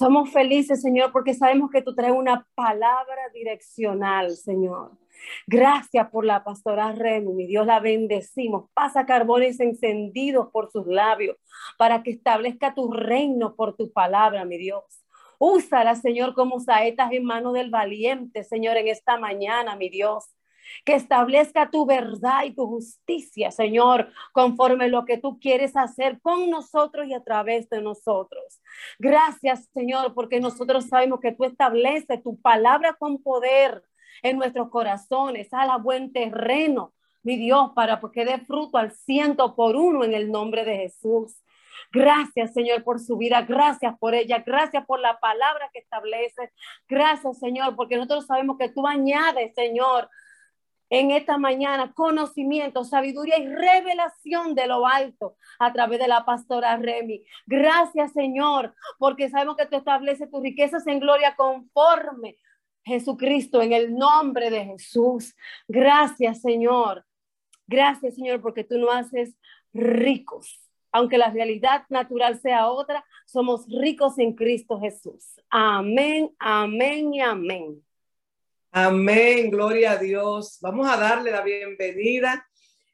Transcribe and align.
Somos 0.00 0.30
felices, 0.30 0.80
Señor, 0.80 1.12
porque 1.12 1.34
sabemos 1.34 1.70
que 1.70 1.82
tú 1.82 1.94
traes 1.94 2.14
una 2.14 2.48
palabra 2.54 3.28
direccional, 3.34 4.34
Señor. 4.34 4.92
Gracias 5.46 6.08
por 6.08 6.24
la 6.24 6.42
pastora 6.42 6.92
Remy, 6.92 7.34
mi 7.34 7.46
Dios 7.46 7.66
la 7.66 7.80
bendecimos. 7.80 8.70
Pasa 8.72 9.04
carbones 9.04 9.60
encendidos 9.60 10.48
por 10.52 10.70
sus 10.70 10.86
labios 10.86 11.36
para 11.76 12.02
que 12.02 12.12
establezca 12.12 12.72
tu 12.72 12.90
reino 12.90 13.54
por 13.56 13.76
tu 13.76 13.92
palabra, 13.92 14.46
mi 14.46 14.56
Dios. 14.56 14.84
Úsala, 15.38 15.94
Señor, 15.96 16.32
como 16.32 16.60
saetas 16.60 17.12
en 17.12 17.24
mano 17.24 17.52
del 17.52 17.68
valiente, 17.68 18.42
Señor, 18.42 18.78
en 18.78 18.88
esta 18.88 19.18
mañana, 19.18 19.76
mi 19.76 19.90
Dios 19.90 20.24
que 20.84 20.94
establezca 20.94 21.70
tu 21.70 21.86
verdad 21.86 22.44
y 22.44 22.54
tu 22.54 22.66
justicia, 22.66 23.50
Señor, 23.50 24.12
conforme 24.32 24.88
lo 24.88 25.04
que 25.04 25.18
tú 25.18 25.38
quieres 25.40 25.76
hacer 25.76 26.20
con 26.20 26.50
nosotros 26.50 27.06
y 27.06 27.14
a 27.14 27.22
través 27.22 27.68
de 27.68 27.82
nosotros. 27.82 28.60
Gracias, 28.98 29.68
Señor, 29.72 30.14
porque 30.14 30.40
nosotros 30.40 30.86
sabemos 30.86 31.20
que 31.20 31.32
tú 31.32 31.44
estableces 31.44 32.22
tu 32.22 32.40
palabra 32.40 32.94
con 32.94 33.22
poder 33.22 33.82
en 34.22 34.38
nuestros 34.38 34.68
corazones, 34.70 35.52
a 35.52 35.66
la 35.66 35.76
buen 35.76 36.12
terreno, 36.12 36.92
mi 37.22 37.36
Dios, 37.36 37.70
para 37.74 38.00
que 38.12 38.24
dé 38.24 38.38
fruto 38.38 38.78
al 38.78 38.92
ciento 38.92 39.54
por 39.54 39.76
uno 39.76 40.04
en 40.04 40.14
el 40.14 40.30
nombre 40.30 40.64
de 40.64 40.76
Jesús. 40.76 41.36
Gracias, 41.92 42.52
Señor, 42.52 42.84
por 42.84 43.00
su 43.00 43.16
vida. 43.16 43.42
Gracias 43.42 43.98
por 43.98 44.14
ella. 44.14 44.42
Gracias 44.46 44.84
por 44.86 45.00
la 45.00 45.18
palabra 45.18 45.70
que 45.72 45.80
establece. 45.80 46.52
Gracias, 46.88 47.38
Señor, 47.38 47.74
porque 47.74 47.96
nosotros 47.96 48.26
sabemos 48.26 48.58
que 48.58 48.68
tú 48.68 48.86
añades, 48.86 49.54
Señor, 49.54 50.08
en 50.90 51.12
esta 51.12 51.38
mañana 51.38 51.92
conocimiento, 51.94 52.84
sabiduría 52.84 53.38
y 53.38 53.46
revelación 53.46 54.54
de 54.54 54.66
lo 54.66 54.86
alto 54.86 55.36
a 55.58 55.72
través 55.72 56.00
de 56.00 56.08
la 56.08 56.24
pastora 56.24 56.76
Remy. 56.76 57.24
Gracias, 57.46 58.12
Señor, 58.12 58.74
porque 58.98 59.30
sabemos 59.30 59.56
que 59.56 59.66
tú 59.66 59.76
estableces 59.76 60.30
tus 60.30 60.42
riquezas 60.42 60.86
en 60.88 60.98
gloria 60.98 61.36
conforme 61.36 62.36
Jesucristo 62.84 63.62
en 63.62 63.72
el 63.72 63.94
nombre 63.94 64.50
de 64.50 64.64
Jesús. 64.64 65.34
Gracias, 65.68 66.40
Señor. 66.42 67.06
Gracias, 67.66 68.16
Señor, 68.16 68.40
porque 68.42 68.64
tú 68.64 68.78
nos 68.78 68.94
haces 68.94 69.36
ricos. 69.72 70.60
Aunque 70.92 71.18
la 71.18 71.30
realidad 71.30 71.84
natural 71.88 72.40
sea 72.40 72.68
otra, 72.68 73.04
somos 73.26 73.66
ricos 73.68 74.18
en 74.18 74.34
Cristo 74.34 74.80
Jesús. 74.80 75.40
Amén, 75.48 76.34
amén 76.40 77.14
y 77.14 77.20
amén. 77.20 77.80
Amén, 78.72 79.50
gloria 79.50 79.92
a 79.92 79.96
Dios. 79.96 80.58
Vamos 80.60 80.88
a 80.88 80.96
darle 80.96 81.32
la 81.32 81.40
bienvenida 81.40 82.46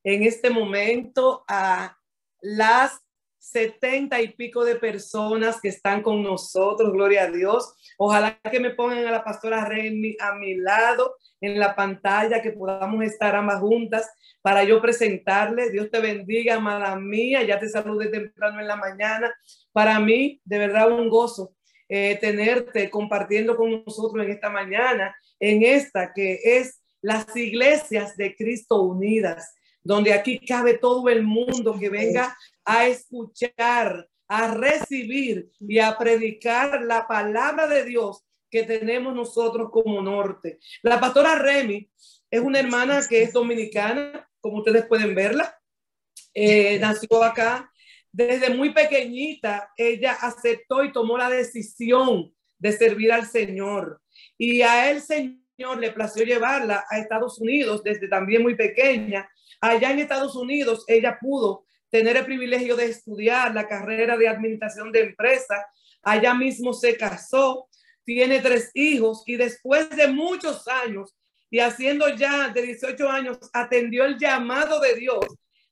en 0.03 0.23
este 0.23 0.49
momento 0.49 1.45
a 1.47 1.99
las 2.41 2.99
setenta 3.37 4.23
y 4.23 4.29
pico 4.29 4.65
de 4.65 4.77
personas 4.77 5.61
que 5.61 5.69
están 5.69 6.03
con 6.03 6.23
nosotros, 6.23 6.91
gloria 6.95 7.25
a 7.25 7.31
Dios. 7.31 7.75
Ojalá 7.99 8.41
que 8.51 8.59
me 8.59 8.71
pongan 8.71 9.07
a 9.07 9.11
la 9.11 9.23
pastora 9.23 9.67
Remy 9.67 10.17
a 10.19 10.33
mi 10.37 10.55
lado 10.55 11.17
en 11.43 11.59
la 11.59 11.77
pantalla, 11.77 12.41
que 12.41 12.53
podamos 12.53 13.05
estar 13.05 13.37
ambas 13.37 13.61
juntas 13.61 14.11
para 14.41 14.65
yo 14.65 14.81
presentarle. 14.81 15.69
Dios 15.69 15.91
te 15.91 16.01
bendiga, 16.01 16.55
amada 16.55 16.97
mía. 16.97 17.43
Ya 17.43 17.59
te 17.59 17.69
saludé 17.69 18.09
temprano 18.09 18.61
en 18.61 18.67
la 18.67 18.77
mañana. 18.77 19.31
Para 19.73 20.01
mí, 20.01 20.41
de 20.43 20.59
verdad, 20.59 20.91
un 20.91 21.11
gozo 21.11 21.53
eh, 21.87 22.17
tenerte 22.19 22.89
compartiendo 22.89 23.57
con 23.57 23.85
nosotros 23.85 24.25
en 24.25 24.31
esta 24.33 24.49
mañana 24.49 25.15
en 25.41 25.63
esta 25.63 26.13
que 26.13 26.41
es 26.43 26.83
las 27.03 27.37
iglesias 27.37 28.17
de 28.17 28.35
Cristo 28.35 28.83
unidas, 28.83 29.55
donde 29.83 30.13
aquí 30.13 30.39
cabe 30.41 30.79
todo 30.79 31.09
el 31.09 31.23
mundo 31.23 31.79
que 31.79 31.89
venga 31.89 32.37
a 32.65 32.87
escuchar, 32.87 34.09
a 34.29 34.55
recibir 34.55 35.49
y 35.61 35.79
a 35.79 35.97
predicar 35.97 36.83
la 36.83 37.07
palabra 37.07 37.69
de 37.69 37.85
Dios 37.85 38.25
que 38.51 38.65
tenemos 38.65 39.15
nosotros 39.15 39.71
como 39.71 40.03
norte. 40.03 40.59
La 40.83 40.99
pastora 40.99 41.37
Remy 41.37 41.89
es 42.31 42.41
una 42.41 42.59
hermana 42.59 43.01
que 43.09 43.23
es 43.23 43.33
dominicana, 43.33 44.29
como 44.41 44.59
ustedes 44.59 44.87
pueden 44.87 45.15
verla. 45.15 45.57
Eh, 46.35 46.79
nació 46.79 47.23
acá. 47.23 47.71
Desde 48.11 48.51
muy 48.51 48.73
pequeñita, 48.73 49.71
ella 49.77 50.13
aceptó 50.13 50.83
y 50.83 50.93
tomó 50.93 51.19
la 51.19 51.29
decisión 51.29 52.35
de 52.59 52.73
servir 52.73 53.13
al 53.13 53.27
Señor. 53.27 54.01
Y 54.39 54.63
a 54.63 54.91
él, 54.91 55.01
Señor, 55.01 55.79
le 55.79 55.93
plació 55.93 56.25
llevarla 56.25 56.85
a 56.89 56.99
Estados 56.99 57.41
Unidos 57.41 57.83
desde 57.83 58.09
también 58.09 58.43
muy 58.43 58.55
pequeña. 58.55 59.29
Allá 59.61 59.91
en 59.91 60.01
Estados 60.01 60.37
Unidos, 60.37 60.85
ella 60.89 61.19
pudo 61.21 61.65
tener 61.91 62.17
el 62.17 62.25
privilegio 62.25 62.77
de 62.77 62.87
estudiar 62.87 63.55
la 63.55 63.67
carrera 63.67 64.17
de 64.17 64.29
administración 64.29 64.93
de 64.93 65.01
empresas. 65.01 65.65
Allá 66.03 66.35
mismo 66.35 66.73
se 66.73 66.97
casó, 66.97 67.69
tiene 68.05 68.41
tres 68.41 68.71
hijos 68.75 69.23
y 69.27 69.37
después 69.37 69.89
de 69.91 70.09
muchos 70.09 70.69
años 70.69 71.17
y 71.51 71.61
haciendo 71.61 72.09
ya 72.09 72.49
de 72.49 72.63
18 72.63 73.09
años, 73.09 73.39
atendió 73.53 74.05
el 74.05 74.19
llamado 74.19 74.81
de 74.81 74.95
Dios 74.95 75.25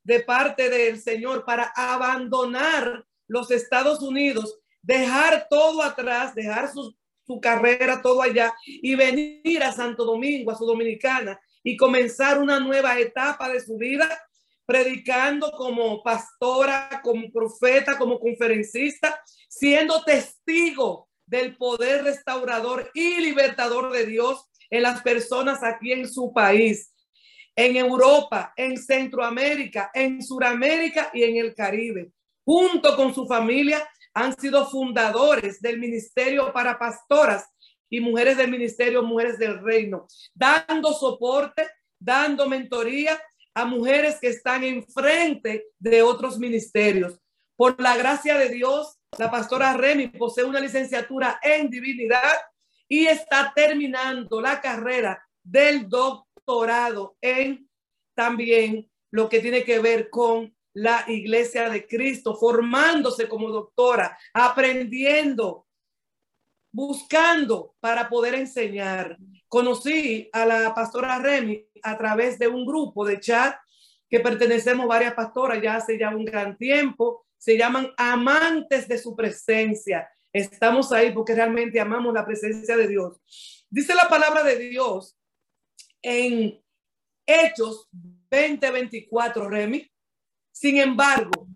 de 0.02 0.20
parte 0.20 0.70
del 0.70 1.00
Señor 1.00 1.44
para 1.44 1.72
abandonar 1.74 3.04
los 3.26 3.50
Estados 3.50 4.00
Unidos, 4.02 4.58
dejar 4.82 5.46
todo 5.48 5.82
atrás, 5.82 6.34
dejar 6.34 6.70
sus 6.70 6.94
su 7.26 7.40
carrera, 7.40 8.02
todo 8.02 8.22
allá, 8.22 8.54
y 8.64 8.94
venir 8.94 9.62
a 9.62 9.72
Santo 9.72 10.04
Domingo, 10.04 10.50
a 10.50 10.56
su 10.56 10.66
dominicana, 10.66 11.40
y 11.62 11.76
comenzar 11.76 12.38
una 12.38 12.60
nueva 12.60 12.98
etapa 12.98 13.48
de 13.48 13.60
su 13.60 13.76
vida, 13.76 14.08
predicando 14.66 15.50
como 15.52 16.02
pastora, 16.02 17.00
como 17.02 17.30
profeta, 17.30 17.98
como 17.98 18.18
conferencista, 18.18 19.20
siendo 19.48 20.02
testigo 20.04 21.08
del 21.26 21.56
poder 21.56 22.04
restaurador 22.04 22.90
y 22.94 23.20
libertador 23.20 23.92
de 23.92 24.06
Dios 24.06 24.46
en 24.70 24.82
las 24.82 25.02
personas 25.02 25.62
aquí 25.62 25.92
en 25.92 26.08
su 26.08 26.32
país, 26.32 26.92
en 27.56 27.76
Europa, 27.76 28.52
en 28.56 28.76
Centroamérica, 28.76 29.90
en 29.94 30.22
Suramérica 30.22 31.10
y 31.14 31.22
en 31.22 31.36
el 31.36 31.54
Caribe. 31.54 32.10
Junto 32.44 32.96
con 32.96 33.14
su 33.14 33.26
familia, 33.26 33.88
han 34.14 34.38
sido 34.38 34.70
fundadores 34.70 35.60
del 35.60 35.78
Ministerio 35.78 36.52
para 36.52 36.78
Pastoras 36.78 37.44
y 37.90 38.00
Mujeres 38.00 38.36
del 38.36 38.50
Ministerio 38.50 39.02
Mujeres 39.02 39.38
del 39.38 39.60
Reino, 39.60 40.06
dando 40.32 40.92
soporte, 40.92 41.68
dando 41.98 42.48
mentoría 42.48 43.20
a 43.54 43.64
mujeres 43.64 44.18
que 44.20 44.28
están 44.28 44.64
enfrente 44.64 45.66
de 45.78 46.02
otros 46.02 46.38
ministerios. 46.38 47.18
Por 47.56 47.80
la 47.80 47.96
gracia 47.96 48.36
de 48.38 48.48
Dios, 48.48 48.98
la 49.18 49.30
pastora 49.30 49.74
Remy 49.74 50.08
posee 50.08 50.44
una 50.44 50.60
licenciatura 50.60 51.38
en 51.42 51.70
divinidad 51.70 52.34
y 52.88 53.06
está 53.06 53.52
terminando 53.54 54.40
la 54.40 54.60
carrera 54.60 55.24
del 55.42 55.88
doctorado 55.88 57.16
en 57.20 57.68
también 58.14 58.90
lo 59.10 59.28
que 59.28 59.40
tiene 59.40 59.64
que 59.64 59.78
ver 59.78 60.10
con 60.10 60.53
la 60.74 61.04
iglesia 61.08 61.70
de 61.70 61.86
Cristo, 61.86 62.36
formándose 62.36 63.28
como 63.28 63.48
doctora, 63.48 64.18
aprendiendo, 64.32 65.66
buscando 66.72 67.74
para 67.80 68.08
poder 68.08 68.34
enseñar. 68.34 69.16
Conocí 69.48 70.28
a 70.32 70.44
la 70.44 70.74
pastora 70.74 71.18
Remy 71.18 71.64
a 71.82 71.96
través 71.96 72.38
de 72.38 72.48
un 72.48 72.66
grupo 72.66 73.06
de 73.06 73.20
chat 73.20 73.56
que 74.08 74.20
pertenecemos 74.20 74.86
varias 74.86 75.14
pastoras 75.14 75.62
ya 75.62 75.76
hace 75.76 75.98
ya 75.98 76.14
un 76.14 76.24
gran 76.24 76.56
tiempo. 76.58 77.26
Se 77.38 77.56
llaman 77.56 77.92
amantes 77.96 78.88
de 78.88 78.98
su 78.98 79.14
presencia. 79.14 80.08
Estamos 80.32 80.90
ahí 80.92 81.12
porque 81.12 81.34
realmente 81.34 81.78
amamos 81.78 82.12
la 82.12 82.26
presencia 82.26 82.76
de 82.76 82.88
Dios. 82.88 83.20
Dice 83.70 83.94
la 83.94 84.08
palabra 84.08 84.42
de 84.42 84.58
Dios 84.58 85.16
en 86.02 86.60
Hechos 87.26 87.88
20:24, 88.30 89.48
Remy, 89.48 89.90
sin 90.54 90.78
embargo, 90.78 91.48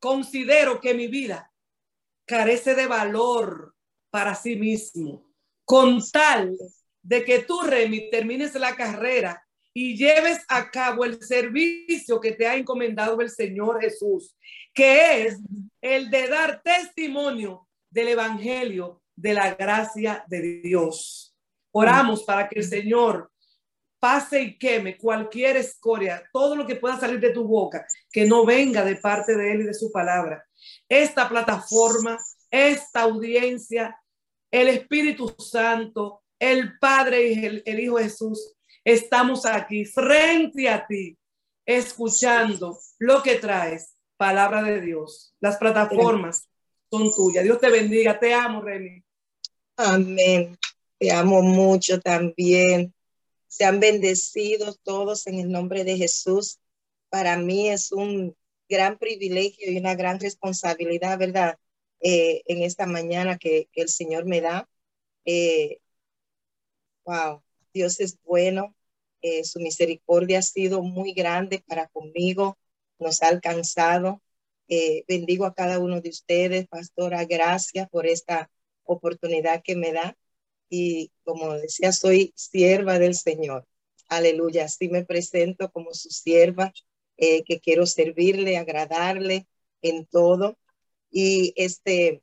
considero 0.00 0.80
que 0.80 0.94
mi 0.94 1.06
vida 1.06 1.52
carece 2.24 2.74
de 2.74 2.86
valor 2.86 3.74
para 4.10 4.34
sí 4.34 4.56
mismo, 4.56 5.30
con 5.66 6.00
tal 6.10 6.56
de 7.02 7.24
que 7.24 7.40
tú, 7.40 7.60
Remy, 7.60 8.10
termines 8.10 8.54
la 8.54 8.74
carrera 8.74 9.46
y 9.74 9.98
lleves 9.98 10.42
a 10.48 10.70
cabo 10.70 11.04
el 11.04 11.22
servicio 11.22 12.18
que 12.18 12.32
te 12.32 12.46
ha 12.46 12.56
encomendado 12.56 13.20
el 13.20 13.28
Señor 13.28 13.82
Jesús, 13.82 14.34
que 14.72 15.26
es 15.26 15.38
el 15.82 16.10
de 16.10 16.28
dar 16.28 16.62
testimonio 16.62 17.68
del 17.90 18.08
Evangelio 18.08 19.02
de 19.14 19.34
la 19.34 19.54
gracia 19.54 20.24
de 20.26 20.62
Dios. 20.62 21.36
Oramos 21.70 22.24
para 22.24 22.48
que 22.48 22.60
el 22.60 22.64
Señor 22.64 23.30
pase 24.06 24.40
y 24.40 24.56
queme 24.56 24.96
cualquier 24.96 25.56
escoria, 25.56 26.22
todo 26.32 26.54
lo 26.54 26.64
que 26.64 26.76
pueda 26.76 26.96
salir 26.96 27.18
de 27.18 27.32
tu 27.32 27.42
boca, 27.42 27.84
que 28.12 28.24
no 28.24 28.46
venga 28.46 28.84
de 28.84 28.94
parte 28.94 29.36
de 29.36 29.50
Él 29.50 29.62
y 29.62 29.64
de 29.64 29.74
su 29.74 29.90
palabra. 29.90 30.46
Esta 30.88 31.28
plataforma, 31.28 32.16
esta 32.48 33.02
audiencia, 33.02 34.00
el 34.52 34.68
Espíritu 34.68 35.34
Santo, 35.40 36.22
el 36.38 36.78
Padre 36.78 37.32
y 37.32 37.62
el, 37.64 37.80
Hijo 37.80 37.96
Jesús, 37.96 38.54
estamos 38.84 39.44
aquí 39.44 39.84
frente 39.84 40.68
a 40.68 40.86
ti, 40.86 41.18
escuchando 41.66 42.78
lo 43.00 43.24
que 43.24 43.34
traes, 43.40 43.96
palabra 44.16 44.62
de 44.62 44.82
Dios. 44.82 45.34
Las 45.40 45.56
plataformas 45.56 46.48
son 46.88 47.10
tuyas. 47.10 47.42
Dios 47.42 47.58
te 47.58 47.70
bendiga. 47.72 48.20
Te 48.20 48.32
amo, 48.32 48.62
Remy. 48.62 49.02
Amén. 49.78 50.56
Te 50.96 51.10
amo 51.10 51.42
mucho 51.42 51.98
también. 51.98 52.94
Sean 53.56 53.80
bendecidos 53.80 54.78
todos 54.82 55.26
en 55.26 55.38
el 55.38 55.50
nombre 55.50 55.82
de 55.84 55.96
Jesús. 55.96 56.60
Para 57.08 57.38
mí 57.38 57.70
es 57.70 57.90
un 57.90 58.36
gran 58.68 58.98
privilegio 58.98 59.72
y 59.72 59.78
una 59.78 59.94
gran 59.94 60.20
responsabilidad, 60.20 61.18
¿verdad? 61.18 61.58
Eh, 62.00 62.42
en 62.44 62.62
esta 62.62 62.84
mañana 62.84 63.38
que, 63.38 63.70
el 63.72 63.88
Señor 63.88 64.26
me 64.26 64.42
da. 64.42 64.68
Eh, 65.24 65.78
wow, 67.06 67.42
Dios 67.72 67.98
es 68.00 68.18
bueno. 68.24 68.74
Eh, 69.22 69.42
su 69.44 69.58
misericordia 69.60 70.40
ha 70.40 70.42
sido 70.42 70.82
muy 70.82 71.14
grande 71.14 71.64
para 71.66 71.88
conmigo. 71.88 72.58
Nos 72.98 73.22
ha 73.22 73.28
alcanzado. 73.28 74.20
bendigo 75.08 75.46
a 75.46 75.54
cada 75.54 75.78
uno 75.78 76.02
de 76.02 76.10
ustedes, 76.10 76.66
pastora. 76.68 77.24
Gracias 77.24 77.88
por 77.88 78.06
esta 78.06 78.50
oportunidad 78.84 79.62
que 79.62 79.76
me 79.76 79.92
da. 79.92 80.14
Y 80.68 81.12
como 81.24 81.54
decía, 81.54 81.92
soy 81.92 82.32
sierva 82.36 82.98
del 82.98 83.14
Señor. 83.14 83.66
Aleluya. 84.08 84.64
Así 84.64 84.88
me 84.88 85.04
presento 85.04 85.70
como 85.70 85.94
su 85.94 86.10
sierva, 86.10 86.72
que 87.16 87.60
quiero 87.62 87.86
servirle, 87.86 88.58
agradarle 88.58 89.46
en 89.82 90.06
todo. 90.06 90.58
Y 91.10 91.54
este, 91.56 92.22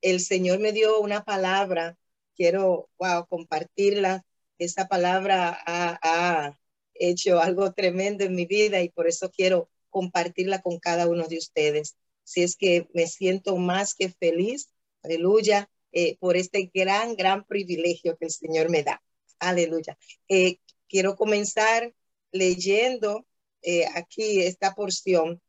el 0.00 0.20
Señor 0.20 0.60
me 0.60 0.72
dio 0.72 1.00
una 1.00 1.24
palabra, 1.24 1.96
quiero, 2.36 2.88
wow, 2.98 3.26
compartirla. 3.26 4.24
Esa 4.58 4.86
palabra 4.88 5.58
ha, 5.66 6.58
hecho 6.96 7.40
algo 7.40 7.72
tremendo 7.72 8.22
en 8.22 8.36
mi 8.36 8.46
vida 8.46 8.80
y 8.80 8.88
por 8.88 9.08
eso 9.08 9.28
quiero 9.28 9.68
compartirla 9.90 10.62
con 10.62 10.78
cada 10.78 11.08
uno 11.08 11.26
de 11.26 11.38
ustedes. 11.38 11.96
Si 12.22 12.42
es 12.42 12.56
que 12.56 12.88
me 12.94 13.08
siento 13.08 13.56
más 13.56 13.94
que 13.96 14.10
feliz, 14.10 14.68
aleluya, 15.02 15.68
eh, 15.94 16.16
por 16.18 16.36
este 16.36 16.70
gran, 16.74 17.16
gran 17.16 17.44
privilegio 17.44 18.16
que 18.16 18.26
el 18.26 18.30
Señor 18.32 18.68
me 18.70 18.82
da. 18.82 19.02
Aleluya. 19.38 19.96
Eh, 20.28 20.58
quiero 20.88 21.16
comenzar 21.16 21.94
leyendo 22.32 23.26
eh, 23.62 23.86
aquí 23.94 24.42
esta 24.42 24.74
porción 24.74 25.40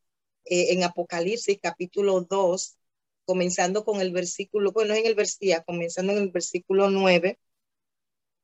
eh, 0.46 0.74
en 0.74 0.84
Apocalipsis 0.84 1.58
capítulo 1.62 2.22
2, 2.22 2.78
comenzando 3.26 3.84
con 3.84 4.02
el 4.02 4.12
versículo, 4.12 4.72
bueno, 4.72 4.94
en 4.94 5.06
el 5.06 5.16
versículo, 5.16 5.64
comenzando 5.66 6.14
en 6.14 6.20
el 6.20 6.32
versículo 6.32 6.90
9, 6.90 7.40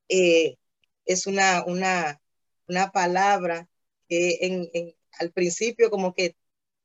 eh, 0.08 0.56
es 1.04 1.26
una, 1.26 1.64
una, 1.64 2.20
una 2.68 2.90
palabra 2.90 3.68
que 4.08 4.38
en, 4.42 4.68
en, 4.74 4.94
al 5.18 5.32
principio 5.32 5.90
como 5.90 6.14
que 6.14 6.36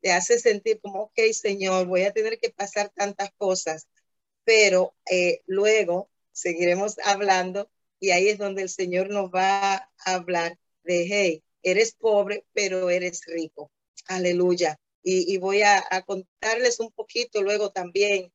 te 0.02 0.12
hace 0.12 0.40
sentir 0.40 0.80
como, 0.82 1.04
ok, 1.04 1.20
Señor, 1.34 1.88
voy 1.88 2.04
a 2.04 2.14
tener 2.14 2.38
que 2.38 2.52
pasar 2.52 2.90
tantas 2.90 3.32
cosas, 3.38 3.88
pero 4.48 4.96
eh, 5.12 5.42
luego 5.46 6.10
seguiremos 6.32 7.00
hablando 7.04 7.70
y 8.00 8.12
ahí 8.12 8.30
es 8.30 8.38
donde 8.38 8.62
el 8.62 8.70
Señor 8.70 9.10
nos 9.10 9.30
va 9.30 9.74
a 9.76 9.90
hablar 10.06 10.58
de, 10.84 11.06
hey, 11.10 11.44
eres 11.64 11.92
pobre, 11.94 12.46
pero 12.54 12.90
eres 12.90 13.26
rico. 13.26 13.72
Aleluya 14.06 14.80
y, 15.10 15.38
voy 15.38 15.62
a, 15.62 15.84
contarles 16.06 16.80
un 16.82 16.92
poquito 16.92 17.42
luego 17.42 17.72
también 17.72 18.32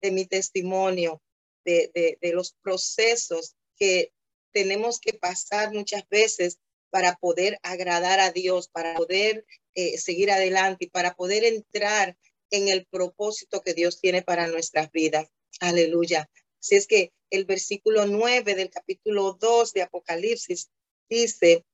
de 0.00 0.10
mi 0.10 0.26
testimonio, 0.26 1.22
de, 1.64 2.18
los 2.32 2.52
procesos 2.62 3.54
que 3.76 4.12
tenemos 4.52 4.98
que 4.98 5.12
pasar 5.12 5.72
muchas 5.72 6.08
veces 6.08 6.58
para 6.90 7.14
poder 7.14 7.58
agradar 7.62 8.18
a 8.18 8.32
Dios, 8.32 8.68
para 8.68 8.94
poder 8.94 9.44
eh, 9.74 9.98
seguir 9.98 10.32
adelante 10.32 10.86
y 10.86 10.90
para 10.90 11.14
poder 11.14 11.44
entrar 11.44 12.16
en 12.50 12.68
el 12.68 12.86
propósito 12.86 13.60
que 13.60 13.74
Dios 13.74 14.00
tiene 14.00 14.22
para 14.22 14.48
nuestras 14.48 14.90
vidas. 14.90 15.28
Aleluya. 15.60 16.28
Así 16.60 16.76
es 16.76 16.86
que 16.86 17.12
el 17.30 17.44
versículo 17.46 18.06
9 18.06 18.54
del 18.54 18.70
capítulo 18.70 19.38
2 19.40 19.72
de 19.72 19.82
Apocalipsis 19.82 20.70
dice, 21.08 21.64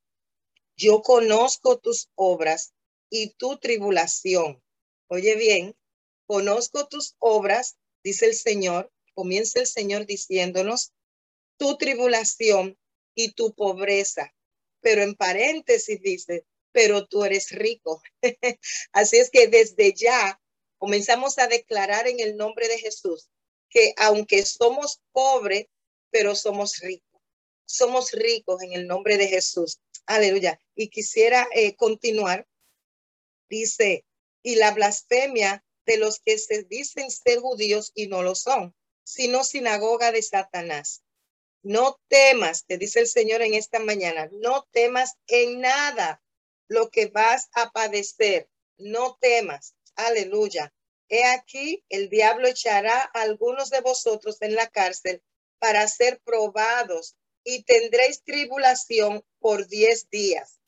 yo 0.76 1.02
conozco 1.02 1.78
tus 1.78 2.08
obras 2.14 2.74
y 3.10 3.30
tu 3.34 3.58
tribulación. 3.58 4.62
Oye 5.08 5.34
bien, 5.34 5.74
conozco 6.26 6.86
tus 6.86 7.16
obras, 7.18 7.76
dice 8.04 8.26
el 8.26 8.34
Señor, 8.34 8.92
comienza 9.14 9.58
el 9.58 9.66
Señor 9.66 10.06
diciéndonos, 10.06 10.92
tu 11.58 11.76
tribulación 11.76 12.78
y 13.14 13.32
tu 13.32 13.52
pobreza. 13.54 14.32
Pero 14.80 15.02
en 15.02 15.14
paréntesis 15.14 16.00
dice, 16.00 16.44
pero 16.70 17.06
tú 17.06 17.24
eres 17.24 17.50
rico. 17.50 18.00
Así 18.92 19.18
es 19.18 19.30
que 19.30 19.48
desde 19.48 19.92
ya 19.92 20.40
comenzamos 20.78 21.38
a 21.38 21.48
declarar 21.48 22.06
en 22.06 22.20
el 22.20 22.36
nombre 22.36 22.68
de 22.68 22.78
Jesús 22.78 23.28
que 23.72 23.94
aunque 23.96 24.44
somos 24.44 25.00
pobres, 25.12 25.66
pero 26.10 26.34
somos 26.34 26.78
ricos. 26.78 27.20
Somos 27.64 28.12
ricos 28.12 28.62
en 28.62 28.72
el 28.74 28.86
nombre 28.86 29.16
de 29.16 29.28
Jesús. 29.28 29.80
Aleluya. 30.06 30.60
Y 30.74 30.88
quisiera 30.88 31.48
eh, 31.54 31.74
continuar 31.74 32.46
dice, 33.52 34.06
y 34.42 34.56
la 34.56 34.70
blasfemia 34.70 35.62
de 35.84 35.98
los 35.98 36.20
que 36.20 36.38
se 36.38 36.62
dicen 36.64 37.10
ser 37.10 37.40
judíos 37.40 37.92
y 37.94 38.08
no 38.08 38.22
lo 38.22 38.34
son, 38.34 38.74
sino 39.04 39.44
sinagoga 39.44 40.10
de 40.10 40.22
Satanás. 40.22 41.02
No 41.62 42.00
temas, 42.08 42.64
te 42.64 42.78
dice 42.78 43.00
el 43.00 43.06
Señor 43.06 43.42
en 43.42 43.54
esta 43.54 43.78
mañana, 43.78 44.28
no 44.32 44.66
temas 44.72 45.16
en 45.26 45.60
nada 45.60 46.22
lo 46.68 46.88
que 46.88 47.06
vas 47.06 47.48
a 47.52 47.70
padecer. 47.70 48.48
No 48.78 49.18
temas. 49.20 49.74
Aleluya. 49.94 50.72
He 51.12 51.26
aquí, 51.26 51.84
el 51.90 52.08
diablo 52.08 52.48
echará 52.48 53.02
a 53.02 53.20
algunos 53.20 53.68
de 53.68 53.82
vosotros 53.82 54.40
en 54.40 54.54
la 54.54 54.68
cárcel 54.68 55.22
para 55.58 55.86
ser 55.86 56.22
probados 56.24 57.16
y 57.44 57.64
tendréis 57.64 58.22
tribulación 58.24 59.22
por 59.38 59.68
diez 59.68 60.08
días. 60.08 60.58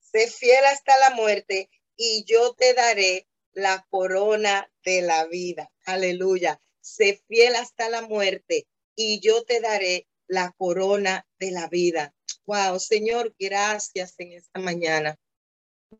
Sé 0.00 0.26
fiel 0.26 0.64
hasta 0.64 0.98
la 0.98 1.10
muerte 1.10 1.70
y 1.96 2.24
yo 2.24 2.54
te 2.54 2.74
daré 2.74 3.28
la 3.52 3.86
corona 3.88 4.68
de 4.82 5.02
la 5.02 5.26
vida. 5.26 5.70
Aleluya. 5.86 6.60
Sé 6.80 7.22
fiel 7.28 7.54
hasta 7.54 7.88
la 7.88 8.02
muerte 8.02 8.66
y 8.96 9.20
yo 9.20 9.44
te 9.44 9.60
daré 9.60 10.08
la 10.26 10.50
corona 10.58 11.24
de 11.38 11.52
la 11.52 11.68
vida. 11.68 12.16
Wow, 12.46 12.80
Señor, 12.80 13.32
gracias 13.38 14.16
en 14.18 14.32
esta 14.32 14.58
mañana. 14.58 15.16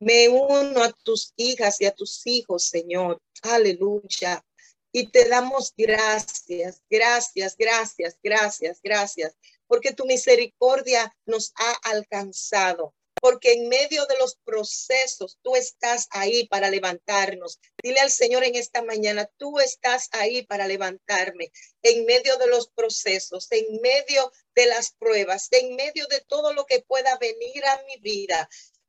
Me 0.00 0.28
uno 0.28 0.82
a 0.82 0.92
tus 0.92 1.32
hijas 1.36 1.80
y 1.80 1.86
a 1.86 1.92
tus 1.92 2.26
hijos, 2.26 2.64
Señor. 2.64 3.20
Aleluya. 3.42 4.44
Y 4.92 5.08
te 5.08 5.28
damos 5.28 5.74
gracias, 5.76 6.82
gracias, 6.88 7.56
gracias, 7.56 8.16
gracias, 8.22 8.80
gracias, 8.82 9.36
porque 9.66 9.92
tu 9.92 10.06
misericordia 10.06 11.14
nos 11.26 11.52
ha 11.56 11.90
alcanzado 11.90 12.94
porque 13.20 13.52
en 13.52 13.68
medio 13.68 14.06
de 14.06 14.16
los 14.18 14.36
procesos 14.44 15.38
tú 15.42 15.56
estás 15.56 16.08
ahí 16.10 16.46
para 16.46 16.70
levantarnos. 16.70 17.58
Dile 17.82 18.00
al 18.00 18.10
Señor 18.10 18.44
en 18.44 18.54
esta 18.54 18.82
mañana, 18.82 19.28
tú 19.36 19.58
estás 19.58 20.08
ahí 20.12 20.42
para 20.42 20.66
levantarme 20.66 21.50
en 21.82 22.04
medio 22.04 22.36
de 22.36 22.46
los 22.46 22.68
procesos, 22.68 23.50
en 23.50 23.80
medio 23.80 24.32
de 24.54 24.66
las 24.66 24.92
pruebas, 24.92 25.48
en 25.50 25.76
medio 25.76 26.06
de 26.06 26.20
todo 26.20 26.52
lo 26.52 26.66
que 26.66 26.80
pueda 26.80 27.16
venir 27.18 27.64
a 27.64 27.82
mi 27.84 27.96
vida. 27.98 28.48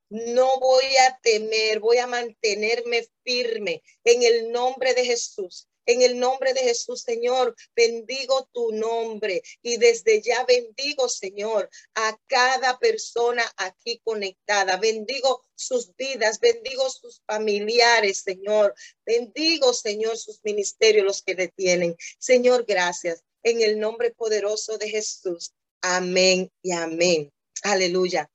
No 0.10 0.60
voy 0.60 0.86
a 1.08 1.20
temer, 1.22 1.80
voy 1.80 1.98
a 1.98 2.08
mantenerme 2.08 3.08
firme 3.24 3.84
en 4.04 4.24
el 4.24 4.52
nombre 4.52 4.94
de 4.94 5.06
Jesús. 5.06 5.68
En 5.86 6.04
el 6.04 6.20
nombre 6.20 6.54
de 6.54 6.62
Jesús, 6.62 7.02
Señor, 7.02 7.56
bendigo 7.76 8.48
tu 8.54 8.72
nombre 8.72 9.42
y 9.64 9.78
desde 9.78 10.22
ya 10.22 10.46
bendigo, 10.46 11.10
Señor, 11.10 11.68
a 11.96 12.16
cada 12.28 12.78
persona 12.78 13.44
aquí 13.58 14.00
conectada. 14.04 14.78
Bendigo 14.78 15.42
sus 15.56 15.96
vidas, 15.96 16.40
bendigo 16.40 16.88
sus 16.92 17.24
familiares, 17.26 18.22
Señor. 18.24 18.76
Bendigo, 19.04 19.74
Señor, 19.74 20.16
sus 20.16 20.40
ministerios, 20.44 21.06
los 21.06 21.24
que 21.24 21.34
detienen. 21.34 21.96
Señor, 22.20 22.66
gracias. 22.68 23.24
En 23.42 23.62
el 23.62 23.80
nombre 23.80 24.12
poderoso 24.12 24.78
de 24.78 24.90
Jesús. 24.90 25.54
Amén 25.82 26.52
y 26.62 26.72
amén. 26.72 27.32
Aleluya. 27.64 28.30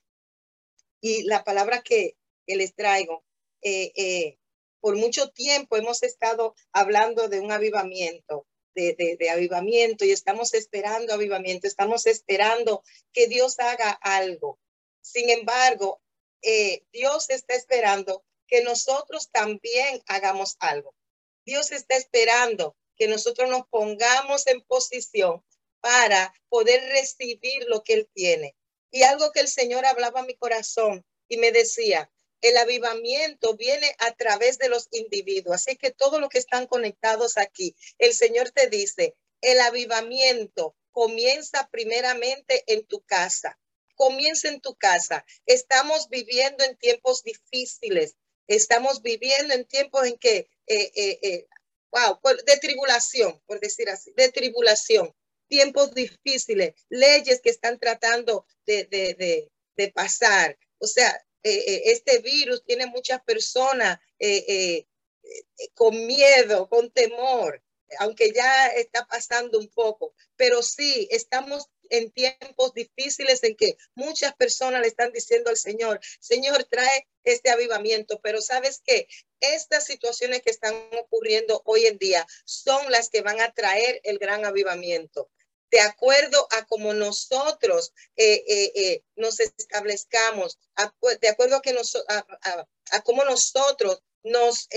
Y 1.04 1.24
la 1.24 1.44
palabra 1.44 1.82
que, 1.82 2.16
les 2.46 2.74
traigo, 2.74 3.26
eh, 3.60 3.92
eh, 3.94 4.38
por 4.80 4.96
mucho 4.96 5.28
tiempo 5.28 5.76
hemos 5.76 6.02
estado 6.02 6.54
hablando 6.72 7.28
de 7.28 7.40
un 7.40 7.52
avivamiento, 7.52 8.46
de, 8.74 9.18
avivamiento 9.30 10.06
y 10.06 10.12
estamos 10.12 10.54
esperando 10.54 11.12
avivamiento, 11.12 11.66
estamos 11.66 12.06
esperando 12.06 12.82
que 13.12 13.26
Dios 13.26 13.60
haga 13.60 13.90
algo. 13.90 14.58
Sin 15.02 15.28
embargo, 15.28 16.00
eh, 16.40 16.84
Dios 16.90 17.28
está 17.28 17.54
esperando 17.54 18.24
que 18.46 18.62
nosotros 18.62 19.30
también 19.30 20.02
hagamos 20.06 20.56
algo. 20.58 20.94
Dios 21.44 21.70
está 21.70 21.96
esperando 21.96 22.78
que 22.96 23.08
nosotros 23.08 23.50
nos 23.50 23.66
pongamos 23.68 24.46
en 24.46 24.62
posición 24.62 25.44
para 25.80 26.32
poder 26.48 26.80
recibir 26.92 27.66
lo 27.68 27.82
que 27.82 27.92
Él 27.92 28.08
tiene. 28.14 28.56
Y 28.94 29.02
algo 29.02 29.32
que 29.32 29.40
el 29.40 29.48
Señor 29.48 29.84
hablaba 29.86 30.20
a 30.20 30.24
mi 30.24 30.36
corazón 30.36 31.04
y 31.28 31.36
me 31.36 31.50
decía, 31.50 32.12
el 32.40 32.56
avivamiento 32.56 33.56
viene 33.56 33.92
a 33.98 34.12
través 34.12 34.56
de 34.58 34.68
los 34.68 34.86
individuos. 34.92 35.56
Así 35.56 35.76
que 35.76 35.90
todos 35.90 36.20
los 36.20 36.28
que 36.28 36.38
están 36.38 36.68
conectados 36.68 37.36
aquí, 37.36 37.74
el 37.98 38.14
Señor 38.14 38.52
te 38.52 38.68
dice, 38.68 39.16
el 39.40 39.58
avivamiento 39.58 40.76
comienza 40.92 41.68
primeramente 41.72 42.62
en 42.68 42.86
tu 42.86 43.00
casa. 43.00 43.58
Comienza 43.96 44.46
en 44.46 44.60
tu 44.60 44.76
casa. 44.76 45.24
Estamos 45.44 46.08
viviendo 46.08 46.62
en 46.62 46.76
tiempos 46.76 47.24
difíciles. 47.24 48.14
Estamos 48.46 49.02
viviendo 49.02 49.54
en 49.54 49.64
tiempos 49.64 50.06
en 50.06 50.16
que, 50.18 50.48
eh, 50.68 50.92
eh, 50.94 51.18
eh, 51.20 51.46
wow, 51.90 52.20
de 52.46 52.56
tribulación, 52.58 53.42
por 53.44 53.58
decir 53.58 53.90
así, 53.90 54.12
de 54.14 54.30
tribulación. 54.30 55.12
Tiempos 55.48 55.94
difíciles, 55.94 56.74
leyes 56.88 57.40
que 57.40 57.50
están 57.50 57.78
tratando 57.78 58.46
de, 58.66 58.84
de, 58.84 59.50
de, 59.76 59.92
pasar. 59.92 60.58
O 60.78 60.86
sea, 60.86 61.10
eh, 61.42 61.64
eh, 61.66 61.82
este 61.86 62.20
virus 62.20 62.64
tiene 62.64 62.86
muchas 62.86 63.22
personas 63.22 63.98
eh, 64.18 64.86
con 65.74 66.06
miedo, 66.06 66.68
con 66.68 66.90
temor, 66.90 67.62
aunque 67.98 68.32
ya 68.32 68.68
está 68.68 69.06
pasando 69.06 69.58
un 69.58 69.68
poco, 69.68 70.14
pero 70.36 70.62
sí, 70.62 71.08
estamos 71.10 71.68
en 71.96 72.10
tiempos 72.10 72.74
difíciles 72.74 73.42
en 73.44 73.56
que 73.56 73.76
muchas 73.94 74.34
personas 74.34 74.80
le 74.80 74.88
están 74.88 75.12
diciendo 75.12 75.50
al 75.50 75.56
Señor, 75.56 76.00
Señor, 76.20 76.64
trae 76.64 77.06
este 77.22 77.50
avivamiento, 77.50 78.20
pero 78.20 78.40
sabes 78.40 78.80
que 78.84 79.06
estas 79.40 79.84
situaciones 79.84 80.42
que 80.42 80.50
están 80.50 80.74
ocurriendo 81.00 81.62
hoy 81.64 81.86
en 81.86 81.98
día 81.98 82.26
son 82.44 82.90
las 82.90 83.10
que 83.10 83.22
van 83.22 83.40
a 83.40 83.52
traer 83.52 84.00
el 84.04 84.18
gran 84.18 84.44
avivamiento. 84.44 85.30
De 85.70 85.80
acuerdo 85.80 86.46
a 86.50 86.64
como 86.66 86.94
nosotros 86.94 87.92
eh, 88.16 88.44
eh, 88.46 88.72
eh, 88.74 89.02
nos 89.16 89.40
establezcamos, 89.40 90.58
de 91.20 91.28
acuerdo 91.28 91.56
a, 91.56 91.62
que 91.62 91.72
nos, 91.72 91.96
a, 91.96 93.00
cómo 93.02 93.24
nosotros 93.24 94.00
nos 94.22 94.68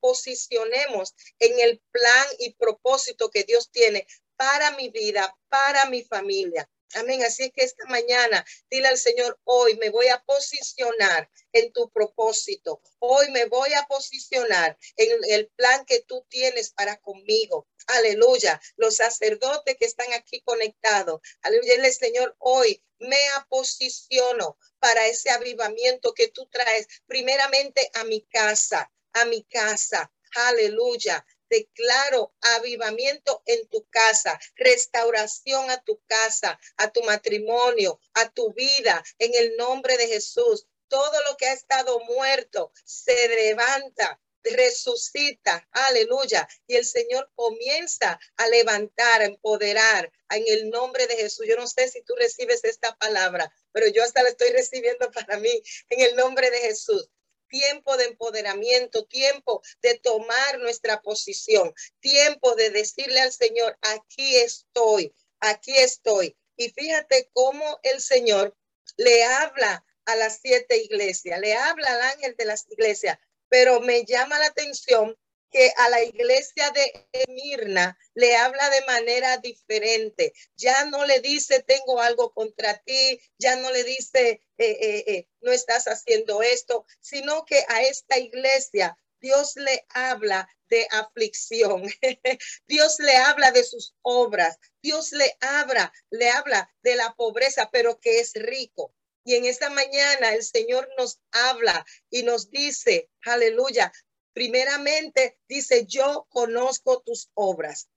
posicionemos 0.00 1.14
en 1.38 1.58
el 1.58 1.82
plan 1.90 2.26
y 2.38 2.54
propósito 2.54 3.30
que 3.30 3.44
Dios 3.44 3.70
tiene 3.70 4.06
para 4.36 4.70
mi 4.72 4.88
vida, 4.88 5.36
para 5.48 5.86
mi 5.86 6.02
familia. 6.04 6.68
Amén. 6.94 7.24
Así 7.24 7.50
que 7.50 7.64
esta 7.64 7.84
mañana 7.86 8.44
dile 8.70 8.88
al 8.88 8.98
Señor, 8.98 9.38
hoy 9.44 9.76
me 9.78 9.90
voy 9.90 10.08
a 10.08 10.22
posicionar 10.22 11.28
en 11.52 11.72
tu 11.72 11.90
propósito. 11.90 12.80
Hoy 13.00 13.30
me 13.30 13.46
voy 13.46 13.72
a 13.74 13.84
posicionar 13.86 14.78
en 14.96 15.18
el 15.28 15.48
plan 15.56 15.84
que 15.86 16.02
tú 16.02 16.24
tienes 16.28 16.70
para 16.70 16.96
conmigo. 16.98 17.66
Aleluya. 17.88 18.60
Los 18.76 18.96
sacerdotes 18.96 19.76
que 19.76 19.86
están 19.86 20.12
aquí 20.12 20.40
conectados. 20.42 21.20
Aleluya. 21.42 21.74
El 21.74 21.92
Señor, 21.92 22.36
hoy 22.38 22.82
me 22.98 23.18
posiciono 23.48 24.56
para 24.78 25.06
ese 25.06 25.30
avivamiento 25.30 26.14
que 26.14 26.28
tú 26.28 26.46
traes 26.46 26.86
primeramente 27.06 27.90
a 27.94 28.04
mi 28.04 28.22
casa, 28.22 28.90
a 29.12 29.24
mi 29.24 29.42
casa. 29.44 30.12
Aleluya 30.36 31.24
declaro 31.48 32.34
avivamiento 32.40 33.42
en 33.46 33.66
tu 33.68 33.86
casa, 33.90 34.38
restauración 34.56 35.70
a 35.70 35.82
tu 35.82 36.00
casa, 36.06 36.58
a 36.76 36.90
tu 36.90 37.02
matrimonio, 37.02 38.00
a 38.14 38.30
tu 38.30 38.52
vida, 38.52 39.02
en 39.18 39.32
el 39.34 39.56
nombre 39.56 39.96
de 39.96 40.08
Jesús. 40.08 40.66
Todo 40.88 41.22
lo 41.28 41.36
que 41.36 41.46
ha 41.46 41.52
estado 41.52 41.98
muerto 42.00 42.72
se 42.84 43.28
levanta, 43.28 44.20
resucita, 44.42 45.66
aleluya. 45.72 46.46
Y 46.66 46.76
el 46.76 46.84
Señor 46.84 47.30
comienza 47.34 48.18
a 48.36 48.48
levantar, 48.48 49.22
a 49.22 49.24
empoderar 49.24 50.12
en 50.30 50.44
el 50.46 50.70
nombre 50.70 51.06
de 51.06 51.16
Jesús. 51.16 51.46
Yo 51.48 51.56
no 51.56 51.66
sé 51.66 51.88
si 51.88 52.02
tú 52.02 52.14
recibes 52.16 52.62
esta 52.64 52.94
palabra, 52.96 53.52
pero 53.72 53.88
yo 53.88 54.02
hasta 54.02 54.22
la 54.22 54.28
estoy 54.28 54.50
recibiendo 54.50 55.10
para 55.10 55.38
mí 55.38 55.62
en 55.88 56.00
el 56.00 56.16
nombre 56.16 56.50
de 56.50 56.58
Jesús 56.58 57.10
tiempo 57.54 57.96
de 57.96 58.06
empoderamiento, 58.06 59.04
tiempo 59.04 59.62
de 59.80 59.96
tomar 60.00 60.58
nuestra 60.58 61.00
posición, 61.02 61.72
tiempo 62.00 62.56
de 62.56 62.70
decirle 62.70 63.20
al 63.20 63.32
Señor, 63.32 63.78
aquí 63.80 64.34
estoy, 64.38 65.14
aquí 65.38 65.76
estoy. 65.76 66.36
Y 66.56 66.70
fíjate 66.70 67.30
cómo 67.32 67.78
el 67.84 68.00
Señor 68.00 68.56
le 68.96 69.22
habla 69.22 69.84
a 70.04 70.16
las 70.16 70.40
siete 70.42 70.78
iglesias, 70.78 71.38
le 71.38 71.54
habla 71.54 71.94
al 71.94 72.02
ángel 72.02 72.34
de 72.36 72.44
las 72.44 72.66
iglesias, 72.68 73.18
pero 73.48 73.78
me 73.78 74.04
llama 74.04 74.40
la 74.40 74.46
atención 74.46 75.16
que 75.54 75.72
a 75.76 75.88
la 75.88 76.02
iglesia 76.02 76.68
de 76.72 77.06
Mirna 77.28 77.96
le 78.14 78.34
habla 78.34 78.70
de 78.70 78.84
manera 78.86 79.38
diferente. 79.38 80.32
Ya 80.56 80.84
no 80.86 81.06
le 81.06 81.20
dice, 81.20 81.62
tengo 81.62 82.00
algo 82.00 82.32
contra 82.34 82.76
ti, 82.78 83.20
ya 83.38 83.54
no 83.54 83.70
le 83.70 83.84
dice, 83.84 84.42
eh, 84.58 84.76
eh, 84.80 85.04
eh, 85.06 85.28
no 85.42 85.52
estás 85.52 85.84
haciendo 85.84 86.42
esto, 86.42 86.84
sino 86.98 87.44
que 87.44 87.64
a 87.68 87.82
esta 87.82 88.18
iglesia 88.18 88.98
Dios 89.20 89.52
le 89.54 89.86
habla 89.90 90.48
de 90.68 90.88
aflicción. 90.90 91.84
Dios 92.66 92.98
le 92.98 93.14
habla 93.14 93.52
de 93.52 93.62
sus 93.62 93.94
obras. 94.02 94.58
Dios 94.82 95.12
le 95.12 95.36
habla, 95.40 95.92
le 96.10 96.30
habla 96.30 96.68
de 96.82 96.96
la 96.96 97.14
pobreza, 97.14 97.70
pero 97.70 98.00
que 98.00 98.18
es 98.18 98.32
rico. 98.34 98.92
Y 99.26 99.36
en 99.36 99.46
esta 99.46 99.70
mañana 99.70 100.34
el 100.34 100.42
Señor 100.42 100.86
nos 100.98 101.20
habla 101.30 101.86
y 102.10 102.24
nos 102.24 102.50
dice, 102.50 103.08
aleluya, 103.22 103.90
primeramente 104.34 105.38
dice, 105.48 105.86
yo 105.86 106.26
conozco 106.28 107.00
tus 107.00 107.30
obras. 107.34 107.88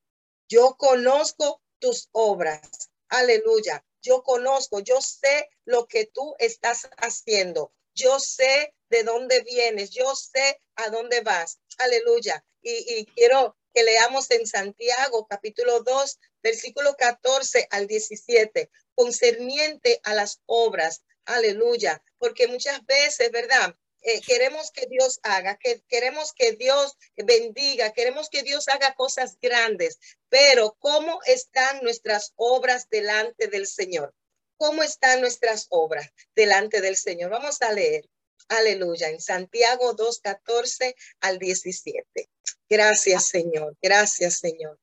Yo 0.48 0.78
conozco 0.78 1.62
tus 1.80 2.08
obras. 2.14 2.62
Aleluya. 3.10 3.84
Yo 4.02 4.24
conozco, 4.24 4.80
yo 4.80 5.02
sé 5.02 5.50
lo 5.66 5.88
que 5.88 6.06
tú 6.06 6.36
estás 6.40 6.90
haciendo. 6.98 7.74
Yo 7.94 8.20
sé 8.20 8.74
de 8.90 9.04
dónde 9.04 9.42
vienes. 9.42 9.90
Yo 9.90 10.16
sé 10.16 10.62
a 10.76 10.90
dónde 10.90 11.22
vas. 11.22 11.60
Aleluya. 11.80 12.46
Y, 12.62 13.06
quiero 13.16 13.58
que 13.74 13.84
leamos 13.84 14.30
en 14.32 14.46
Santiago 14.46 15.26
capítulo 15.28 15.82
2, 15.82 16.20
versículo 16.44 16.96
14 16.96 17.68
al 17.72 17.88
17, 17.88 18.70
concerniente 18.96 20.00
a 20.04 20.14
las 20.14 20.42
obras. 20.46 21.04
Aleluya. 21.26 22.04
Porque 22.18 22.48
muchas 22.48 22.86
veces, 22.86 23.32
¿verdad? 23.32 23.76
Eh, 24.10 24.22
queremos 24.22 24.72
que 24.72 24.86
Dios 24.86 25.20
haga, 25.22 25.58
que 25.58 25.84
queremos 25.90 26.32
que 26.32 26.54
Dios 26.54 26.98
bendiga, 27.18 27.92
queremos 27.92 28.30
que 28.30 28.42
Dios 28.42 28.70
haga 28.70 28.96
cosas 28.96 29.38
grandes, 29.42 30.00
pero 30.30 30.78
¿cómo 30.80 31.20
están 31.26 31.84
nuestras 31.84 32.32
obras 32.38 32.88
delante 32.90 33.48
del 33.48 33.68
Señor? 33.68 34.16
¿Cómo 34.56 34.82
están 34.82 35.20
nuestras 35.20 35.68
obras 35.72 36.10
delante 36.38 36.80
del 36.80 36.96
Señor? 36.96 37.32
Vamos 37.32 37.62
a 37.62 37.74
leer. 37.74 38.10
Aleluya, 38.48 39.10
en 39.10 39.20
Santiago 39.20 39.92
2, 39.92 40.22
14 40.22 40.96
al 41.20 41.38
17. 41.38 42.30
Gracias, 42.70 43.28
Señor. 43.28 43.76
Gracias, 43.82 44.40
Señor. 44.40 44.80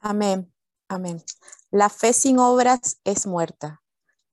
Amén. 0.00 0.52
Amén. 0.88 1.22
La 1.70 1.88
fe 1.88 2.12
sin 2.12 2.40
obras 2.40 2.98
es 3.04 3.28
muerta. 3.28 3.84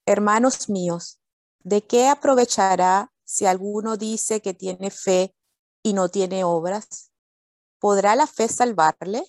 Hermanos 0.07 0.69
míos, 0.69 1.19
¿de 1.59 1.85
qué 1.85 2.07
aprovechará 2.07 3.12
si 3.23 3.45
alguno 3.45 3.97
dice 3.97 4.41
que 4.41 4.53
tiene 4.53 4.91
fe 4.91 5.35
y 5.81 5.93
no 5.93 6.09
tiene 6.09 6.43
obras? 6.43 7.11
¿Podrá 7.79 8.15
la 8.15 8.27
fe 8.27 8.47
salvarle? 8.47 9.23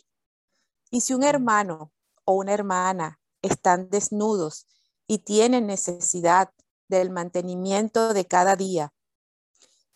Y 0.91 1.01
si 1.01 1.15
un 1.15 1.25
hermano 1.25 1.93
o 2.25 2.35
una 2.35 2.53
hermana 2.53 3.21
están 3.43 3.91
desnudos 3.91 4.67
y 5.07 5.19
tienen 5.19 5.67
necesidad 5.67 6.51
del 6.89 7.11
mantenimiento 7.11 8.15
de 8.15 8.27
cada 8.27 8.57
día, 8.57 8.93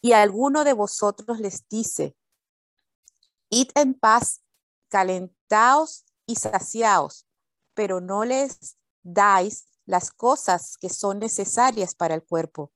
y 0.01 0.13
alguno 0.13 0.65
de 0.65 0.73
vosotros 0.73 1.41
les 1.41 1.69
dice, 1.69 2.17
id 3.51 3.71
en 3.75 3.95
paz, 3.95 4.43
calentaos 4.89 6.05
y 6.27 6.37
saciaos, 6.37 7.27
pero 7.75 8.01
no 8.01 8.25
les 8.25 8.77
dais 9.03 9.67
las 9.87 10.11
cosas 10.11 10.77
que 10.77 10.89
son 10.89 11.19
necesarias 11.19 11.95
para 11.95 12.15
el 12.15 12.25
cuerpo. 12.25 12.73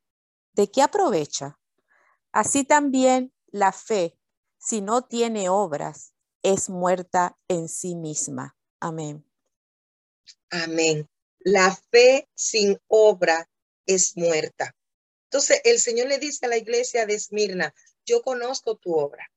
¿De 0.53 0.71
qué 0.71 0.83
aprovecha? 0.83 1.59
Así 2.33 2.65
también 2.65 3.33
la 3.49 3.73
fe, 3.73 4.19
si 4.59 4.81
no 4.81 5.03
tiene 5.03 5.49
obras, 5.49 6.15
es 6.43 6.71
muerta 6.71 7.39
en 7.49 7.69
sí 7.69 7.95
misma. 7.95 8.57
Amén. 8.81 9.25
Amén. 10.51 11.09
La 11.41 11.77
fe 11.91 12.29
sin 12.35 12.81
obra 12.89 13.49
es 13.87 14.17
muerta. 14.17 14.75
Entonces 15.25 15.61
el 15.65 15.79
Señor 15.79 16.09
le 16.09 16.19
dice 16.19 16.47
a 16.47 16.49
la 16.49 16.57
iglesia 16.57 17.07
de 17.07 17.15
Esmirna, 17.15 17.75
yo 18.05 18.23
conozco 18.23 18.77
tu 18.77 18.95
obra. 18.95 19.31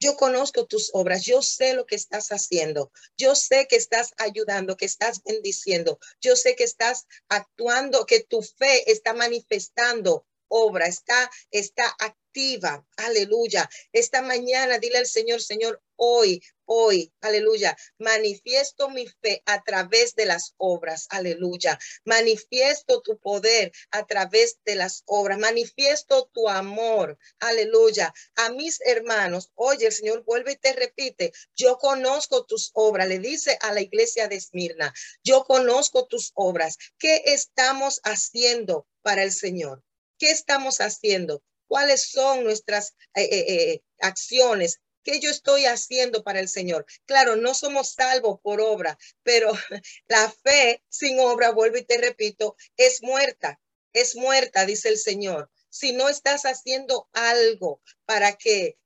Yo 0.00 0.16
conozco 0.16 0.66
tus 0.66 0.90
obras, 0.92 1.24
yo 1.24 1.40
sé 1.40 1.72
lo 1.72 1.86
que 1.86 1.94
estás 1.94 2.28
haciendo, 2.28 2.92
yo 3.16 3.34
sé 3.34 3.66
que 3.68 3.76
estás 3.76 4.12
ayudando, 4.18 4.76
que 4.76 4.84
estás 4.84 5.22
bendiciendo, 5.22 5.98
yo 6.20 6.36
sé 6.36 6.56
que 6.56 6.64
estás 6.64 7.06
actuando, 7.28 8.04
que 8.04 8.22
tu 8.22 8.42
fe 8.42 8.90
está 8.90 9.14
manifestando 9.14 10.26
obra, 10.54 10.86
está, 10.86 11.30
está 11.50 11.94
activa. 11.98 12.86
Aleluya. 12.96 13.68
Esta 13.92 14.22
mañana 14.22 14.78
dile 14.78 14.98
al 14.98 15.06
Señor, 15.06 15.42
Señor, 15.42 15.82
hoy, 15.96 16.42
hoy, 16.64 17.12
aleluya, 17.20 17.76
manifiesto 17.98 18.88
mi 18.88 19.06
fe 19.06 19.42
a 19.46 19.62
través 19.62 20.14
de 20.14 20.26
las 20.26 20.54
obras, 20.56 21.06
aleluya. 21.10 21.78
Manifiesto 22.04 23.02
tu 23.02 23.18
poder 23.18 23.72
a 23.90 24.06
través 24.06 24.58
de 24.64 24.76
las 24.76 25.02
obras, 25.06 25.38
manifiesto 25.38 26.30
tu 26.32 26.48
amor, 26.48 27.18
aleluya. 27.40 28.12
A 28.36 28.50
mis 28.50 28.80
hermanos, 28.84 29.50
oye, 29.54 29.86
el 29.86 29.92
Señor 29.92 30.24
vuelve 30.24 30.52
y 30.52 30.56
te 30.56 30.72
repite, 30.72 31.32
yo 31.54 31.78
conozco 31.78 32.44
tus 32.44 32.70
obras, 32.74 33.08
le 33.08 33.18
dice 33.18 33.58
a 33.60 33.72
la 33.72 33.80
iglesia 33.80 34.28
de 34.28 34.36
Esmirna, 34.36 34.92
yo 35.22 35.44
conozco 35.44 36.06
tus 36.06 36.30
obras. 36.34 36.78
¿Qué 36.98 37.22
estamos 37.26 38.00
haciendo 38.04 38.86
para 39.02 39.22
el 39.22 39.32
Señor? 39.32 39.82
¿Qué 40.18 40.30
estamos 40.30 40.78
haciendo? 40.80 41.42
¿Cuáles 41.66 42.10
son 42.10 42.44
nuestras 42.44 42.94
eh, 43.14 43.22
eh, 43.22 43.44
eh, 43.48 43.82
acciones? 44.00 44.80
¿Qué 45.02 45.20
yo 45.20 45.30
estoy 45.30 45.66
haciendo 45.66 46.22
para 46.22 46.40
el 46.40 46.48
Señor? 46.48 46.86
Claro, 47.04 47.36
no 47.36 47.54
somos 47.54 47.92
salvos 47.92 48.40
por 48.42 48.60
obra, 48.60 48.96
pero 49.22 49.52
la 50.08 50.32
fe 50.44 50.82
sin 50.88 51.18
obra, 51.20 51.50
vuelvo 51.50 51.76
y 51.76 51.84
te 51.84 51.98
repito, 51.98 52.56
es 52.76 53.02
muerta, 53.02 53.60
es 53.92 54.16
muerta, 54.16 54.64
dice 54.64 54.88
el 54.88 54.98
Señor. 54.98 55.50
Si 55.68 55.92
no 55.92 56.08
estás 56.08 56.44
haciendo 56.44 57.08
algo 57.12 57.82
para 58.04 58.36
que 58.36 58.78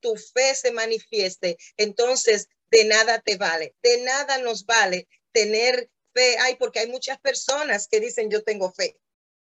tu 0.00 0.14
fe 0.16 0.54
se 0.54 0.72
manifieste, 0.72 1.56
entonces 1.78 2.48
de 2.70 2.84
nada 2.84 3.22
te 3.22 3.38
vale, 3.38 3.74
de 3.82 4.02
nada 4.02 4.36
nos 4.36 4.66
vale 4.66 5.08
tener 5.32 5.90
fe. 6.12 6.36
Ay, 6.40 6.56
porque 6.56 6.80
hay 6.80 6.88
muchas 6.88 7.18
personas 7.18 7.88
que 7.88 8.00
dicen 8.00 8.30
yo 8.30 8.42
tengo 8.42 8.72
fe. 8.72 8.98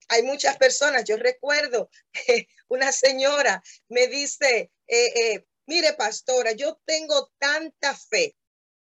Hay 0.08 0.22
muchas 0.22 0.56
personas, 0.56 1.04
yo 1.04 1.16
recuerdo 1.16 1.90
que 2.12 2.48
una 2.68 2.92
señora 2.92 3.62
me 3.88 4.06
dice, 4.06 4.70
eh, 4.86 5.44
Mire, 5.66 5.94
pastora, 5.94 6.52
yo 6.52 6.80
tengo 6.84 7.32
tanta 7.38 7.94
fe. 7.96 8.36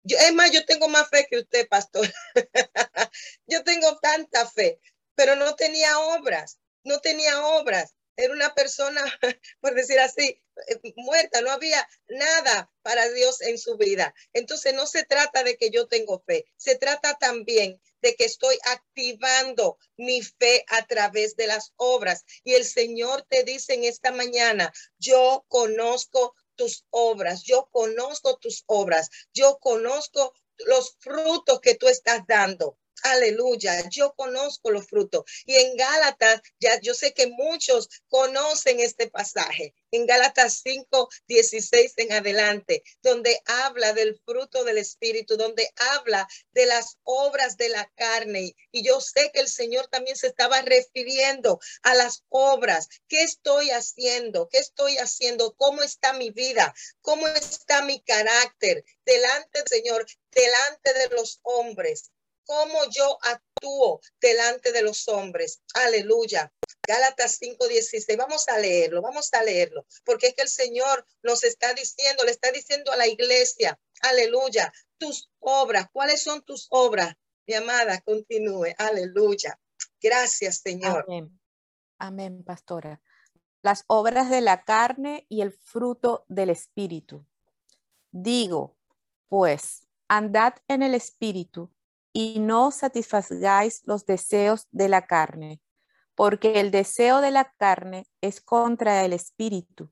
Yo, 0.02 0.16
es 0.18 0.32
más, 0.32 0.50
yo 0.50 0.64
tengo 0.64 0.88
más 0.88 1.08
fe 1.10 1.26
que 1.28 1.38
usted, 1.38 1.68
pastor. 1.68 2.08
yo 3.46 3.62
tengo 3.64 3.98
tanta 3.98 4.48
fe, 4.48 4.80
pero 5.14 5.36
no 5.36 5.54
tenía 5.56 5.98
obras, 5.98 6.58
no 6.84 7.00
tenía 7.00 7.44
obras. 7.44 7.94
Era 8.17 8.33
una 8.33 8.55
persona, 8.55 9.02
por 9.61 9.75
decir 9.75 9.99
así, 10.00 10.40
eh, 10.69 10.93
muerta, 10.97 11.40
no 11.40 11.50
había 11.50 11.87
nada 12.09 12.71
para 12.83 13.09
Dios 13.11 13.40
en 13.40 13.59
su 13.59 13.76
vida. 13.76 14.14
Entonces 14.33 14.75
no 14.75 14.87
se 14.87 15.05
trata 15.05 15.43
de 15.43 15.57
que 15.57 15.71
yo 15.71 15.87
tengo 15.87 16.23
fe, 16.26 16.47
se 16.57 16.76
trata 16.76 17.14
también 17.19 17.81
de 18.02 18.14
que 18.14 18.25
estoy 18.25 18.59
activando 18.64 19.79
mi 19.97 20.23
fe 20.23 20.64
a 20.69 20.87
través 20.87 21.37
de 21.37 21.47
las 21.47 21.73
obras. 21.76 22.25
Y 22.45 22.55
el 22.55 22.64
Señor 22.64 23.26
te 23.29 23.45
dice 23.45 23.75
en 23.75 23.85
esta 23.85 24.11
mañana, 24.12 24.73
yo 24.99 25.45
conozco 25.49 26.35
tus 26.57 26.85
obras, 26.90 27.43
yo 27.43 27.69
conozco 27.71 28.38
tus 28.38 28.64
obras, 28.67 29.11
yo 29.33 29.59
conozco 29.61 30.35
los 30.67 30.97
frutos 30.99 31.61
que 31.61 31.75
tú 31.75 31.88
estás 31.88 32.26
dando. 32.26 32.79
Aleluya, 33.02 33.88
yo 33.88 34.12
conozco 34.14 34.71
los 34.71 34.87
frutos. 34.87 35.25
Y 35.47 35.57
en 35.57 35.76
Gálatas, 35.76 36.40
ya 36.59 36.78
yo 36.80 36.95
sé 36.95 37.14
que 37.14 37.28
muchos 37.28 37.88
conocen 38.09 38.80
este 38.80 39.09
pasaje. 39.09 39.75
En 39.90 40.07
Gálatas 40.07 40.61
5, 40.62 41.09
16 41.26 41.95
en 41.97 42.12
adelante, 42.12 42.83
donde 43.02 43.40
habla 43.47 43.92
del 43.92 44.21
fruto 44.25 44.64
del 44.64 44.78
Espíritu, 44.78 45.37
donde 45.37 45.69
habla 45.76 46.28
de 46.52 46.66
las 46.66 46.99
obras 47.04 47.57
de 47.57 47.71
la 47.71 47.90
carne. 47.97 48.54
Y 48.71 48.85
yo 48.85 49.00
sé 49.00 49.30
que 49.33 49.40
el 49.40 49.49
Señor 49.49 49.88
también 49.88 50.16
se 50.16 50.28
estaba 50.28 50.61
refiriendo 50.62 51.59
a 51.83 51.95
las 51.95 52.25
obras. 52.28 52.88
¿Qué 53.09 53.23
estoy 53.23 53.71
haciendo? 53.71 54.49
¿Qué 54.49 54.59
estoy 54.59 54.99
haciendo? 54.99 55.54
¿Cómo 55.57 55.83
está 55.83 56.12
mi 56.12 56.30
vida? 56.30 56.75
¿Cómo 57.00 57.26
está 57.28 57.83
mi 57.83 58.00
carácter? 58.00 58.85
Delante 59.04 59.59
del 59.59 59.69
Señor, 59.69 60.07
delante 60.30 60.95
de 60.95 61.09
los 61.16 61.40
hombres 61.42 62.11
cómo 62.44 62.78
yo 62.90 63.18
actúo 63.23 64.00
delante 64.20 64.73
de 64.73 64.82
los 64.82 65.09
hombres. 65.09 65.62
Aleluya. 65.75 66.52
Gálatas 66.87 67.38
5:16. 67.40 68.16
Vamos 68.16 68.48
a 68.48 68.59
leerlo, 68.59 69.03
vamos 69.03 69.33
a 69.33 69.42
leerlo, 69.42 69.87
porque 70.05 70.29
es 70.29 70.35
que 70.35 70.42
el 70.42 70.48
Señor 70.48 71.07
nos 71.22 71.44
está 71.44 71.72
diciendo, 71.74 72.24
le 72.24 72.33
está 72.33 72.50
diciendo 72.53 72.92
a 72.92 72.96
la 72.96 73.07
iglesia, 73.07 73.79
aleluya, 74.03 74.72
tus 74.98 75.31
obras, 75.38 75.87
¿cuáles 75.92 76.22
son 76.22 76.42
tus 76.42 76.66
obras? 76.70 77.14
Mi 77.46 77.55
amada, 77.55 78.00
continúe. 78.03 78.74
Aleluya. 78.79 79.59
Gracias, 80.00 80.59
Señor. 80.59 81.05
Amén. 81.07 81.40
Amén, 81.98 82.44
pastora. 82.44 83.00
Las 83.62 83.85
obras 83.88 84.31
de 84.31 84.40
la 84.40 84.64
carne 84.64 85.26
y 85.29 85.42
el 85.42 85.53
fruto 85.53 86.24
del 86.29 86.50
espíritu. 86.50 87.26
Digo, 88.11 88.76
pues, 89.29 89.87
andad 90.09 90.55
en 90.66 90.83
el 90.83 90.94
espíritu 90.94 91.70
y 92.12 92.40
no 92.40 92.70
satisfagáis 92.70 93.83
los 93.87 94.05
deseos 94.05 94.66
de 94.70 94.88
la 94.88 95.07
carne, 95.07 95.61
porque 96.14 96.61
el 96.61 96.70
deseo 96.70 97.20
de 97.20 97.31
la 97.31 97.53
carne 97.53 98.07
es 98.20 98.40
contra 98.40 99.05
el 99.05 99.12
espíritu 99.12 99.90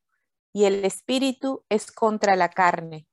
y 0.53 0.65
el 0.65 0.85
espíritu 0.85 1.65
es 1.69 1.93
contra 1.93 2.35
la 2.37 2.49
carne. 2.49 3.07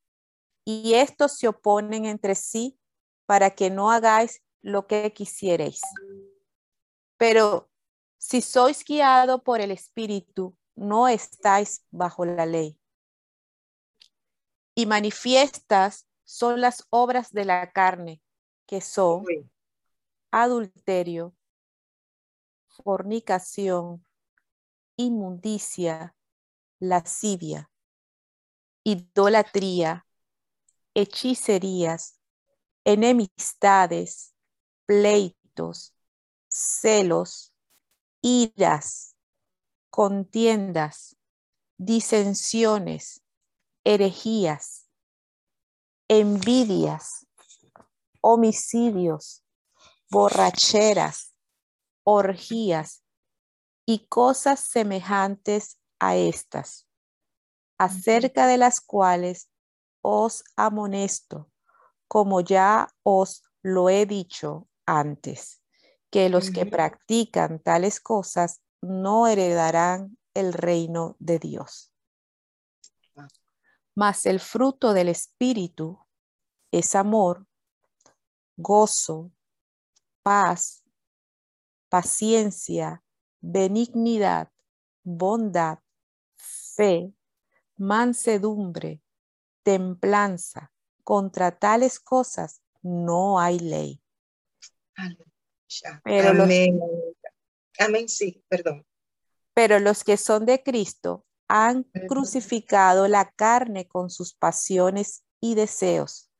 Y 0.64 0.96
estos 0.96 1.38
se 1.38 1.48
oponen 1.48 2.06
entre 2.06 2.34
sí 2.34 2.80
para 3.28 3.52
que 3.52 3.70
no 3.70 3.92
hagáis 3.92 4.42
lo 4.62 4.88
que 4.88 5.14
quisierais. 5.14 5.82
Pero 7.18 7.70
si 8.18 8.42
sois 8.42 8.84
guiado 8.84 9.44
por 9.44 9.62
el 9.62 9.70
espíritu, 9.70 10.58
no 10.76 11.08
estáis 11.08 11.86
bajo 11.92 12.26
la 12.26 12.48
ley. 12.48 12.80
Y 14.74 14.88
manifiestas 14.88 16.08
son 16.24 16.60
las 16.60 16.88
obras 16.90 17.32
de 17.32 17.46
la 17.46 17.72
carne 17.72 18.24
que 18.66 18.82
son 18.82 19.26
adulterio, 20.32 21.36
fornicación, 22.68 24.06
inmundicia, 24.98 26.16
lascivia, 26.80 27.70
idolatría, 28.84 30.06
hechicerías, 30.94 32.20
enemistades, 32.84 34.34
pleitos, 34.86 35.94
celos, 36.48 37.54
iras, 38.22 39.16
contiendas, 39.90 41.18
disensiones, 41.78 43.24
herejías, 43.84 44.90
envidias, 46.08 47.25
homicidios, 48.28 49.46
borracheras, 50.10 51.38
orgías 52.04 53.04
y 53.86 54.08
cosas 54.08 54.62
semejantes 54.62 55.80
a 56.00 56.16
estas, 56.16 56.88
acerca 57.78 58.48
de 58.48 58.58
las 58.58 58.82
cuales 58.82 59.52
os 60.02 60.44
amonesto, 60.56 61.52
como 62.08 62.42
ya 62.42 62.90
os 63.04 63.44
lo 63.62 63.92
he 63.92 64.08
dicho 64.08 64.68
antes, 64.88 65.62
que 66.10 66.30
los 66.30 66.50
que 66.50 66.66
practican 66.66 67.60
tales 67.60 68.00
cosas 68.00 68.60
no 68.82 69.28
heredarán 69.28 70.18
el 70.34 70.52
reino 70.52 71.16
de 71.20 71.38
Dios. 71.38 71.92
Ah. 73.16 73.28
Mas 73.94 74.26
el 74.26 74.40
fruto 74.40 74.94
del 74.94 75.10
Espíritu 75.10 76.00
es 76.72 76.96
amor, 76.96 77.46
gozo, 78.58 79.32
paz, 80.24 80.84
paciencia, 81.90 83.04
benignidad, 83.42 84.52
bondad, 85.04 85.80
fe, 86.36 87.14
mansedumbre, 87.78 89.02
templanza. 89.64 90.72
Contra 91.04 91.52
tales 91.52 92.00
cosas 92.00 92.62
no 92.82 93.40
hay 93.40 93.60
ley. 93.60 94.02
Pero 96.04 96.30
Amén. 96.30 96.80
Amén, 97.78 98.10
sí, 98.10 98.44
perdón. 98.48 98.86
Pero 99.54 99.80
los 99.80 100.04
que 100.04 100.18
son 100.18 100.46
de 100.46 100.64
Cristo 100.64 101.26
han 101.48 101.84
crucificado 102.08 103.08
la 103.08 103.30
carne 103.32 103.88
con 103.88 104.10
sus 104.10 104.34
pasiones 104.34 105.24
y 105.40 105.56
deseos. 105.56 106.32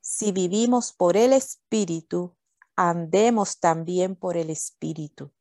Si 0.00 0.32
vivimos 0.32 0.92
por 0.92 1.16
el 1.16 1.32
Espíritu, 1.32 2.36
andemos 2.74 3.60
también 3.60 4.16
por 4.16 4.36
el 4.36 4.50
Espíritu. 4.50 5.32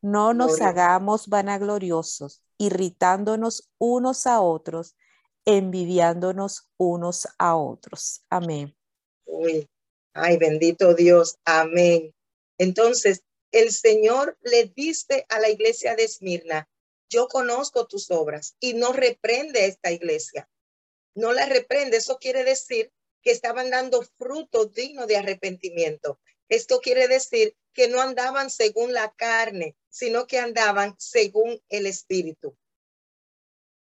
No 0.00 0.32
nos 0.32 0.60
hagamos 0.60 1.28
vanagloriosos, 1.28 2.42
irritándonos 2.56 3.70
unos 3.78 4.26
a 4.26 4.40
otros, 4.40 4.96
envidiándonos 5.44 6.68
unos 6.76 7.28
a 7.38 7.56
otros. 7.56 8.24
Amén. 8.30 8.74
Uy, 9.26 9.68
ay, 10.14 10.38
bendito 10.38 10.94
Dios. 10.94 11.36
Amén. 11.44 12.14
Entonces, 12.58 13.22
el 13.52 13.72
Señor 13.72 14.38
le 14.42 14.72
dice 14.74 15.26
a 15.28 15.40
la 15.40 15.50
iglesia 15.50 15.96
de 15.96 16.04
Esmirna, 16.04 16.68
yo 17.10 17.28
conozco 17.28 17.86
tus 17.86 18.10
obras 18.10 18.56
y 18.60 18.74
no 18.74 18.92
reprende 18.92 19.66
esta 19.66 19.90
iglesia. 19.90 20.48
No 21.14 21.32
la 21.32 21.46
reprende. 21.46 21.96
Eso 21.96 22.18
quiere 22.18 22.44
decir 22.44 22.92
que 23.22 23.30
estaban 23.30 23.70
dando 23.70 24.02
fruto 24.18 24.66
digno 24.66 25.06
de 25.06 25.16
arrepentimiento. 25.16 26.20
Esto 26.48 26.80
quiere 26.80 27.08
decir 27.08 27.56
que 27.72 27.88
no 27.88 28.00
andaban 28.00 28.50
según 28.50 28.92
la 28.92 29.12
carne, 29.12 29.76
sino 29.90 30.26
que 30.26 30.38
andaban 30.38 30.94
según 30.98 31.62
el 31.68 31.86
Espíritu. 31.86 32.56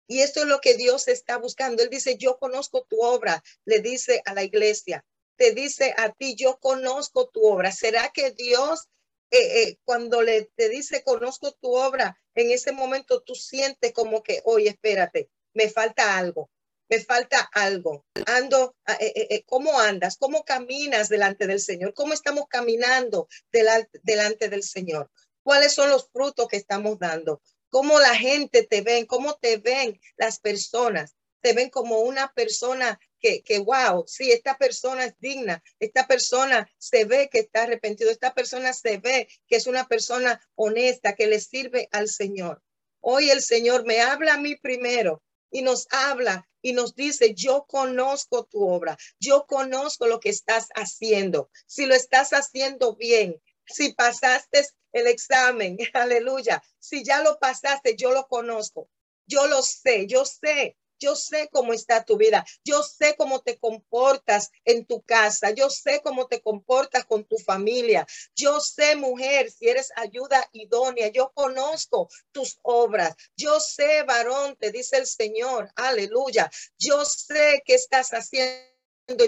Y 0.07 0.21
esto 0.21 0.41
es 0.41 0.47
lo 0.47 0.61
que 0.61 0.75
Dios 0.75 1.07
está 1.07 1.37
buscando. 1.37 1.81
Él 1.83 1.89
dice, 1.89 2.17
yo 2.17 2.37
conozco 2.37 2.85
tu 2.89 3.01
obra, 3.01 3.43
le 3.65 3.79
dice 3.79 4.21
a 4.25 4.33
la 4.33 4.43
iglesia, 4.43 5.03
te 5.35 5.53
dice 5.53 5.93
a 5.97 6.13
ti, 6.13 6.35
yo 6.35 6.59
conozco 6.59 7.27
tu 7.29 7.45
obra. 7.45 7.71
¿Será 7.71 8.09
que 8.09 8.31
Dios, 8.31 8.87
eh, 9.31 9.63
eh, 9.63 9.77
cuando 9.83 10.21
le 10.21 10.45
te 10.55 10.69
dice, 10.69 11.03
conozco 11.03 11.53
tu 11.53 11.75
obra, 11.75 12.19
en 12.35 12.51
ese 12.51 12.71
momento 12.71 13.21
tú 13.21 13.35
sientes 13.35 13.93
como 13.93 14.21
que, 14.23 14.41
oye, 14.45 14.69
espérate, 14.69 15.29
me 15.53 15.69
falta 15.69 16.17
algo, 16.17 16.49
me 16.89 16.99
falta 16.99 17.49
algo. 17.53 18.05
Ando, 18.25 18.75
eh, 18.99 19.43
¿cómo 19.45 19.79
andas? 19.79 20.17
¿Cómo 20.17 20.43
caminas 20.43 21.09
delante 21.09 21.47
del 21.47 21.59
Señor? 21.59 21.93
¿Cómo 21.93 22.13
estamos 22.13 22.45
caminando 22.47 23.27
delante, 23.51 23.99
delante 24.03 24.49
del 24.49 24.63
Señor? 24.63 25.09
¿Cuáles 25.43 25.73
son 25.73 25.89
los 25.89 26.09
frutos 26.11 26.47
que 26.47 26.57
estamos 26.57 26.97
dando? 26.99 27.41
¿Cómo 27.69 27.99
la 27.99 28.15
gente 28.15 28.63
te 28.63 28.81
ven? 28.81 29.05
¿Cómo 29.05 29.35
te 29.35 29.57
ven 29.57 29.99
las 30.17 30.39
personas? 30.39 31.15
Te 31.41 31.53
ven 31.53 31.69
como 31.69 31.99
una 31.99 32.31
persona 32.33 32.99
que, 33.19 33.43
que, 33.43 33.59
wow, 33.59 34.05
sí, 34.07 34.31
esta 34.31 34.57
persona 34.57 35.05
es 35.05 35.13
digna, 35.19 35.63
esta 35.79 36.07
persona 36.07 36.67
se 36.77 37.05
ve 37.05 37.29
que 37.31 37.39
está 37.39 37.63
arrepentido, 37.63 38.09
esta 38.09 38.33
persona 38.33 38.73
se 38.73 38.97
ve 38.97 39.27
que 39.47 39.57
es 39.57 39.67
una 39.67 39.87
persona 39.87 40.41
honesta, 40.55 41.13
que 41.13 41.27
le 41.27 41.39
sirve 41.39 41.87
al 41.91 42.07
Señor. 42.07 42.63
Hoy 43.01 43.29
el 43.29 43.41
Señor 43.41 43.85
me 43.85 44.01
habla 44.01 44.33
a 44.33 44.37
mí 44.37 44.55
primero 44.55 45.21
y 45.51 45.61
nos 45.61 45.87
habla 45.91 46.47
y 46.61 46.73
nos 46.73 46.95
dice, 46.95 47.33
yo 47.33 47.65
conozco 47.67 48.45
tu 48.45 48.67
obra, 48.67 48.97
yo 49.19 49.45
conozco 49.45 50.07
lo 50.07 50.19
que 50.19 50.29
estás 50.29 50.69
haciendo. 50.75 51.49
Si 51.67 51.85
lo 51.85 51.93
estás 51.93 52.31
haciendo 52.31 52.95
bien, 52.95 53.41
si 53.67 53.93
pasaste 53.93 54.65
el 54.91 55.07
examen, 55.07 55.77
aleluya, 55.93 56.63
si 56.79 57.03
ya 57.03 57.21
lo 57.21 57.37
pasaste, 57.39 57.95
yo 57.95 58.11
lo 58.11 58.27
conozco, 58.27 58.89
yo 59.27 59.47
lo 59.47 59.61
sé, 59.61 60.07
yo 60.07 60.25
sé 60.25 60.77
yo 60.99 61.15
sé 61.15 61.49
cómo 61.51 61.73
está 61.73 62.03
tu 62.03 62.17
vida. 62.17 62.45
Yo 62.63 62.83
sé 62.83 63.15
cómo 63.17 63.41
te 63.41 63.57
comportas 63.57 64.51
en 64.63 64.85
tu 64.85 65.01
casa. 65.01 65.51
Yo 65.51 65.69
sé 65.69 66.01
cómo 66.03 66.27
te 66.27 66.41
comportas 66.41 67.05
con 67.05 67.23
tu 67.25 67.37
familia. 67.37 68.05
Yo 68.35 68.59
sé, 68.59 68.95
mujer, 68.95 69.51
si 69.51 69.69
eres 69.69 69.91
ayuda 69.95 70.47
idónea. 70.53 71.07
Yo 71.09 71.31
conozco 71.33 72.09
tus 72.31 72.59
obras. 72.61 73.15
Yo 73.35 73.59
sé, 73.59 74.03
varón, 74.03 74.55
te 74.57 74.71
dice 74.71 74.97
el 74.97 75.07
Señor. 75.07 75.71
Aleluya. 75.75 76.49
Yo 76.77 77.05
sé 77.05 77.61
que 77.65 77.75
estás 77.75 78.11
haciendo 78.11 78.74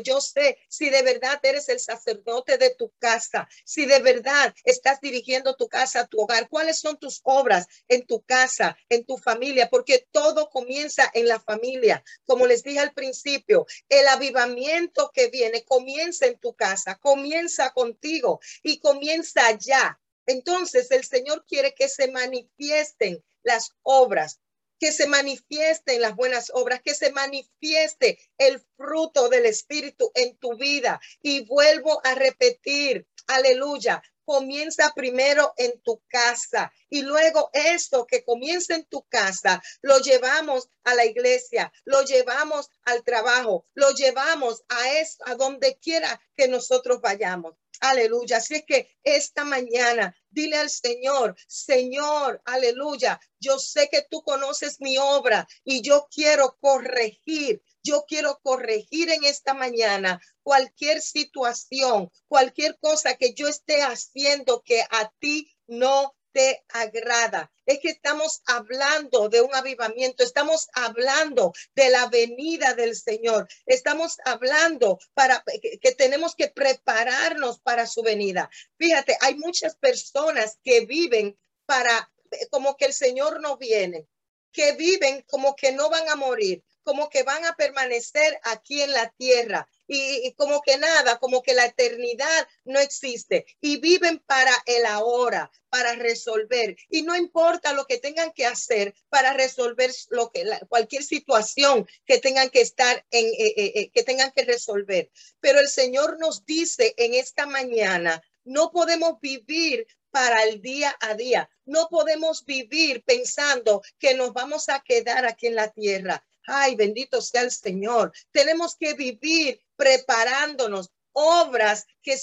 yo 0.04 0.22
sé 0.22 0.58
si 0.68 0.90
de 0.90 1.02
verdad 1.02 1.40
eres 1.44 1.70
el 1.70 1.80
sacerdote 1.80 2.58
de 2.58 2.74
tu 2.76 2.92
casa, 3.00 3.48
si 3.66 3.86
de 3.86 4.00
verdad 4.00 4.54
estás 4.63 5.00
dirigiendo 5.02 5.56
tu 5.56 5.68
casa, 5.68 6.08
tu 6.08 6.22
hogar, 6.22 6.50
cuáles 6.50 6.80
son 6.80 6.98
tus 6.98 7.22
obras 7.24 7.68
en 7.88 8.06
tu 8.06 8.22
casa, 8.24 8.78
en 8.90 9.06
tu 9.06 9.18
familia, 9.18 9.70
porque 9.70 10.08
todo 10.12 10.50
comienza 10.50 11.10
en 11.13 11.28
la 11.28 11.40
familia. 11.40 12.04
Como 12.26 12.48
les 12.48 12.63
dije 12.63 12.80
al 12.80 12.94
principio, 12.94 13.66
el 13.90 14.08
avivamiento 14.08 15.12
que 15.13 15.30
viene 15.30 15.63
comienza 15.63 16.26
en 16.26 16.40
tu 16.40 16.54
casa, 16.54 16.96
comienza 16.96 17.72
contigo 17.72 18.40
y 18.63 18.80
comienza 18.80 19.52
ya. 19.58 20.00
Entonces 20.26 20.92
el 20.92 21.06
Señor 21.06 21.46
quiere 21.48 21.74
que 21.74 21.88
se 21.88 22.12
manifiesten 22.12 23.24
las 23.44 23.76
obras 23.84 24.42
que 24.80 24.92
se 24.92 25.08
manifiesten 25.08 26.02
las 26.02 26.16
buenas 26.16 26.52
obras, 26.54 26.82
que 26.84 26.96
se 26.96 27.12
manifieste 27.12 28.20
el 28.38 28.62
fruto 28.76 29.30
del 29.30 29.46
Espíritu 29.46 30.12
en 30.13 30.38
tu 30.38 30.56
vida. 30.58 31.00
Y 31.22 31.46
vuelvo 31.46 32.02
a 32.06 32.16
repetir, 32.16 33.08
aleluya, 33.28 34.02
comienza 34.28 34.92
primero 34.94 35.54
en 35.56 35.80
tu 35.84 36.02
casa 36.10 36.70
y 36.90 37.02
luego 37.02 37.50
esto 37.54 38.06
que 38.06 38.26
comienza 38.26 38.76
en 38.76 38.84
tu 38.84 39.04
casa 39.04 39.63
lo 39.82 40.00
llevamos 40.00 40.70
a 40.84 40.94
la 40.96 41.06
iglesia, 41.06 41.72
lo 41.86 42.04
llevamos 42.04 42.70
al 42.84 43.06
trabajo, 43.06 43.66
lo 43.74 43.90
llevamos 43.92 44.66
a 44.68 45.00
esto, 45.00 45.24
a 45.28 45.36
donde 45.36 45.78
quiera 45.78 46.22
que 46.36 46.50
nosotros 46.50 47.00
vayamos. 47.00 47.56
Aleluya. 47.80 48.38
Así 48.38 48.56
es 48.56 48.66
que 48.66 48.90
esta 49.02 49.46
mañana 49.46 50.13
dile 50.30 50.58
al 50.58 50.70
Señor, 50.70 51.36
Señor, 51.48 52.42
aleluya. 52.44 53.22
Yo 53.40 53.60
sé 53.60 53.88
que 53.90 54.06
tú 54.10 54.24
conoces 54.24 54.82
mi 54.82 54.98
obra 54.98 55.48
y 55.63 55.82
yo 55.82 56.08
quiero 56.13 56.58
corregir. 56.60 57.62
Yo 57.88 58.04
quiero 58.06 58.41
corregir 58.43 59.10
en 59.12 59.23
esta 59.23 59.54
mañana 59.54 60.19
cualquier 60.43 61.02
situación, 61.02 62.12
cualquier 62.28 62.78
cosa 62.80 63.15
que 63.15 63.34
yo 63.34 63.47
esté 63.47 63.82
haciendo 63.82 64.62
que 64.62 64.82
a 64.82 65.10
ti 65.19 65.50
no 65.67 66.13
te 66.34 66.65
agrada. 66.67 67.50
Es 67.65 67.80
que 67.80 67.88
estamos 67.88 68.41
hablando 68.45 69.30
de 69.30 69.39
un 69.39 69.56
avivamiento, 69.56 70.21
estamos 70.21 70.67
hablando 70.73 71.54
de 71.76 71.89
la 71.89 72.08
venida 72.08 72.73
del 72.73 72.93
Señor, 72.93 73.47
estamos 73.65 74.17
hablando 74.26 75.00
para 75.13 75.41
que, 75.82 75.91
tenemos 75.93 76.36
que 76.36 76.50
prepararnos 76.50 77.62
para 77.62 77.88
su 77.88 78.02
venida. 78.02 78.50
Fíjate, 78.78 79.17
hay 79.21 79.36
muchas 79.36 79.78
personas 79.78 80.60
que 80.62 80.82
viven 80.82 81.39
para 81.65 82.12
como 82.50 82.76
que 82.76 82.84
el 82.84 82.93
Señor 82.93 83.39
no 83.39 83.56
viene, 83.56 84.10
que 84.52 84.73
viven 84.73 85.23
como 85.26 85.56
que 85.56 85.71
no 85.71 85.89
van 85.89 86.10
a 86.10 86.17
morir, 86.17 86.65
como 86.88 87.10
que 87.10 87.23
van 87.23 87.43
a 87.43 87.54
permanecer 87.58 88.39
aquí 88.43 88.82
en 88.82 88.93
la 88.93 89.10
tierra 89.17 89.67
y, 89.88 90.32
como 90.38 90.62
que 90.62 90.78
nada, 90.78 91.19
como 91.19 91.43
que 91.43 91.54
la 91.54 91.65
eternidad 91.65 92.47
no 92.63 92.80
existe 92.80 93.45
y 93.60 93.76
viven 93.82 94.19
para 94.19 94.54
el 94.65 94.86
ahora, 94.86 95.52
para 95.67 95.95
resolver 95.95 96.78
y 96.89 97.02
no 97.02 97.13
importa 97.17 97.73
lo 97.73 97.86
que 97.88 97.97
tengan 97.97 98.32
que 98.32 98.45
hacer 98.45 98.95
para 99.10 99.34
resolver 99.34 99.91
lo 100.12 100.32
que 100.32 100.45
cualquier 100.69 101.04
situación 101.04 101.86
que 102.06 102.19
tengan 102.19 102.50
que 102.50 102.62
estar 102.62 103.06
en 103.12 103.26
eh, 103.26 103.54
eh, 103.58 103.71
eh, 103.76 103.91
que 103.93 104.04
tengan 104.04 104.32
que 104.32 104.45
resolver. 104.45 105.12
Pero 105.41 105.60
el 105.60 105.67
Señor 105.67 106.17
nos 106.19 106.45
dice 106.45 106.93
en 106.95 107.15
esta 107.15 107.45
mañana, 107.47 108.23
no 108.45 108.71
podemos 108.71 109.19
vivir 109.19 109.86
para 110.10 110.43
el 110.43 110.62
día 110.62 110.95
a 111.02 111.15
día. 111.15 111.50
No 111.65 111.89
podemos 111.89 112.45
vivir 112.45 113.04
pensando 113.04 113.82
que 114.00 114.13
nos 114.13 114.32
vamos 114.32 114.69
a 114.69 114.80
quedar 114.80 115.26
aquí 115.26 115.47
en 115.47 115.56
la 115.56 115.69
tierra. 115.69 116.26
Ay, 116.47 116.75
bendito 116.75 117.21
sea 117.21 117.41
el 117.41 117.51
Señor. 117.51 118.13
Tenemos 118.31 118.75
que 118.77 118.93
vivir 118.93 119.62
preparándonos 119.75 120.89
obras 121.12 121.86
que, 122.01 122.17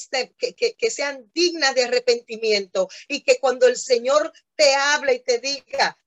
que, 0.78 0.90
sean 0.90 1.30
dignas 1.34 1.74
de 1.74 1.84
arrepentimiento 1.84 2.88
y 3.08 3.22
que 3.22 3.38
cuando 3.38 3.66
el 3.66 3.76
Señor 3.76 4.32
te 4.56 4.74
hable 4.74 5.14
y 5.14 5.22
te 5.22 5.40
diga, 5.40 5.98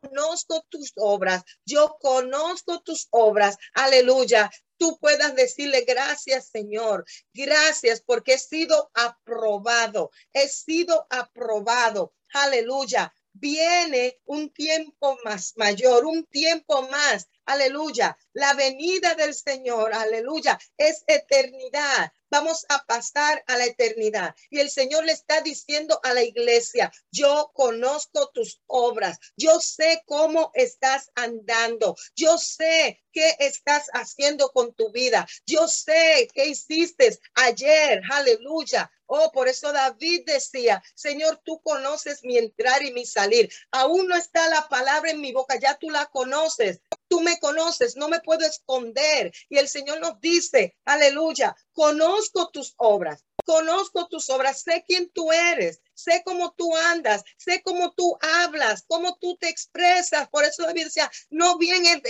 conozco 0.00 0.64
tus 0.68 0.92
obras, 0.96 1.42
yo 1.64 1.98
conozco 2.00 2.80
tus 2.82 3.08
obras, 3.10 3.56
aleluya, 3.74 4.50
tú 4.78 4.96
puedas 5.00 5.34
decirle 5.34 5.82
gracias 5.82 6.48
Señor, 6.48 7.04
gracias 7.34 8.00
porque 8.00 8.34
he 8.34 8.38
sido 8.38 8.90
aprobado, 8.94 10.10
he 10.32 10.48
sido 10.48 11.06
aprobado, 11.10 12.14
aleluya. 12.32 13.12
Viene 13.38 14.18
un 14.24 14.50
tiempo 14.50 15.18
más 15.24 15.52
mayor, 15.56 16.06
un 16.06 16.24
tiempo 16.24 16.82
más 16.88 17.28
aleluya. 17.46 18.18
La 18.32 18.54
venida 18.54 19.14
del 19.14 19.34
Señor, 19.34 19.94
aleluya, 19.94 20.58
es 20.76 21.04
eternidad. 21.06 22.12
Vamos 22.38 22.66
a 22.68 22.84
pasar 22.84 23.42
a 23.46 23.56
la 23.56 23.64
eternidad. 23.64 24.34
Y 24.50 24.60
el 24.60 24.68
Señor 24.68 25.06
le 25.06 25.12
está 25.12 25.40
diciendo 25.40 25.98
a 26.02 26.12
la 26.12 26.22
iglesia, 26.22 26.92
yo 27.10 27.50
conozco 27.54 28.28
tus 28.34 28.60
obras, 28.66 29.18
yo 29.38 29.58
sé 29.58 30.02
cómo 30.04 30.50
estás 30.52 31.10
andando, 31.14 31.96
yo 32.14 32.36
sé 32.36 33.02
qué 33.10 33.36
estás 33.38 33.88
haciendo 33.94 34.50
con 34.50 34.74
tu 34.74 34.92
vida, 34.92 35.26
yo 35.46 35.66
sé 35.66 36.28
qué 36.34 36.44
hiciste 36.48 37.18
ayer, 37.36 38.02
aleluya. 38.10 38.92
Oh, 39.06 39.30
por 39.32 39.48
eso 39.48 39.72
David 39.72 40.24
decía, 40.26 40.82
Señor, 40.94 41.40
tú 41.42 41.62
conoces 41.62 42.22
mi 42.22 42.36
entrar 42.36 42.82
y 42.82 42.92
mi 42.92 43.06
salir. 43.06 43.48
Aún 43.70 44.08
no 44.08 44.16
está 44.16 44.46
la 44.50 44.68
palabra 44.68 45.10
en 45.10 45.22
mi 45.22 45.32
boca, 45.32 45.58
ya 45.58 45.78
tú 45.78 45.88
la 45.88 46.04
conoces. 46.06 46.80
Tú 47.08 47.20
me 47.20 47.38
conoces, 47.38 47.96
no 47.96 48.08
me 48.08 48.20
puedo 48.20 48.46
esconder. 48.46 49.32
Y 49.48 49.58
el 49.58 49.68
Señor 49.68 50.00
nos 50.00 50.20
dice, 50.20 50.76
aleluya, 50.84 51.56
conozco 51.72 52.50
tus 52.50 52.74
obras. 52.76 53.24
Conozco 53.46 54.08
tus 54.08 54.28
obras, 54.28 54.62
sé 54.62 54.84
quién 54.86 55.08
tú 55.10 55.32
eres, 55.32 55.80
sé 55.94 56.22
cómo 56.24 56.52
tú 56.58 56.76
andas, 56.76 57.22
sé 57.38 57.62
cómo 57.62 57.92
tú 57.92 58.18
hablas, 58.20 58.84
cómo 58.88 59.16
tú 59.18 59.36
te 59.36 59.48
expresas. 59.48 60.28
Por 60.28 60.44
eso 60.44 60.64
David 60.64 60.84
decía, 60.84 61.10
no 61.30 61.56
bien 61.56 61.84
he, 61.86 62.02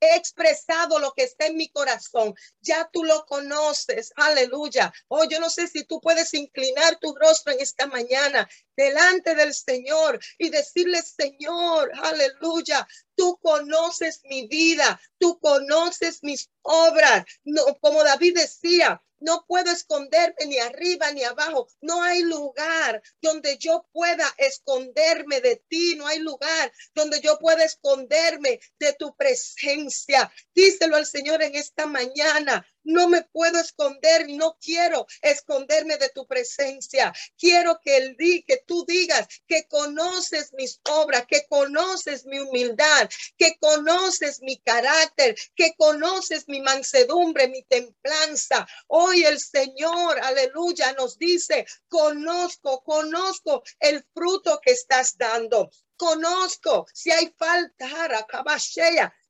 expresado 0.00 0.98
lo 1.00 1.12
que 1.12 1.24
está 1.24 1.46
en 1.46 1.56
mi 1.56 1.68
corazón, 1.70 2.34
ya 2.60 2.88
tú 2.92 3.02
lo 3.02 3.24
conoces, 3.24 4.12
aleluya. 4.14 4.92
Oh, 5.08 5.24
yo 5.24 5.40
no 5.40 5.48
sé 5.50 5.66
si 5.66 5.84
tú 5.84 6.00
puedes 6.00 6.34
inclinar 6.34 6.98
tu 7.00 7.14
rostro 7.14 7.54
en 7.54 7.60
esta 7.60 7.86
mañana 7.86 8.48
delante 8.76 9.34
del 9.34 9.54
Señor 9.54 10.20
y 10.38 10.50
decirle, 10.50 11.00
Señor, 11.02 11.90
aleluya, 12.02 12.86
tú 13.16 13.38
conoces 13.42 14.20
mi 14.24 14.46
vida, 14.46 15.00
tú 15.18 15.40
conoces 15.40 16.22
mis 16.22 16.50
obras. 16.62 17.24
No, 17.44 17.62
como 17.80 18.04
David 18.04 18.36
decía, 18.36 19.02
no 19.20 19.44
puedo 19.46 19.70
esconderme 19.70 20.46
ni 20.46 20.58
arriba 20.58 21.10
ni 21.12 21.24
abajo. 21.24 21.68
No 21.80 22.02
hay 22.02 22.22
lugar 22.22 23.02
donde 23.20 23.58
yo 23.58 23.86
pueda 23.92 24.26
esconderme 24.38 25.40
de 25.40 25.62
ti. 25.68 25.96
No 25.96 26.06
hay 26.06 26.18
lugar 26.18 26.72
donde 26.94 27.20
yo 27.20 27.38
pueda 27.38 27.64
esconderme 27.64 28.60
de 28.78 28.92
tu 28.94 29.14
presencia. 29.16 30.32
Díselo 30.54 30.96
al 30.96 31.06
Señor 31.06 31.42
en 31.42 31.54
esta 31.54 31.86
mañana. 31.86 32.66
No 32.88 33.06
me 33.06 33.22
puedo 33.22 33.60
esconder, 33.60 34.30
no 34.30 34.56
quiero 34.62 35.06
esconderme 35.20 35.98
de 35.98 36.08
tu 36.08 36.26
presencia. 36.26 37.12
Quiero 37.36 37.78
que 37.80 37.98
el 37.98 38.16
que 38.16 38.64
tú 38.66 38.86
digas 38.86 39.28
que 39.46 39.68
conoces 39.68 40.54
mis 40.54 40.80
obras, 40.88 41.26
que 41.26 41.44
conoces 41.50 42.24
mi 42.24 42.38
humildad, 42.38 43.10
que 43.36 43.58
conoces 43.60 44.40
mi 44.40 44.56
carácter, 44.56 45.36
que 45.54 45.74
conoces 45.76 46.48
mi 46.48 46.62
mansedumbre, 46.62 47.48
mi 47.48 47.62
templanza. 47.64 48.66
Hoy 48.86 49.22
el 49.22 49.38
Señor, 49.38 50.18
aleluya, 50.22 50.94
nos 50.94 51.18
dice, 51.18 51.66
conozco, 51.88 52.82
conozco 52.84 53.62
el 53.80 54.02
fruto 54.14 54.60
que 54.62 54.72
estás 54.72 55.18
dando. 55.18 55.70
Conozco 55.98 56.86
si 56.94 57.10
hay 57.10 57.34
falta, 57.36 58.08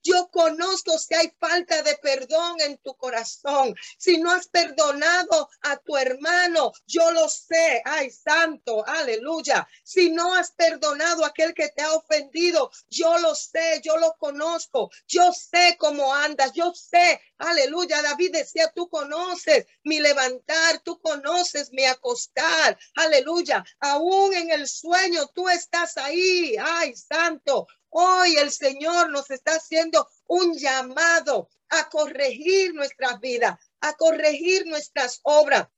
yo 0.08 0.30
conozco 0.30 0.98
si 0.98 1.14
hay 1.14 1.30
falta 1.38 1.82
de 1.82 1.96
perdón 1.96 2.60
en 2.60 2.78
tu 2.78 2.94
corazón. 2.96 3.74
Si 3.98 4.18
no 4.18 4.30
has 4.30 4.48
perdonado 4.48 5.50
a 5.62 5.76
tu 5.76 5.96
hermano, 5.96 6.72
yo 6.86 7.10
lo 7.12 7.28
sé. 7.28 7.82
Ay, 7.84 8.10
santo, 8.10 8.86
aleluya. 8.86 9.68
Si 9.82 10.10
no 10.10 10.34
has 10.34 10.52
perdonado 10.52 11.24
a 11.24 11.28
aquel 11.28 11.52
que 11.52 11.68
te 11.68 11.82
ha 11.82 11.92
ofendido, 11.92 12.70
yo 12.88 13.18
lo 13.18 13.34
sé, 13.34 13.80
yo 13.84 13.98
lo 13.98 14.14
conozco. 14.18 14.90
Yo 15.06 15.30
sé 15.32 15.76
cómo 15.78 16.14
andas, 16.14 16.52
yo 16.54 16.72
sé. 16.74 17.20
Aleluya. 17.38 18.02
David 18.02 18.32
decía, 18.32 18.70
tú 18.74 18.88
conoces 18.88 19.66
mi 19.84 20.00
levantar, 20.00 20.80
tú 20.80 21.00
conoces 21.00 21.72
mi 21.72 21.84
acostar. 21.84 22.76
Aleluya. 22.96 23.64
Aún 23.80 24.34
en 24.34 24.50
el 24.50 24.66
sueño, 24.66 25.26
tú 25.28 25.48
estás 25.48 25.96
ahí. 25.96 26.56
Ay, 26.60 26.94
santo. 26.96 27.66
Hoy 27.90 28.36
el 28.36 28.50
Señor 28.50 29.10
nos 29.10 29.30
está 29.30 29.52
haciendo 29.52 30.08
un 30.26 30.58
llamado 30.58 31.48
a 31.70 31.88
corregir 31.88 32.74
nuestras 32.74 33.20
vidas, 33.20 33.58
a 33.80 33.94
corregir 33.94 34.66
nuestras 34.66 35.20
obras. 35.22 35.68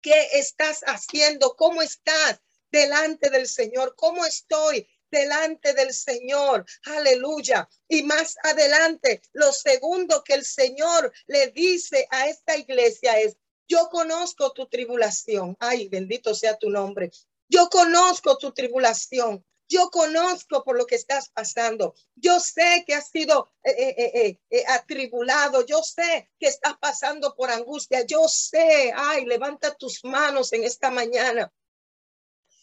¿Qué 0.00 0.28
estás 0.32 0.80
haciendo? 0.86 1.54
¿Cómo 1.56 1.82
estás 1.82 2.40
delante 2.72 3.28
del 3.28 3.46
Señor? 3.46 3.94
¿Cómo 3.96 4.24
estoy 4.24 4.88
delante 5.10 5.74
del 5.74 5.92
Señor? 5.92 6.64
Aleluya. 6.84 7.68
Y 7.88 8.02
más 8.02 8.36
adelante, 8.42 9.22
lo 9.32 9.52
segundo 9.52 10.22
que 10.24 10.34
el 10.34 10.44
Señor 10.44 11.12
le 11.26 11.48
dice 11.48 12.06
a 12.10 12.28
esta 12.28 12.56
iglesia 12.56 13.18
es, 13.20 13.36
yo 13.68 13.88
conozco 13.90 14.52
tu 14.52 14.66
tribulación. 14.66 15.56
Ay, 15.60 15.88
bendito 15.88 16.34
sea 16.34 16.58
tu 16.58 16.70
nombre. 16.70 17.10
Yo 17.48 17.68
conozco 17.68 18.36
tu 18.36 18.52
tribulación. 18.52 19.44
Yo 19.68 19.90
conozco 19.90 20.64
por 20.64 20.76
lo 20.76 20.86
que 20.86 20.96
estás 20.96 21.28
pasando. 21.28 21.94
Yo 22.16 22.40
sé 22.40 22.82
que 22.84 22.94
has 22.94 23.10
sido 23.10 23.52
eh, 23.62 23.94
eh, 23.96 24.40
eh, 24.50 24.64
atribulado. 24.66 25.64
Yo 25.64 25.80
sé 25.82 26.30
que 26.40 26.48
estás 26.48 26.76
pasando 26.80 27.36
por 27.36 27.50
angustia. 27.50 28.04
Yo 28.04 28.26
sé, 28.26 28.92
ay, 28.94 29.24
levanta 29.26 29.74
tus 29.76 30.04
manos 30.04 30.52
en 30.52 30.64
esta 30.64 30.90
mañana 30.90 31.52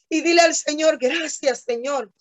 y 0.09 0.21
dile 0.21 0.41
al 0.41 0.55
Señor, 0.55 0.97
gracias, 0.97 1.63
Señor. 1.63 2.11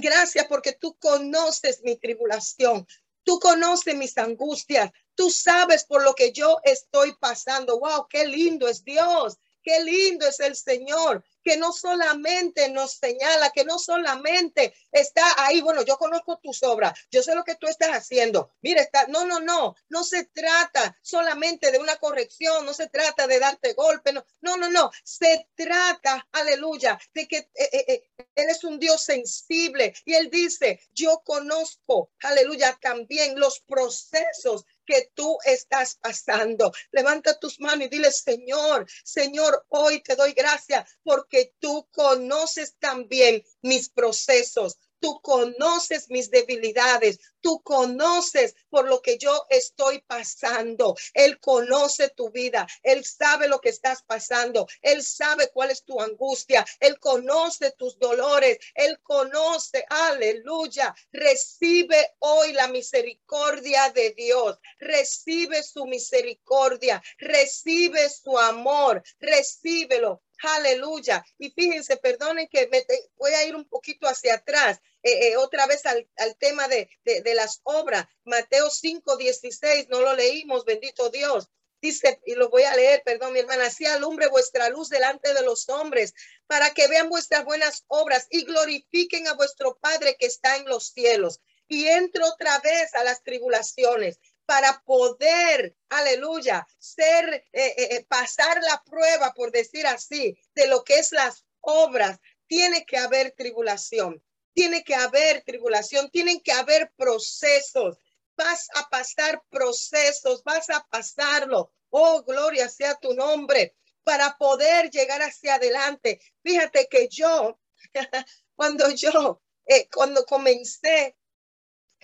Gracias 0.00 0.46
porque 0.48 0.72
tú 0.72 0.96
conoces 0.98 1.82
mi 1.82 1.96
tribulación. 1.96 2.86
Tú 3.22 3.38
conoces 3.38 3.96
mis 3.96 4.16
angustias. 4.18 4.90
Tú 5.14 5.30
sabes 5.30 5.84
por 5.84 6.02
lo 6.02 6.14
que 6.14 6.32
yo 6.32 6.58
estoy 6.64 7.14
pasando. 7.18 7.78
Wow, 7.78 8.06
qué 8.08 8.26
lindo 8.26 8.68
es 8.68 8.84
Dios. 8.84 9.38
Qué 9.62 9.82
lindo 9.82 10.26
es 10.26 10.40
el 10.40 10.56
Señor 10.56 11.24
que 11.44 11.56
no 11.56 11.72
solamente 11.72 12.70
nos 12.70 12.92
señala, 12.92 13.50
que 13.50 13.64
no 13.64 13.78
solamente 13.78 14.74
está 14.90 15.24
ahí, 15.44 15.60
bueno, 15.60 15.82
yo 15.84 15.98
conozco 15.98 16.38
tus 16.42 16.62
obras, 16.62 16.98
yo 17.10 17.22
sé 17.22 17.34
lo 17.34 17.44
que 17.44 17.56
tú 17.56 17.66
estás 17.66 17.90
haciendo. 17.90 18.52
Mira, 18.62 18.82
está, 18.82 19.06
no, 19.08 19.24
no, 19.26 19.40
no, 19.40 19.76
no 19.88 20.04
se 20.04 20.24
trata 20.24 20.98
solamente 21.02 21.70
de 21.70 21.78
una 21.78 21.96
corrección, 21.96 22.64
no 22.64 22.72
se 22.72 22.88
trata 22.88 23.26
de 23.26 23.38
darte 23.38 23.74
golpe, 23.74 24.12
no, 24.12 24.24
no, 24.40 24.56
no, 24.56 24.70
no, 24.70 24.90
se 25.04 25.48
trata, 25.54 26.26
aleluya, 26.32 26.98
de 27.12 27.28
que 27.28 27.36
eh, 27.36 27.50
eh, 27.54 27.84
eh, 27.88 28.26
Él 28.34 28.46
es 28.48 28.64
un 28.64 28.78
Dios 28.78 29.04
sensible 29.04 29.94
y 30.04 30.14
Él 30.14 30.30
dice, 30.30 30.80
yo 30.92 31.22
conozco, 31.24 32.10
aleluya, 32.20 32.78
también 32.80 33.38
los 33.38 33.60
procesos 33.60 34.64
que 34.86 35.10
tú 35.14 35.38
estás 35.44 35.96
pasando. 35.96 36.72
Levanta 36.92 37.38
tus 37.38 37.60
manos 37.60 37.86
y 37.86 37.88
dile, 37.88 38.10
Señor, 38.10 38.86
Señor, 39.02 39.64
hoy 39.68 40.02
te 40.02 40.16
doy 40.16 40.32
gracias 40.32 40.98
porque 41.02 41.33
tú 41.58 41.88
conoces 41.92 42.76
también 42.78 43.42
mis 43.62 43.88
procesos. 43.88 44.78
Tú 45.04 45.20
conoces 45.20 46.08
mis 46.08 46.30
debilidades, 46.30 47.18
tú 47.42 47.60
conoces 47.62 48.54
por 48.70 48.88
lo 48.88 49.02
que 49.02 49.18
yo 49.18 49.44
estoy 49.50 50.00
pasando. 50.00 50.96
Él 51.12 51.38
conoce 51.40 52.08
tu 52.08 52.30
vida, 52.30 52.66
Él 52.82 53.04
sabe 53.04 53.46
lo 53.46 53.60
que 53.60 53.68
estás 53.68 54.02
pasando, 54.02 54.66
Él 54.80 55.02
sabe 55.02 55.50
cuál 55.52 55.70
es 55.72 55.84
tu 55.84 56.00
angustia, 56.00 56.64
Él 56.80 56.98
conoce 57.00 57.72
tus 57.72 57.98
dolores, 57.98 58.56
Él 58.74 58.98
conoce, 59.02 59.84
aleluya. 59.90 60.94
Recibe 61.12 62.14
hoy 62.20 62.54
la 62.54 62.68
misericordia 62.68 63.90
de 63.90 64.14
Dios, 64.16 64.58
recibe 64.78 65.62
su 65.62 65.84
misericordia, 65.84 67.02
recibe 67.18 68.08
su 68.08 68.38
amor, 68.38 69.02
recíbelo. 69.20 70.22
Aleluya. 70.44 71.24
Y 71.38 71.50
fíjense, 71.50 71.96
perdonen 71.96 72.48
que 72.48 72.68
me 72.68 72.84
voy 73.16 73.32
a 73.32 73.44
ir 73.44 73.56
un 73.56 73.68
poquito 73.68 74.06
hacia 74.06 74.34
atrás. 74.34 74.80
Eh, 75.02 75.28
eh, 75.28 75.36
otra 75.36 75.66
vez 75.66 75.84
al, 75.86 76.06
tema 76.38 76.68
de, 76.68 76.88
de, 77.04 77.34
las 77.34 77.60
obras. 77.64 78.06
Mateo 78.24 78.70
5, 78.70 79.16
16, 79.16 79.88
no 79.88 80.00
lo 80.00 80.14
leímos, 80.14 80.64
bendito 80.64 81.10
Dios. 81.10 81.48
Dice, 81.80 82.18
y 82.24 82.34
lo 82.34 82.48
voy 82.48 82.62
a 82.62 82.74
leer, 82.74 83.02
perdón, 83.04 83.34
mi 83.34 83.40
hermana, 83.40 83.66
así 83.66 83.84
alumbre 83.84 84.28
vuestra 84.28 84.70
luz 84.70 84.88
delante 84.88 85.34
de 85.34 85.42
los 85.42 85.68
hombres, 85.68 86.14
para 86.46 86.70
que 86.70 86.88
vean 86.88 87.10
vuestras 87.10 87.44
buenas 87.44 87.84
obras 87.88 88.26
y 88.30 88.44
glorifiquen 88.44 89.28
a 89.28 89.34
vuestro 89.34 89.76
Padre 89.76 90.16
que 90.18 90.24
está 90.24 90.56
en 90.56 90.64
los 90.64 90.88
cielos. 90.88 91.40
Y 91.68 91.86
entro 91.88 92.26
otra 92.26 92.58
vez 92.60 92.94
a 92.94 93.04
las 93.04 93.22
tribulaciones 93.22 94.18
para 94.46 94.82
poder, 94.84 95.76
aleluya, 95.88 96.66
ser, 96.78 97.44
eh, 97.52 98.04
pasar 98.08 98.62
la 98.62 98.82
prueba, 98.84 99.32
por 99.34 99.50
decir 99.52 99.86
así, 99.86 100.36
de 100.54 100.66
lo 100.66 100.84
que 100.84 100.98
es 100.98 101.12
las 101.12 101.44
obras, 101.60 102.18
tiene 102.46 102.84
que 102.84 102.98
haber 102.98 103.32
tribulación 103.32 104.22
tiene 104.54 104.84
que 104.84 104.94
haber 104.94 105.42
tribulación, 105.42 106.08
tienen 106.10 106.40
que 106.40 106.52
haber 106.52 106.92
procesos. 106.96 107.98
Vas 108.36 108.68
a 108.74 108.88
pasar 108.88 109.42
procesos, 109.50 110.42
vas 110.44 110.70
a 110.70 110.86
pasarlo. 110.88 111.72
Oh, 111.90 112.22
gloria 112.22 112.68
sea 112.68 112.94
tu 112.94 113.12
nombre 113.14 113.76
para 114.04 114.36
poder 114.38 114.90
llegar 114.90 115.22
hacia 115.22 115.56
adelante. 115.56 116.20
Fíjate 116.42 116.88
que 116.88 117.08
yo, 117.08 117.60
cuando 118.56 118.88
yo, 118.90 119.42
eh, 119.66 119.88
cuando 119.92 120.24
comencé 120.24 121.16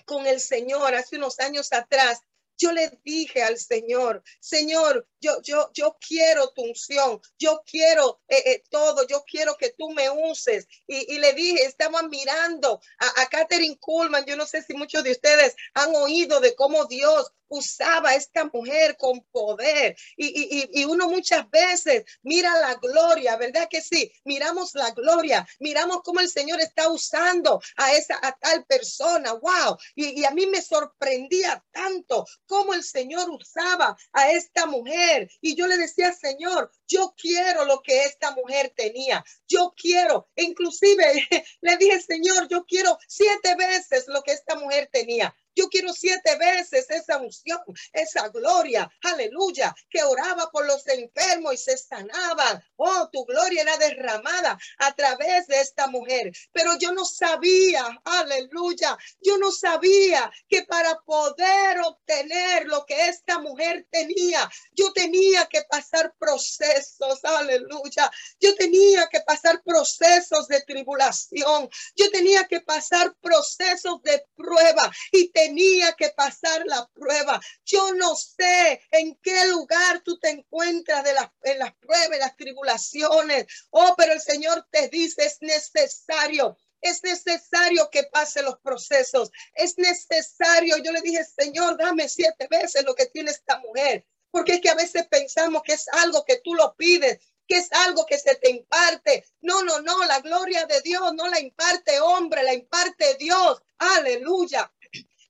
con 0.05 0.25
el 0.25 0.39
Señor 0.39 0.93
hace 0.95 1.17
unos 1.17 1.39
años 1.39 1.71
atrás, 1.71 2.21
yo 2.61 2.71
le 2.71 2.91
dije 3.03 3.41
al 3.41 3.57
Señor, 3.57 4.23
Señor, 4.39 5.07
yo, 5.19 5.41
yo, 5.41 5.71
yo 5.73 5.97
quiero 5.99 6.51
tu 6.51 6.61
unción, 6.61 7.19
yo 7.39 7.63
quiero 7.65 8.21
eh, 8.27 8.43
eh, 8.45 8.63
todo, 8.69 9.07
yo 9.07 9.23
quiero 9.25 9.57
que 9.57 9.71
tú 9.71 9.89
me 9.89 10.09
uses. 10.09 10.67
Y, 10.87 11.17
le 11.17 11.33
dije, 11.33 11.65
estaba 11.65 12.03
mirando 12.03 12.79
a, 12.99 13.21
a 13.21 13.29
Catherine 13.29 13.77
Kuhlman, 13.79 14.25
yo 14.25 14.35
no 14.35 14.45
sé 14.45 14.61
si 14.61 14.73
muchos 14.73 15.03
de 15.03 15.11
ustedes 15.11 15.55
han 15.73 15.95
oído 15.95 16.39
de 16.39 16.55
cómo 16.55 16.85
Dios 16.85 17.31
usaba 17.51 18.15
esta 18.15 18.45
mujer 18.45 18.95
con 18.97 19.21
poder. 19.31 19.95
Y, 20.17 20.85
uno 20.85 21.09
muchas 21.09 21.49
veces 21.49 22.03
mira 22.23 22.57
la 22.59 22.75
gloria, 22.75 23.37
¿verdad 23.37 23.67
que 23.69 23.81
sí? 23.81 24.11
Miramos 24.23 24.73
la 24.73 24.91
gloria, 24.91 25.47
miramos 25.59 26.01
cómo 26.03 26.19
el 26.19 26.29
Señor 26.29 26.59
está 26.59 26.89
usando 26.89 27.61
a 27.77 27.93
esa 27.93 28.19
a 28.21 28.31
tal 28.37 28.65
persona. 28.65 29.33
Wow. 29.33 29.77
Y, 29.95 30.21
y 30.21 30.25
a 30.25 30.31
mí 30.31 30.47
me 30.47 30.61
sorprendía 30.61 31.63
tanto 31.71 32.25
cómo 32.45 32.73
el 32.73 32.83
Señor 32.83 33.29
usaba 33.29 33.95
a 34.13 34.31
esta 34.31 34.65
mujer. 34.65 35.29
Y 35.41 35.55
yo 35.55 35.67
le 35.67 35.77
decía, 35.77 36.13
Señor, 36.13 36.71
yo 36.87 37.13
quiero 37.17 37.65
lo 37.65 37.81
que 37.81 38.03
esta 38.05 38.31
mujer 38.31 38.73
tenía. 38.75 39.23
Yo 39.47 39.73
quiero, 39.75 40.29
inclusive 40.35 41.03
le 41.61 41.77
dije, 41.77 42.01
Señor, 42.01 42.47
yo 42.49 42.65
quiero 42.65 42.97
siete 43.07 43.55
veces 43.55 44.05
lo 44.07 44.21
que 44.23 44.31
esta 44.31 44.55
mujer 44.55 44.89
tenía. 44.91 45.35
Yo 45.55 45.67
quiero 45.69 45.93
siete 45.93 46.37
veces 46.37 46.89
esa 46.89 47.17
unción, 47.17 47.59
esa 47.93 48.29
gloria, 48.29 48.89
aleluya, 49.03 49.75
que 49.89 50.03
oraba 50.03 50.49
por 50.51 50.65
los 50.65 50.87
enfermos 50.87 51.53
y 51.53 51.57
se 51.57 51.77
sanaban. 51.77 52.63
Oh, 52.77 53.09
tu 53.11 53.25
gloria 53.25 53.61
era 53.63 53.77
derramada 53.77 54.57
a 54.77 54.95
través 54.95 55.47
de 55.47 55.59
esta 55.59 55.87
mujer. 55.87 56.31
Pero 56.51 56.77
yo 56.79 56.91
no 56.93 57.05
sabía, 57.05 57.85
aleluya, 58.05 58.97
yo 59.21 59.37
no 59.37 59.51
sabía 59.51 60.31
que 60.47 60.63
para 60.63 60.99
poder 61.01 61.79
obtener 61.81 62.65
lo 62.67 62.85
que 62.85 63.07
esta 63.07 63.39
mujer 63.39 63.87
tenía, 63.91 64.49
yo 64.73 64.93
tenía 64.93 65.45
que 65.47 65.63
pasar 65.63 66.13
procesos, 66.17 67.23
aleluya. 67.23 68.09
Yo 68.39 68.55
tenía 68.55 69.07
que 69.11 69.21
pasar 69.21 69.61
procesos 69.63 70.47
de 70.47 70.61
tribulación. 70.61 71.69
Yo 71.95 72.09
tenía 72.11 72.47
que 72.47 72.61
pasar 72.61 73.15
procesos 73.21 74.01
de 74.03 74.25
prueba 74.35 74.91
y 75.11 75.29
tenía 75.41 75.93
que 75.93 76.09
pasar 76.09 76.63
la 76.65 76.87
prueba. 76.93 77.39
Yo 77.65 77.93
no 77.93 78.15
sé 78.15 78.81
en 78.91 79.15
qué 79.23 79.47
lugar 79.47 80.01
tú 80.03 80.19
te 80.19 80.29
encuentras 80.29 81.03
de 81.03 81.13
las, 81.13 81.29
en 81.43 81.59
las 81.59 81.73
pruebas, 81.75 82.19
las 82.19 82.35
tribulaciones. 82.35 83.47
Oh, 83.71 83.95
pero 83.97 84.13
el 84.13 84.21
Señor 84.21 84.67
te 84.69 84.87
dice, 84.89 85.25
es 85.25 85.37
necesario 85.41 86.57
es 86.83 87.03
necesario 87.03 87.89
que 87.91 88.05
pase 88.05 88.41
los 88.41 88.57
procesos. 88.57 89.29
Es 89.53 89.77
necesario. 89.77 90.77
Yo 90.77 90.91
le 90.91 91.01
dije, 91.01 91.23
Señor, 91.23 91.77
dame 91.77 92.09
siete 92.09 92.47
veces 92.49 92.83
lo 92.83 92.95
que 92.95 93.05
tiene 93.05 93.29
esta 93.29 93.59
mujer. 93.59 94.03
Porque 94.31 94.53
es 94.53 94.61
que 94.61 94.69
a 94.69 94.73
veces 94.73 95.05
pensamos 95.07 95.61
que 95.61 95.73
es 95.73 95.87
algo 95.89 96.25
que 96.25 96.41
tú 96.43 96.55
lo 96.55 96.73
pides, 96.75 97.19
que 97.47 97.57
es 97.57 97.71
algo 97.71 98.03
que 98.07 98.17
se 98.17 98.33
te 98.33 98.49
imparte. 98.49 99.23
No, 99.41 99.61
no, 99.61 99.79
no. 99.81 100.03
La 100.05 100.21
gloria 100.21 100.65
de 100.65 100.81
Dios 100.81 101.13
no 101.13 101.27
la 101.27 101.39
imparte 101.39 101.99
hombre, 101.99 102.41
la 102.41 102.55
imparte 102.55 103.13
Dios. 103.19 103.61
Aleluya 103.77 104.71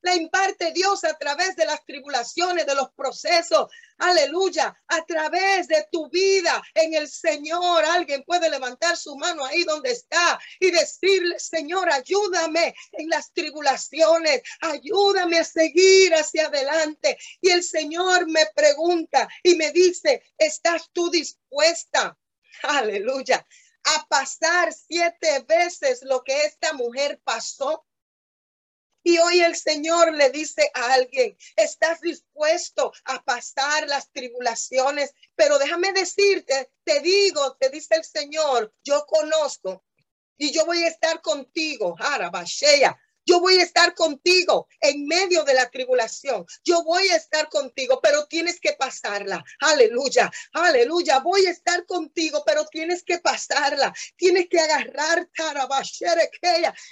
la 0.01 0.15
imparte 0.15 0.71
Dios 0.71 1.03
a 1.03 1.13
través 1.17 1.55
de 1.55 1.65
las 1.65 1.85
tribulaciones, 1.85 2.65
de 2.65 2.75
los 2.75 2.91
procesos. 2.93 3.71
Aleluya, 3.97 4.75
a 4.87 5.05
través 5.05 5.67
de 5.67 5.87
tu 5.91 6.09
vida 6.09 6.61
en 6.73 6.93
el 6.93 7.07
Señor. 7.07 7.85
Alguien 7.85 8.23
puede 8.23 8.49
levantar 8.49 8.97
su 8.97 9.15
mano 9.15 9.45
ahí 9.45 9.63
donde 9.63 9.91
está 9.91 10.39
y 10.59 10.71
decirle, 10.71 11.39
Señor, 11.39 11.91
ayúdame 11.91 12.73
en 12.93 13.09
las 13.09 13.31
tribulaciones, 13.33 14.41
ayúdame 14.61 15.39
a 15.39 15.43
seguir 15.43 16.13
hacia 16.13 16.47
adelante. 16.47 17.17
Y 17.41 17.49
el 17.49 17.63
Señor 17.63 18.27
me 18.27 18.45
pregunta 18.55 19.27
y 19.43 19.55
me 19.55 19.71
dice, 19.71 20.23
¿estás 20.37 20.89
tú 20.93 21.09
dispuesta? 21.09 22.17
Aleluya 22.63 23.45
a 23.83 24.05
pasar 24.07 24.71
siete 24.73 25.43
veces 25.47 26.01
lo 26.03 26.23
que 26.23 26.43
esta 26.43 26.73
mujer 26.73 27.19
pasó. 27.23 27.85
Y 29.03 29.17
hoy 29.17 29.41
el 29.41 29.55
Señor 29.55 30.13
le 30.13 30.29
dice 30.29 30.69
a 30.73 30.93
alguien, 30.93 31.35
estás 31.55 32.01
dispuesto 32.01 32.91
a 33.05 33.23
pasar 33.23 33.87
las 33.87 34.11
tribulaciones, 34.11 35.13
pero 35.35 35.57
déjame 35.57 35.91
decirte, 35.93 36.71
te 36.83 36.99
digo, 36.99 37.55
te 37.59 37.69
dice 37.69 37.95
el 37.95 38.03
Señor, 38.03 38.73
yo 38.83 39.05
conozco 39.07 39.83
y 40.37 40.51
yo 40.51 40.65
voy 40.65 40.83
a 40.83 40.87
estar 40.87 41.21
contigo, 41.21 41.95
Arabashea, 41.99 42.99
yo 43.25 43.39
voy 43.39 43.59
a 43.59 43.63
estar 43.63 43.93
contigo 43.93 44.67
en 44.79 45.05
medio 45.05 45.43
de 45.43 45.53
la 45.53 45.69
tribulación. 45.69 46.45
Yo 46.63 46.83
voy 46.83 47.07
a 47.09 47.15
estar 47.15 47.49
contigo, 47.49 47.99
pero 48.01 48.25
tienes 48.25 48.59
que 48.59 48.73
pasarla. 48.73 49.43
Aleluya, 49.59 50.31
aleluya. 50.53 51.19
Voy 51.19 51.45
a 51.45 51.51
estar 51.51 51.85
contigo, 51.85 52.43
pero 52.45 52.65
tienes 52.65 53.03
que 53.03 53.19
pasarla. 53.19 53.93
Tienes 54.15 54.47
que 54.49 54.59
agarrarte, 54.59 55.31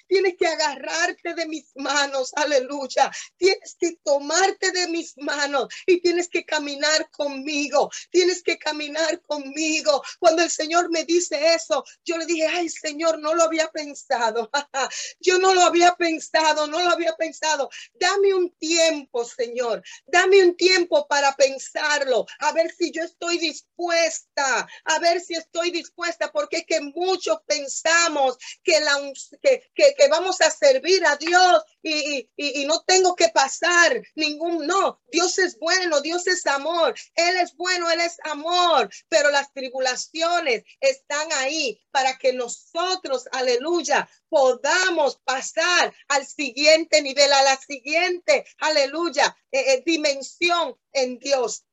tienes 0.08 0.36
que 0.38 0.48
agarrarte 0.48 1.34
de 1.34 1.46
mis 1.48 1.72
manos. 1.76 2.32
Aleluya. 2.36 3.12
Tienes 3.38 3.76
que 3.80 3.98
tomarte 4.04 4.72
de 4.72 4.88
mis 4.88 5.18
manos 5.18 5.68
y 5.86 6.02
tienes 6.02 6.30
que 6.30 6.46
caminar 6.46 7.10
conmigo. 7.12 7.90
Tienes 8.12 8.44
que 8.44 8.58
caminar 8.58 9.22
conmigo. 9.22 10.04
Cuando 10.20 10.44
el 10.44 10.52
Señor 10.52 10.92
me 10.92 11.06
dice 11.06 11.56
eso, 11.56 11.84
yo 12.06 12.18
le 12.18 12.26
dije, 12.26 12.46
ay 12.48 12.70
Señor, 12.70 13.20
no 13.20 13.34
lo 13.34 13.44
había 13.44 13.70
pensado. 13.70 14.50
yo 15.20 15.40
no 15.40 15.54
lo 15.54 15.62
había 15.62 15.96
pensado 15.96 16.29
no 16.68 16.82
lo 16.82 16.90
había 16.90 17.16
pensado. 17.16 17.70
Dame 17.94 18.34
un 18.34 18.52
tiempo, 18.58 19.26
Señor. 19.26 19.84
Dame 20.06 20.44
un 20.44 20.56
tiempo 20.56 21.08
para 21.08 21.36
pensarlo, 21.36 22.26
a 22.40 22.52
ver 22.52 22.72
si 22.72 22.92
yo 22.92 23.04
estoy 23.04 23.38
dispuesta, 23.38 24.68
a 24.86 25.00
ver 25.00 25.22
si 25.22 25.36
estoy 25.36 25.72
dispuesta, 25.72 26.32
porque 26.32 26.58
es 26.58 26.66
que 26.66 26.82
muchos 26.82 27.40
pensamos 27.46 28.38
que, 28.64 28.80
la, 28.82 28.98
que, 29.42 30.08
vamos 30.10 30.42
a 30.42 30.50
servir 30.50 31.06
a 31.06 31.16
Dios 31.16 31.64
y, 31.82 32.30
y 32.36 32.66
no 32.66 32.82
tengo 32.84 33.16
que 33.16 33.30
pasar 33.30 34.02
ningún, 34.16 34.66
no, 34.66 35.02
Dios 35.12 35.38
es 35.38 35.58
bueno, 35.60 36.02
Dios 36.02 36.28
es 36.28 36.46
amor, 36.46 36.94
Él 37.16 37.38
es 37.38 37.56
bueno, 37.56 37.90
Él 37.90 38.02
es 38.02 38.18
amor, 38.24 38.90
pero 39.08 39.30
las 39.32 39.52
tribulaciones 39.54 40.64
están 40.80 41.32
ahí 41.34 41.80
para 41.92 42.18
que 42.18 42.34
nosotros, 42.34 43.28
aleluya, 43.32 44.10
podamos 44.30 45.18
pasar 45.24 45.94
al 46.10 46.26
siguiente 46.26 47.02
nivel, 47.02 47.32
a 47.32 47.44
la 47.44 47.58
siguiente, 47.58 48.46
aleluya, 48.58 49.36
eh, 49.52 49.74
eh, 49.74 49.84
dimensión 49.86 50.76
en 50.92 51.20
Dios. 51.20 51.66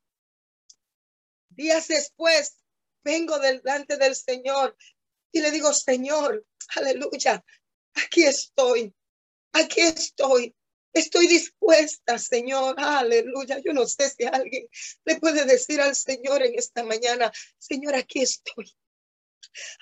Días 1.48 1.88
después, 1.88 2.58
vengo 3.02 3.38
delante 3.38 3.96
del 3.96 4.14
Señor 4.14 4.76
y 5.32 5.40
le 5.40 5.50
digo, 5.50 5.72
Señor, 5.72 6.46
aleluya, 6.76 7.44
aquí 7.94 8.24
estoy, 8.24 8.94
aquí 9.52 9.80
estoy. 9.80 10.54
Estoy 10.92 11.26
dispuesta, 11.26 12.18
Señor. 12.18 12.74
Aleluya. 12.78 13.58
Yo 13.62 13.74
no 13.74 13.84
sé 13.84 14.08
si 14.08 14.24
alguien 14.24 14.66
le 15.04 15.20
puede 15.20 15.44
decir 15.44 15.78
al 15.78 15.94
Señor 15.94 16.42
en 16.42 16.58
esta 16.58 16.82
mañana, 16.84 17.30
Señor, 17.58 17.94
aquí 17.96 18.22
estoy. 18.22 18.74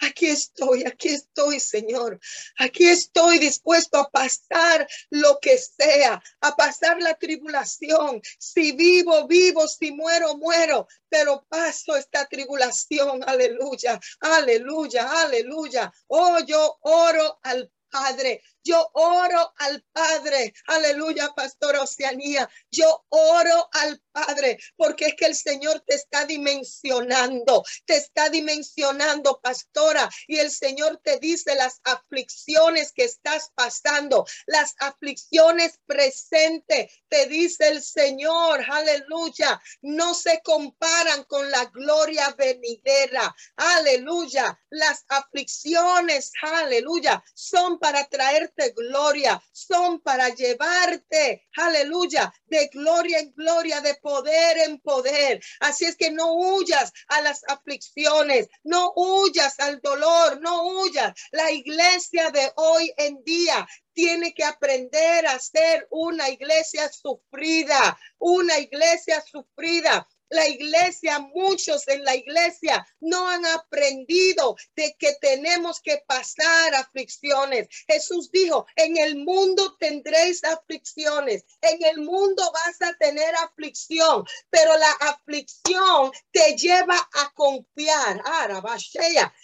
Aquí 0.01 0.27
estoy, 0.27 0.85
aquí 0.85 1.09
estoy, 1.09 1.61
Señor. 1.61 2.19
Aquí 2.59 2.87
estoy 2.87 3.39
dispuesto 3.39 3.99
a 3.99 4.11
pasar 4.11 4.87
lo 5.11 5.39
que 5.41 5.59
sea, 5.59 6.23
a 6.41 6.57
pasar 6.57 7.01
la 7.01 7.15
tribulación. 7.15 8.21
Si 8.39 8.73
vivo, 8.73 9.27
vivo, 9.27 9.67
si 9.69 9.93
muero, 9.93 10.37
muero, 10.37 10.87
pero 11.09 11.47
paso 11.49 11.97
esta 11.97 12.27
tribulación. 12.27 13.23
Aleluya, 13.25 14.01
aleluya, 14.21 15.23
aleluya. 15.23 15.93
Oh, 16.09 16.39
yo 16.41 16.79
oro 16.83 17.39
al 17.43 17.71
Padre 17.91 18.43
yo 18.65 18.91
oro 18.95 19.53
al 19.59 19.85
Padre. 19.93 20.55
Aleluya, 20.67 21.33
Pastor 21.37 21.77
Oceanía. 21.77 22.49
Yo 22.71 23.05
oro 23.11 23.69
al 23.73 24.01
Padre 24.11 24.59
porque 24.77 25.07
es 25.07 25.15
que 25.17 25.27
el 25.27 25.37
Señor 25.37 25.83
te 25.87 25.95
está 25.95 26.25
dimensionando. 26.25 27.63
Te 27.85 27.97
está 27.97 28.31
dimensionando, 28.31 29.39
pastora. 29.43 30.09
Y 30.27 30.39
el 30.39 30.51
Señor 30.51 31.01
te 31.05 31.19
dice 31.19 31.55
las 31.55 31.81
aflicciones 31.85 32.93
que 32.93 33.05
estás 33.05 33.51
pasando, 33.55 34.25
las 34.47 34.75
aflicciones 34.79 35.79
presentes. 35.87 36.91
Te 37.09 37.27
dice 37.27 37.69
el 37.69 37.83
Señor, 37.83 38.65
aleluya. 38.67 39.61
No 39.83 40.15
se 40.15 40.41
comparan 40.43 41.25
con 41.25 41.51
la 41.51 41.67
gloria 41.67 42.35
venidera. 42.39 43.35
Aleluya. 43.57 44.59
Las 44.71 45.05
aflicciones, 45.09 46.33
aleluya, 46.43 47.23
son 47.35 47.79
para 47.79 48.07
traer 48.09 48.54
gloria, 48.77 49.43
son 49.53 50.01
para 50.01 50.29
llevarte, 50.29 51.49
aleluya, 51.57 52.33
de 52.47 52.69
gloria 52.69 53.19
en 53.21 53.33
gloria, 53.35 53.81
de 53.81 53.95
poder 53.97 54.59
en 54.59 54.81
poder. 54.81 55.41
Así 55.61 55.85
es 55.85 55.97
que 55.97 56.11
no 56.11 56.35
huyas 56.35 56.93
a 57.09 57.21
las 57.21 57.43
aflicciones, 57.49 58.49
no 58.63 58.93
huyas 58.95 59.59
al 59.61 59.81
dolor, 59.81 60.41
no 60.41 60.67
huyas. 60.67 61.13
La 61.33 61.51
iglesia 61.51 62.31
de 62.31 62.53
hoy 62.57 62.93
en 62.97 63.23
día 63.25 63.67
tiene 63.93 64.35
que 64.35 64.45
aprender 64.45 65.27
a 65.27 65.39
ser 65.39 65.87
una 65.91 66.29
iglesia 66.29 66.91
sufrida, 66.93 67.99
una 68.19 68.59
iglesia 68.59 69.23
sufrida. 69.23 70.07
La 70.31 70.49
iglesia, 70.49 71.19
muchos 71.19 71.87
en 71.89 72.05
la 72.05 72.17
iglesia 72.17 72.87
no 73.01 73.29
han 73.29 73.45
aprendido 73.47 74.57
de 74.75 74.97
que 74.99 75.15
tenemos 75.21 75.81
que 75.81 76.03
pasar 76.07 76.75
aflicciones. 76.75 77.69
Jesús 77.87 78.31
dijo, 78.33 78.67
en 78.77 78.97
el 78.97 79.17
mundo 79.17 79.77
tendréis 79.79 80.43
aflicciones, 80.45 81.45
en 81.61 81.85
el 81.85 81.99
mundo 81.99 82.43
vas 82.53 82.91
a 82.91 82.95
tener 82.97 83.35
aflicción, 83.37 84.25
pero 84.51 84.77
la 84.77 84.91
aflicción 85.13 86.11
te 86.33 86.57
lleva 86.57 86.97
a 86.97 87.33
confiar. 87.35 88.23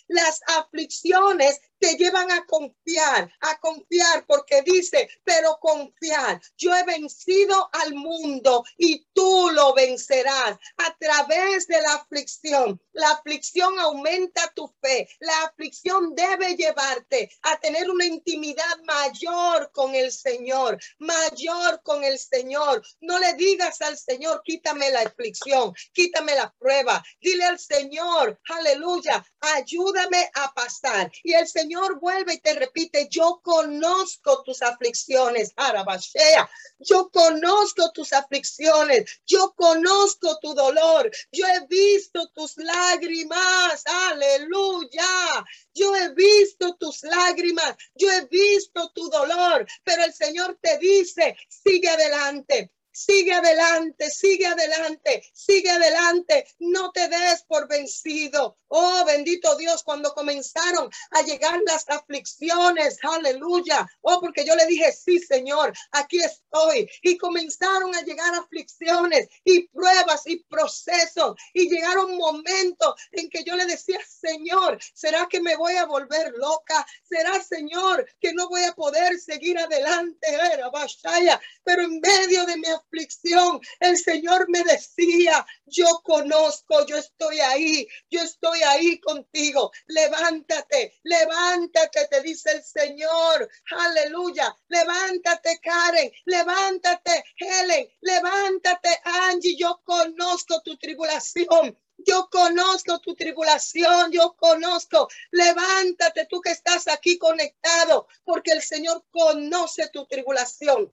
Las 0.09 0.41
aflicciones 0.47 1.61
te 1.81 1.97
llevan 1.97 2.31
a 2.31 2.45
confiar, 2.45 3.33
a 3.41 3.59
confiar, 3.59 4.27
porque 4.27 4.63
dice, 4.63 5.09
pero 5.25 5.59
confiar, 5.61 6.41
yo 6.57 6.75
he 6.77 6.85
vencido 6.85 7.71
al 7.73 7.95
mundo 7.95 8.65
y 8.77 9.07
tú 9.15 9.51
lo 9.53 9.73
vencerás 9.75 10.59
a 10.77 10.97
través 10.99 11.67
de 11.67 11.81
la 11.81 11.95
aflicción. 11.95 12.81
La 12.93 13.11
aflicción 13.13 13.79
aumenta 13.79 14.53
tu 14.55 14.69
fe, 14.83 15.09
la 15.21 15.45
aflicción 15.45 16.15
debe 16.15 16.55
llevarte 16.55 17.31
a 17.43 17.59
tener 17.59 17.91
una 17.91 18.05
intimidad 18.05 18.79
mayor 18.85 19.73
con 19.73 19.95
el 19.95 20.13
Señor, 20.13 20.79
mayor 20.99 21.81
con 21.83 22.05
el 22.05 22.19
Señor. 22.19 22.83
No 23.01 23.19
le 23.19 23.33
digas 23.35 23.81
al 23.81 23.97
Señor, 23.97 24.43
quítame 24.45 24.91
la 24.91 25.01
aflicción, 25.01 25.73
quítame 25.95 26.35
la 26.35 26.55
prueba, 26.59 27.03
dile 27.23 27.45
al 27.45 27.59
Señor, 27.59 28.39
aleluya, 28.51 29.25
ayúdame 29.41 30.31
a 30.35 30.53
pasar. 30.53 31.11
Y 31.23 31.33
el 31.33 31.49
Señor 31.49 31.70
Señor 31.71 32.01
vuelve 32.01 32.35
y 32.35 32.41
te 32.41 32.55
repite, 32.55 33.07
yo 33.09 33.41
conozco 33.45 34.43
tus 34.43 34.61
aflicciones, 34.61 35.53
Arabashea, 35.55 36.51
yo 36.81 37.09
conozco 37.11 37.93
tus 37.93 38.13
aflicciones, 38.13 39.21
yo 39.25 39.55
conozco 39.55 40.37
tu 40.41 40.53
dolor, 40.53 41.09
yo 41.31 41.47
he 41.47 41.65
visto 41.69 42.29
tus 42.35 42.57
lágrimas, 42.57 43.85
aleluya, 43.87 45.47
yo 45.73 45.95
he 45.95 46.13
visto 46.13 46.75
tus 46.75 47.05
lágrimas, 47.05 47.77
yo 47.95 48.11
he 48.11 48.27
visto 48.27 48.91
tu 48.93 49.09
dolor, 49.09 49.65
pero 49.85 50.03
el 50.03 50.13
Señor 50.13 50.59
te 50.61 50.77
dice, 50.79 51.37
sigue 51.49 51.89
adelante, 51.89 52.73
Sigue 52.93 53.33
adelante, 53.33 54.11
sigue 54.11 54.47
adelante, 54.47 55.23
sigue 55.33 55.71
adelante. 55.71 56.47
No 56.59 56.91
te 56.91 57.09
des 57.09 57.45
por 57.45 57.69
vencido. 57.69 58.59
Oh, 58.69 59.05
bendito 59.05 59.57
Dios, 59.57 59.83
cuando 59.83 60.13
comenzaron 60.13 60.91
a 61.13 61.23
llegar 61.23 61.61
las 61.67 61.89
aflicciones, 61.89 62.99
aleluya. 63.03 63.87
Oh, 64.01 64.21
porque 64.21 64.45
yo 64.45 64.55
le 64.55 64.67
dije, 64.67 64.93
sí, 64.93 65.19
Señor, 65.19 65.73
aquí 65.93 66.19
estoy. 66.19 66.89
Y 67.03 67.17
comenzaron 67.17 67.95
a 67.95 68.03
llegar 68.03 68.35
aflicciones 68.35 69.29
y 69.45 69.69
pruebas 69.69 70.23
y 70.27 70.45
procesos. 70.45 71.37
Y 71.55 71.69
llegaron 71.69 72.17
momentos 72.17 72.95
en 73.13 73.29
que 73.29 73.45
yo 73.45 73.57
le 73.57 73.67
decía, 73.67 73.99
Señor, 74.07 74.79
¿será 74.95 75.27
que 75.29 75.41
me 75.41 75.57
voy 75.57 75.77
a 75.77 75.87
volver 75.87 76.33
loca? 76.37 76.87
¿Será, 77.03 77.43
Señor, 77.43 78.07
que 78.21 78.33
no 78.33 78.49
voy 78.49 78.65
a 78.65 78.75
poder 78.75 79.19
seguir 79.19 79.59
adelante? 79.59 80.29
Era, 80.29 81.41
Pero 81.65 81.83
en 81.83 82.01
medio 82.01 82.47
de 82.47 82.57
mi 82.57 82.69
aflicción, 82.81 83.61
el 83.79 83.97
Señor 83.97 84.49
me 84.49 84.63
decía, 84.65 85.47
yo 85.67 85.87
conozco, 86.03 86.87
yo 86.87 86.97
estoy 86.97 87.41
ahí, 87.41 87.87
yo 88.11 88.21
estoy 88.23 88.61
ahí 88.63 88.99
contigo. 89.01 89.71
Levántate, 89.87 90.95
levántate, 91.05 92.07
te 92.09 92.21
dice 92.23 92.53
el 92.53 92.63
Señor. 92.63 93.49
Aleluya. 93.79 94.57
Levántate, 94.69 95.59
Karen. 95.63 96.11
Levántate, 96.25 97.25
Helen. 97.37 97.89
Levántate, 98.01 99.01
Angie. 99.05 99.57
Yo 99.57 99.81
conozco 99.85 100.61
tu 100.63 100.77
tribulación. 100.77 101.77
Yo 102.07 102.29
conozco 102.31 102.99
tu 103.01 103.15
tribulación, 103.15 104.11
yo 104.11 104.35
conozco. 104.37 105.09
Levántate 105.33 106.27
tú 106.27 106.41
que 106.41 106.51
estás 106.51 106.89
aquí 106.89 107.19
conectado, 107.19 108.09
porque 108.25 108.53
el 108.53 108.63
Señor 108.63 109.05
conoce 109.11 109.89
tu 109.91 110.07
tribulación. 110.07 110.93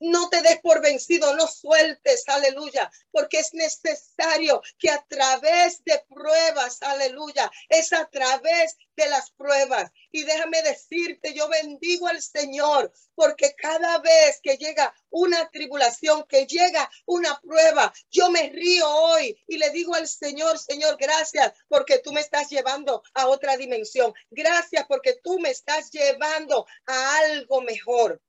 No 0.00 0.28
te 0.28 0.42
des 0.42 0.60
por 0.60 0.80
vencido, 0.80 1.34
no 1.34 1.46
sueltes, 1.46 2.22
aleluya, 2.28 2.90
porque 3.10 3.38
es 3.38 3.52
necesario 3.52 4.62
que 4.78 4.90
a 4.90 5.04
través 5.08 5.82
de 5.84 6.00
pruebas, 6.08 6.82
aleluya, 6.82 7.50
es 7.68 7.92
a 7.92 8.06
través 8.06 8.76
de 8.96 9.08
las 9.08 9.30
pruebas. 9.32 9.90
Y 10.12 10.24
déjame 10.24 10.62
decirte, 10.62 11.34
yo 11.34 11.48
bendigo 11.48 12.06
al 12.06 12.22
Señor, 12.22 12.92
porque 13.14 13.54
cada 13.56 13.98
vez 13.98 14.40
que 14.42 14.56
llega 14.56 14.94
una 15.10 15.48
tribulación, 15.50 16.24
que 16.28 16.46
llega 16.46 16.88
una 17.06 17.40
prueba, 17.40 17.92
yo 18.10 18.30
me 18.30 18.50
río 18.50 18.88
hoy 18.88 19.36
y 19.46 19.58
le 19.58 19.70
digo 19.70 19.94
al 19.94 20.06
Señor, 20.06 20.58
Señor, 20.58 20.96
gracias 20.98 21.52
porque 21.68 21.98
tú 21.98 22.12
me 22.12 22.20
estás 22.20 22.48
llevando 22.50 23.02
a 23.14 23.26
otra 23.26 23.56
dimensión. 23.56 24.12
Gracias 24.30 24.84
porque 24.86 25.18
tú 25.22 25.38
me 25.38 25.50
estás 25.50 25.90
llevando 25.90 26.66
a 26.86 27.16
algo 27.18 27.60
mejor. 27.62 28.20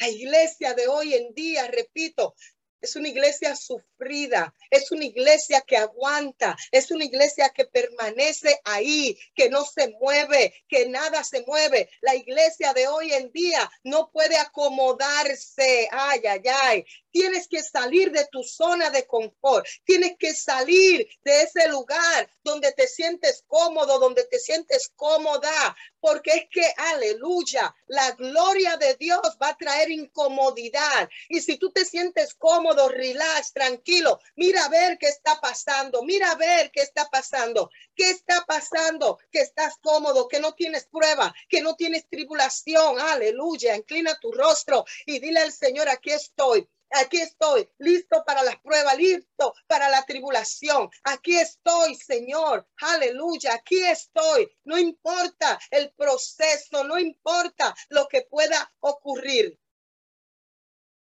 La 0.00 0.08
iglesia 0.08 0.74
de 0.74 0.86
hoy 0.86 1.14
en 1.14 1.34
día, 1.34 1.66
repito, 1.66 2.36
es 2.80 2.94
una 2.94 3.08
iglesia 3.08 3.56
sufrida, 3.56 4.54
es 4.70 4.92
una 4.92 5.04
iglesia 5.04 5.60
que 5.62 5.76
aguanta, 5.76 6.56
es 6.70 6.92
una 6.92 7.04
iglesia 7.04 7.48
que 7.50 7.64
permanece 7.64 8.60
ahí, 8.64 9.18
que 9.34 9.50
no 9.50 9.64
se 9.64 9.88
mueve, 10.00 10.54
que 10.68 10.88
nada 10.88 11.24
se 11.24 11.42
mueve. 11.42 11.90
La 12.00 12.14
iglesia 12.14 12.72
de 12.74 12.86
hoy 12.86 13.12
en 13.12 13.32
día 13.32 13.68
no 13.82 14.10
puede 14.12 14.36
acomodarse. 14.36 15.88
Ay, 15.90 16.20
ay, 16.28 16.42
ay. 16.62 16.84
Tienes 17.18 17.48
que 17.48 17.64
salir 17.64 18.12
de 18.12 18.28
tu 18.30 18.44
zona 18.44 18.90
de 18.90 19.04
confort. 19.04 19.66
Tienes 19.82 20.16
que 20.20 20.32
salir 20.32 21.04
de 21.24 21.42
ese 21.42 21.66
lugar 21.66 22.30
donde 22.44 22.70
te 22.74 22.86
sientes 22.86 23.42
cómodo, 23.48 23.98
donde 23.98 24.22
te 24.26 24.38
sientes 24.38 24.92
cómoda. 24.94 25.76
Porque 25.98 26.30
es 26.30 26.44
que, 26.48 26.72
aleluya, 26.76 27.74
la 27.88 28.12
gloria 28.12 28.76
de 28.76 28.94
Dios 28.94 29.36
va 29.42 29.48
a 29.48 29.56
traer 29.56 29.90
incomodidad. 29.90 31.08
Y 31.28 31.40
si 31.40 31.56
tú 31.56 31.72
te 31.72 31.84
sientes 31.84 32.34
cómodo, 32.34 32.88
relax, 32.88 33.52
tranquilo, 33.52 34.20
mira 34.36 34.66
a 34.66 34.68
ver 34.68 34.96
qué 34.96 35.08
está 35.08 35.40
pasando. 35.40 36.04
Mira 36.04 36.30
a 36.30 36.36
ver 36.36 36.70
qué 36.70 36.82
está 36.82 37.10
pasando. 37.10 37.68
¿Qué 37.96 38.10
está 38.10 38.44
pasando? 38.46 39.18
Que 39.32 39.40
estás 39.40 39.74
cómodo, 39.82 40.28
que 40.28 40.38
no 40.38 40.54
tienes 40.54 40.86
prueba, 40.86 41.34
que 41.48 41.62
no 41.62 41.74
tienes 41.74 42.08
tribulación. 42.08 43.00
Aleluya. 43.00 43.74
Inclina 43.74 44.16
tu 44.20 44.30
rostro 44.30 44.84
y 45.04 45.18
dile 45.18 45.40
al 45.40 45.52
Señor, 45.52 45.88
aquí 45.88 46.12
estoy. 46.12 46.68
Aquí 46.90 47.20
estoy, 47.20 47.68
listo 47.78 48.24
para 48.24 48.42
las 48.42 48.58
pruebas, 48.60 48.96
listo 48.96 49.54
para 49.66 49.90
la 49.90 50.04
tribulación. 50.06 50.88
Aquí 51.04 51.36
estoy, 51.38 51.94
Señor. 51.94 52.66
Aleluya. 52.80 53.54
Aquí 53.54 53.84
estoy. 53.84 54.50
No 54.64 54.78
importa 54.78 55.58
el 55.70 55.92
proceso, 55.92 56.84
no 56.84 56.98
importa 56.98 57.74
lo 57.90 58.08
que 58.08 58.22
pueda 58.22 58.72
ocurrir. 58.80 59.58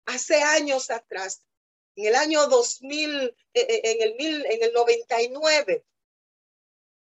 Hace 0.07 0.43
años 0.43 0.91
atrás, 0.91 1.43
en 1.97 2.07
el 2.07 2.15
año 2.15 2.47
2000, 2.47 3.25
eh, 3.25 3.35
eh, 3.55 3.81
en 3.85 4.03
el, 4.03 4.15
mil, 4.17 4.47
en 4.47 4.63
el 4.63 4.73
99, 4.73 5.85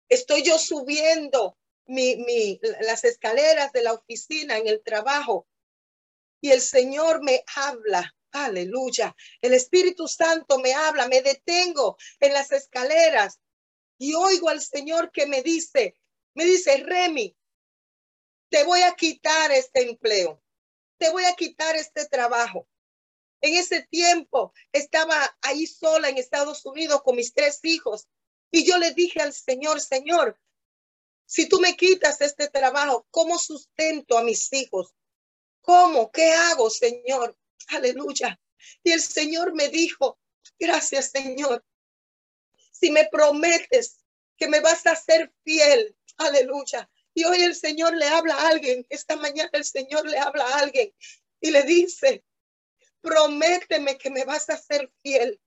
estoy 0.09 0.43
yo 0.43 0.59
subiendo 0.59 1.57
las 2.81 3.03
escaleras 3.05 3.71
de 3.71 3.81
la 3.81 3.93
oficina 3.93 4.57
en 4.57 4.67
el 4.67 4.83
trabajo 4.83 5.47
y 6.41 6.51
el 6.51 6.61
Señor 6.61 7.21
me 7.23 7.43
habla 7.55 8.15
Aleluya. 8.31 9.15
El 9.41 9.53
Espíritu 9.53 10.07
Santo 10.07 10.59
me 10.59 10.73
habla, 10.73 11.07
me 11.07 11.21
detengo 11.21 11.97
en 12.19 12.33
las 12.33 12.51
escaleras 12.51 13.39
y 13.97 14.13
oigo 14.13 14.49
al 14.49 14.61
Señor 14.61 15.11
que 15.11 15.27
me 15.27 15.41
dice, 15.41 15.97
me 16.33 16.45
dice, 16.45 16.77
Remy, 16.77 17.35
te 18.49 18.63
voy 18.63 18.81
a 18.81 18.95
quitar 18.95 19.51
este 19.51 19.83
empleo, 19.89 20.41
te 20.97 21.09
voy 21.09 21.25
a 21.25 21.35
quitar 21.35 21.75
este 21.75 22.05
trabajo. 22.07 22.67
En 23.41 23.55
ese 23.55 23.83
tiempo 23.83 24.53
estaba 24.71 25.37
ahí 25.41 25.65
sola 25.65 26.09
en 26.09 26.17
Estados 26.17 26.65
Unidos 26.65 27.01
con 27.03 27.15
mis 27.15 27.33
tres 27.33 27.59
hijos 27.63 28.07
y 28.51 28.65
yo 28.65 28.77
le 28.77 28.93
dije 28.93 29.21
al 29.21 29.33
Señor, 29.33 29.81
Señor, 29.81 30.39
si 31.25 31.47
tú 31.47 31.59
me 31.59 31.75
quitas 31.75 32.21
este 32.21 32.49
trabajo, 32.49 33.07
¿cómo 33.09 33.39
sustento 33.39 34.17
a 34.17 34.23
mis 34.23 34.51
hijos? 34.53 34.93
¿Cómo? 35.61 36.11
¿Qué 36.11 36.31
hago, 36.31 36.69
Señor? 36.69 37.37
Aleluya. 37.71 38.39
Y 38.83 38.91
el 38.91 39.01
Señor 39.01 39.53
me 39.53 39.69
dijo, 39.69 40.19
gracias 40.59 41.11
Señor. 41.11 41.63
Si 42.71 42.91
me 42.91 43.07
prometes 43.11 44.03
que 44.37 44.47
me 44.47 44.59
vas 44.59 44.85
a 44.87 44.95
ser 44.95 45.31
fiel, 45.43 45.95
aleluya. 46.17 46.89
Y 47.13 47.23
hoy 47.23 47.41
el 47.43 47.55
Señor 47.55 47.95
le 47.95 48.07
habla 48.07 48.35
a 48.35 48.49
alguien, 48.49 48.85
esta 48.89 49.15
mañana 49.15 49.49
el 49.53 49.65
Señor 49.65 50.07
le 50.07 50.17
habla 50.17 50.45
a 50.45 50.59
alguien 50.59 50.93
y 51.39 51.51
le 51.51 51.63
dice, 51.63 52.23
prométeme 53.01 53.97
que 53.97 54.09
me 54.09 54.25
vas 54.25 54.49
a 54.49 54.57
ser 54.57 54.91
fiel. 55.01 55.39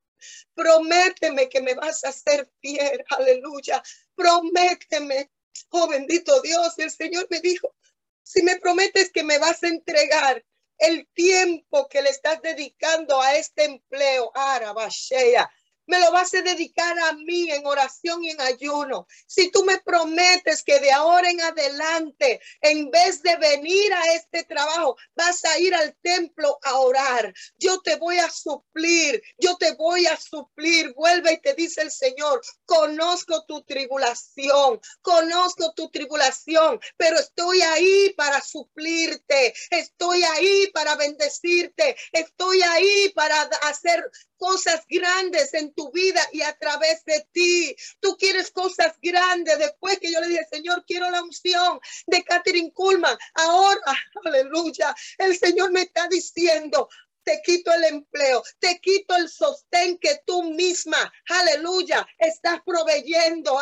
Prométeme 0.54 1.48
que 1.48 1.60
me 1.60 1.74
vas 1.74 2.04
a 2.04 2.12
ser 2.12 2.50
fiel, 2.60 3.04
aleluya. 3.10 3.82
Prométeme, 4.14 5.30
oh 5.70 5.88
bendito 5.88 6.40
Dios. 6.40 6.74
Y 6.78 6.82
el 6.82 6.90
Señor 6.90 7.26
me 7.30 7.40
dijo, 7.40 7.74
si 8.22 8.42
me 8.42 8.58
prometes 8.58 9.10
que 9.10 9.22
me 9.22 9.38
vas 9.38 9.62
a 9.62 9.68
entregar 9.68 10.44
el 10.78 11.08
tiempo 11.14 11.88
que 11.88 12.02
le 12.02 12.10
estás 12.10 12.42
dedicando 12.42 13.20
a 13.20 13.34
este 13.34 13.64
empleo, 13.64 14.30
Arabashea, 14.34 15.50
me 15.86 15.98
lo 15.98 16.10
vas 16.12 16.32
a 16.34 16.42
dedicar 16.42 16.98
a 16.98 17.12
mí 17.12 17.50
en 17.50 17.66
oración 17.66 18.24
y 18.24 18.30
en 18.30 18.40
ayuno. 18.40 19.06
Si 19.26 19.50
tú 19.50 19.64
me 19.64 19.78
prometes 19.78 20.62
que 20.62 20.80
de 20.80 20.92
ahora 20.92 21.30
en 21.30 21.40
adelante, 21.40 22.40
en 22.60 22.90
vez 22.90 23.22
de 23.22 23.36
venir 23.36 23.92
a 23.92 24.14
este 24.14 24.44
trabajo, 24.44 24.96
vas 25.14 25.44
a 25.44 25.58
ir 25.58 25.74
al 25.74 25.96
templo 26.02 26.58
a 26.62 26.78
orar, 26.78 27.32
yo 27.58 27.80
te 27.80 27.96
voy 27.96 28.18
a 28.18 28.30
suplir, 28.30 29.22
yo 29.38 29.56
te 29.56 29.72
voy 29.72 30.06
a 30.06 30.16
suplir. 30.16 30.92
Vuelve 30.94 31.34
y 31.34 31.40
te 31.40 31.54
dice 31.54 31.82
el 31.82 31.90
Señor, 31.90 32.40
conozco 32.64 33.44
tu 33.46 33.62
tribulación, 33.62 34.80
conozco 35.02 35.72
tu 35.74 35.90
tribulación, 35.90 36.80
pero 36.96 37.18
estoy 37.18 37.60
ahí 37.62 38.14
para 38.16 38.40
suplirte, 38.40 39.54
estoy 39.70 40.22
ahí 40.22 40.70
para 40.72 40.96
bendecirte, 40.96 41.96
estoy 42.12 42.62
ahí 42.62 43.12
para 43.14 43.42
hacer 43.62 44.04
cosas 44.36 44.82
grandes 44.88 45.54
en 45.54 45.72
tu 45.74 45.90
vida 45.92 46.20
y 46.32 46.42
a 46.42 46.56
través 46.56 47.04
de 47.04 47.26
ti. 47.32 47.76
Tú 48.00 48.16
quieres 48.16 48.50
cosas 48.50 48.94
grandes. 49.02 49.58
Después 49.58 49.98
que 49.98 50.12
yo 50.12 50.20
le 50.20 50.28
dije, 50.28 50.46
Señor, 50.50 50.84
quiero 50.86 51.10
la 51.10 51.22
unción 51.22 51.80
de 52.06 52.22
Catherine 52.24 52.72
Kuhlman. 52.72 53.16
Ahora, 53.34 53.80
aleluya, 54.24 54.94
el 55.18 55.36
Señor 55.36 55.70
me 55.72 55.82
está 55.82 56.08
diciendo, 56.08 56.88
te 57.24 57.40
quito 57.44 57.72
el 57.72 57.84
empleo, 57.84 58.42
te 58.58 58.78
quito 58.80 59.16
el 59.16 59.28
sostén 59.28 59.98
que 59.98 60.20
tú 60.26 60.42
misma, 60.42 61.12
aleluya, 61.28 62.06
estás 62.18 62.60
proveyendo. 62.64 63.58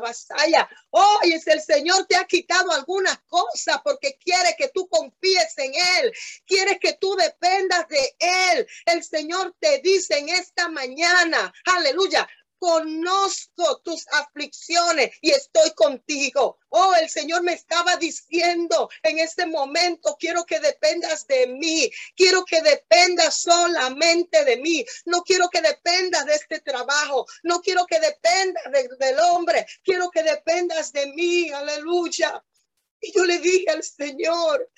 Vasaya. 0.00 0.68
Hoy 0.90 1.32
es 1.32 1.46
el 1.46 1.60
Señor 1.60 2.06
te 2.06 2.16
ha 2.16 2.24
quitado 2.24 2.72
algunas 2.72 3.18
cosas 3.26 3.80
porque 3.82 4.18
quiere 4.18 4.54
que 4.58 4.68
tú 4.68 4.88
confíes 4.88 5.56
en 5.58 5.72
Él, 5.74 6.12
quiere 6.46 6.78
que 6.78 6.94
tú 6.94 7.14
dependas 7.16 7.88
de 7.88 8.16
Él. 8.18 8.66
El 8.86 9.02
Señor 9.02 9.54
te 9.58 9.80
dice 9.80 10.18
en 10.18 10.28
esta 10.28 10.68
mañana, 10.68 11.52
aleluya, 11.64 12.28
conozco 12.62 13.80
tus 13.80 14.06
aflicciones 14.12 15.10
y 15.20 15.32
estoy 15.32 15.72
contigo. 15.72 16.60
Oh, 16.68 16.94
el 16.94 17.10
Señor 17.10 17.42
me 17.42 17.54
estaba 17.54 17.96
diciendo 17.96 18.88
en 19.02 19.18
este 19.18 19.46
momento, 19.46 20.16
quiero 20.16 20.46
que 20.46 20.60
dependas 20.60 21.26
de 21.26 21.48
mí, 21.48 21.90
quiero 22.14 22.44
que 22.44 22.62
dependas 22.62 23.34
solamente 23.34 24.44
de 24.44 24.58
mí, 24.58 24.86
no 25.06 25.22
quiero 25.22 25.48
que 25.48 25.60
dependas 25.60 26.24
de 26.24 26.36
este 26.36 26.60
trabajo, 26.60 27.26
no 27.42 27.60
quiero 27.60 27.84
que 27.84 27.98
dependas 27.98 28.62
del 28.72 29.18
hombre, 29.18 29.66
quiero 29.82 30.08
que 30.12 30.22
dependas 30.22 30.92
de 30.92 31.08
mí, 31.08 31.50
aleluya. 31.50 32.44
Y 33.00 33.12
yo 33.12 33.24
le 33.24 33.40
dije 33.40 33.70
al 33.70 33.82
Señor, 33.82 34.70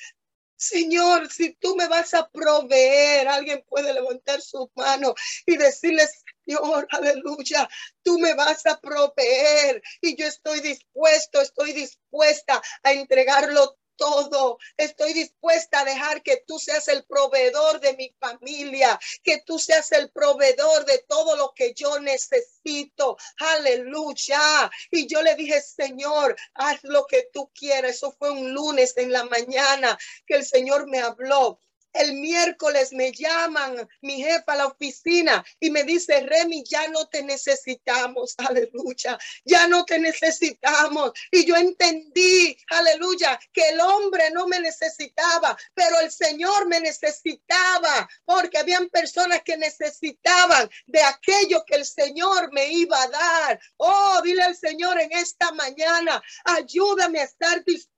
Señor, 0.57 1.31
si 1.31 1.53
tú 1.57 1.77
me 1.77 1.89
vas 1.89 2.15
a 2.15 2.29
proveer, 2.31 3.29
alguien 3.29 3.63
puede 3.69 3.93
levantar 3.93 4.41
su 4.41 4.71
mano 4.75 5.15
y 5.45 5.59
decirle, 5.59 6.09
Señor, 6.47 6.87
aleluya, 6.91 7.69
tú 8.03 8.19
me 8.19 8.35
vas 8.35 8.67
a 8.67 8.79
proveer 8.79 9.83
y 10.01 10.17
yo 10.17 10.27
estoy 10.27 10.61
dispuesto, 10.61 11.41
estoy 11.41 11.73
dispuesta 11.73 12.61
a 12.83 12.93
entregarlo 12.93 13.77
todo. 13.97 14.59
Estoy 14.77 15.13
dispuesta 15.13 15.81
a 15.81 15.85
dejar 15.85 16.23
que 16.23 16.43
tú 16.47 16.59
seas 16.59 16.89
el 16.89 17.05
proveedor 17.05 17.81
de 17.81 17.95
mi 17.95 18.15
familia, 18.21 18.99
que 19.23 19.43
tú 19.47 19.59
seas 19.59 19.93
el 19.93 20.11
proveedor 20.11 20.85
de 20.85 21.05
todo 21.09 21.37
lo 21.37 21.53
que 21.55 21.75
yo 21.75 21.99
necesito. 22.01 23.17
Aleluya. 23.39 24.71
Y 24.91 25.07
yo 25.07 25.23
le 25.23 25.35
dije, 25.35 25.61
Señor, 25.61 26.37
haz 26.55 26.81
lo 26.83 27.07
que 27.07 27.29
tú 27.33 27.51
quieras. 27.55 27.93
Eso 27.97 28.13
fue 28.19 28.31
un 28.31 28.53
lunes 28.53 28.97
en 28.97 29.13
la 29.13 29.25
mañana 29.25 29.97
que 30.27 30.35
el 30.35 30.45
Señor 30.45 30.89
me 30.89 31.01
habló. 31.01 31.61
El 31.95 32.15
miércoles 32.15 32.93
me 32.93 33.13
llaman 33.13 33.89
mi 34.03 34.17
jefa 34.17 34.53
a 34.53 34.57
la 34.57 34.67
oficina 34.67 35.45
y 35.61 35.71
me 35.71 35.85
dice, 35.85 36.21
Remy, 36.21 36.65
ya 36.65 36.89
no 36.89 37.07
te 37.07 37.23
necesitamos, 37.23 38.35
aleluya, 38.39 39.17
ya 39.45 39.69
no 39.69 39.85
te 39.85 40.01
necesitamos. 40.01 41.13
Y 41.31 41.45
yo 41.45 41.57
entendí, 41.57 42.57
aleluya, 42.69 43.39
que 43.53 43.69
el 43.69 43.81
hombre 43.81 44.31
no 44.33 44.49
me 44.49 44.59
necesitaba, 44.59 45.57
pero 45.73 46.01
el 46.01 46.11
Señor 46.11 46.67
me 46.67 46.81
necesitaba, 46.81 48.09
porque 48.25 48.59
habían 48.59 48.89
personas 48.89 49.43
que 49.45 49.57
necesitaban 49.57 50.69
de 50.87 51.03
aquello 51.03 51.65
que 51.65 51.77
el 51.77 51.87
Señor 51.87 52.53
me 52.53 52.73
iba 52.73 53.01
a 53.01 53.09
dar. 53.09 53.61
Oh, 53.77 54.21
dile 54.25 54.43
al 54.43 54.57
Señor 54.57 55.01
en 55.01 55.13
esta 55.13 55.53
mañana, 55.53 56.21
ayúdame 56.45 57.21
a 57.21 57.25
estar 57.25 57.65
dispuesto 57.65 57.94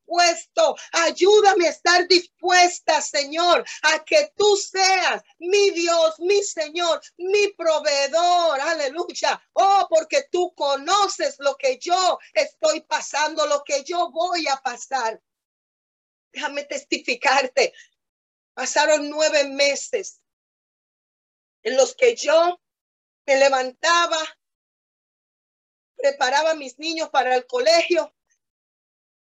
Ayúdame 0.92 1.66
a 1.66 1.70
estar 1.70 2.07
dispuesta, 2.09 3.00
Señor, 3.00 3.64
a 3.82 4.04
que 4.04 4.32
tú 4.36 4.57
seas 4.57 5.22
mi 5.38 5.70
Dios, 5.70 6.18
mi 6.20 6.42
Señor, 6.42 7.00
mi 7.18 7.48
proveedor. 7.48 8.61
Aleluya. 8.61 9.42
Oh, 9.52 9.86
porque 9.88 10.28
tú 10.30 10.54
conoces 10.54 11.36
lo 11.38 11.57
que 11.57 11.78
yo 11.78 12.18
estoy 12.32 12.80
pasando, 12.82 13.46
lo 13.46 13.62
que 13.64 13.84
yo 13.84 14.11
voy 14.11 14.46
a 14.48 14.57
pasar. 14.57 15.20
Déjame 16.32 16.64
testificarte. 16.64 17.72
Pasaron 18.54 19.11
nueve 19.11 19.44
meses 19.44 20.20
en 21.62 21.76
los 21.76 21.94
que 21.94 22.14
yo 22.14 22.61
me 23.26 23.36
levantaba, 23.36 24.18
preparaba 25.96 26.52
a 26.52 26.54
mis 26.54 26.78
niños 26.78 27.11
para 27.11 27.34
el 27.34 27.46
colegio, 27.46 28.15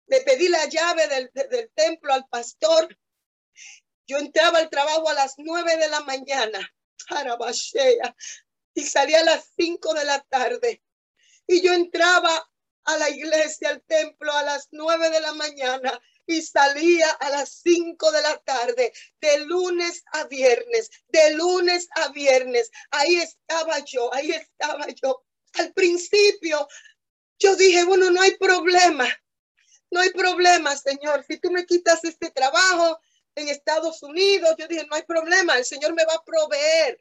le 0.07 0.21
pedí 0.21 0.49
la 0.49 0.67
llave 0.67 1.09
del, 1.09 1.71
templo 1.75 2.13
al 2.13 2.27
pastor. 2.29 2.97
Yo 4.07 4.19
entraba 4.19 4.59
al 4.59 4.71
trabajo 4.71 5.09
a 5.09 5.15
las 5.15 5.35
nueve 5.39 5.77
de 5.77 5.89
la 5.89 6.01
mañana, 6.01 6.75
y 8.75 8.83
salía 8.83 9.21
a 9.21 9.25
las 9.25 9.51
cinco 9.57 9.95
de 9.95 10.05
la 10.05 10.21
tarde. 10.23 10.83
Y 11.47 11.63
yo 11.63 11.73
entraba 11.73 12.51
a 12.85 12.97
la 12.99 13.11
iglesia, 13.11 13.71
al 13.71 13.83
templo, 13.83 14.33
a 14.33 14.43
las 14.43 14.69
nueve 14.73 15.11
de 15.11 15.21
la 15.21 15.33
mañana 15.35 16.01
y 16.27 16.43
salía 16.43 17.11
a 17.11 17.31
las 17.31 17.61
cinco 17.63 18.11
de 18.11 18.23
la 18.23 18.37
tarde, 18.39 18.93
de 19.21 19.39
lunes 19.41 20.03
a 20.13 20.25
viernes, 20.25 20.91
de 21.09 21.35
lunes 21.35 21.89
a 21.97 22.09
viernes. 22.09 22.71
Ahí 22.91 23.17
estaba 23.17 23.79
yo, 23.81 24.13
ahí 24.15 24.31
estaba 24.31 24.87
yo. 24.89 25.25
Al 25.55 25.73
principio 25.73 26.67
yo 27.39 27.57
dije, 27.57 27.85
bueno, 27.85 28.11
no 28.11 28.23
hay 28.23 28.37
problema. 28.37 29.07
No 29.91 30.01
hay 30.01 30.11
problema, 30.11 30.77
Señor. 30.77 31.25
Si 31.27 31.39
tú 31.39 31.51
me 31.51 31.67
quitas 31.67 32.03
este 32.05 32.31
trabajo 32.31 32.99
en 33.35 33.49
Estados 33.49 34.03
Unidos, 34.03 34.55
yo 34.59 34.67
dije, 34.69 34.87
no 34.89 34.97
hay 34.97 35.03
problema, 35.03 35.57
el 35.57 35.65
Señor 35.65 35.95
me 35.95 36.05
va 36.05 36.15
a 36.15 36.25
proveer. 36.25 36.99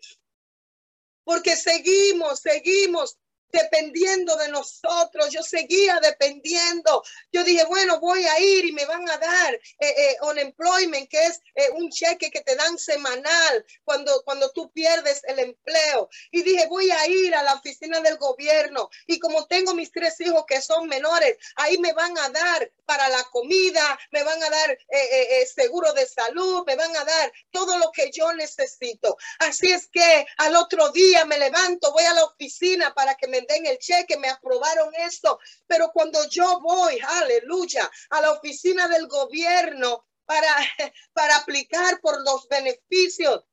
Porque 1.23 1.55
seguimos, 1.55 2.39
seguimos 2.39 3.17
dependiendo 3.53 4.35
de 4.35 4.49
nosotros. 4.49 5.29
Yo 5.29 5.43
seguía 5.43 5.99
dependiendo. 6.01 7.03
Yo 7.31 7.43
dije, 7.43 7.63
bueno, 7.65 7.99
voy 7.99 8.25
a 8.25 8.39
ir 8.39 8.65
y 8.65 8.71
me 8.71 8.85
van 8.85 9.07
a 9.09 9.17
dar 9.17 9.53
eh, 9.53 9.61
eh 9.79 10.17
unemployment, 10.23 11.07
que 11.09 11.23
es 11.23 11.39
eh, 11.55 11.69
un 11.75 11.89
cheque 11.89 12.31
que 12.31 12.41
te 12.41 12.55
dan 12.55 12.77
semanal 12.77 13.65
cuando, 13.85 14.23
cuando 14.25 14.51
tú 14.51 14.71
pierdes 14.71 15.21
el 15.25 15.39
empleo. 15.39 16.09
Y 16.31 16.41
dije, 16.41 16.65
voy 16.67 16.89
a 16.89 17.07
ir 17.07 17.35
a 17.35 17.43
la 17.43 17.53
oficina 17.53 18.01
del 18.01 18.17
gobierno. 18.17 18.89
Y 19.07 19.19
como 19.19 19.45
tengo 19.45 19.75
mis 19.75 19.91
tres 19.91 20.19
hijos 20.19 20.43
que 20.47 20.61
son 20.61 20.87
menores, 20.87 21.37
ahí 21.55 21.77
me 21.77 21.93
van 21.93 22.17
a 22.17 22.29
dar 22.29 22.71
para 22.85 23.07
la 23.09 23.23
comida, 23.31 23.99
me 24.11 24.23
van 24.23 24.41
a 24.41 24.49
dar 24.49 24.77
eh, 24.89 25.47
seguro 25.53 25.93
de 25.93 26.05
salud, 26.07 26.63
me 26.65 26.75
van 26.75 26.95
a 26.95 27.05
dar 27.05 27.31
todo 27.51 27.77
lo 27.77 27.91
que 27.91 28.09
yo 28.11 28.33
necesito. 28.33 29.15
Así 29.39 29.71
es 29.71 29.87
que 29.87 30.25
al 30.37 30.55
otro 30.55 30.89
día 30.89 31.25
me 31.25 31.37
levanto, 31.37 31.91
voy 31.91 32.03
a 32.03 32.13
la 32.13 32.23
oficina 32.23 32.93
para 32.93 33.15
que 33.15 33.27
me 33.27 33.42
den 33.47 33.65
el 33.65 33.77
cheque, 33.77 34.17
me 34.17 34.29
aprobaron 34.29 34.93
esto, 34.95 35.39
pero 35.67 35.91
cuando 35.93 36.27
yo 36.29 36.59
voy, 36.61 36.99
aleluya, 36.99 37.89
a 38.09 38.21
la 38.21 38.31
oficina 38.31 38.87
del 38.87 39.07
gobierno 39.07 40.05
para, 40.25 40.47
para 41.13 41.37
aplicar 41.37 41.99
por 42.01 42.21
los 42.23 42.47
beneficios, 42.47 43.43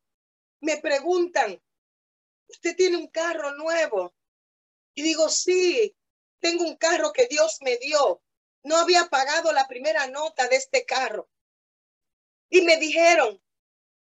me 0.61 0.77
preguntan, 0.79 1.61
¿usted 2.49 2.77
tiene 2.77 2.97
un 2.97 3.09
carro 3.09 3.53
nuevo? 3.57 4.15
Y 4.95 5.03
digo, 5.03 5.29
sí, 5.29 5.97
tengo 6.41 6.65
un 6.65 6.77
carro 6.77 7.13
que 7.13 7.27
Dios 7.27 7.59
me 7.61 7.77
dio. 7.77 8.23
No 8.63 8.77
había 8.77 9.07
pagado 9.07 9.53
la 9.53 9.67
primera 9.69 10.07
nota 10.09 10.49
de 10.49 10.57
este 10.57 10.85
carro. 10.85 11.31
Y 12.51 12.63
me 12.63 12.77
dijeron, 12.77 13.41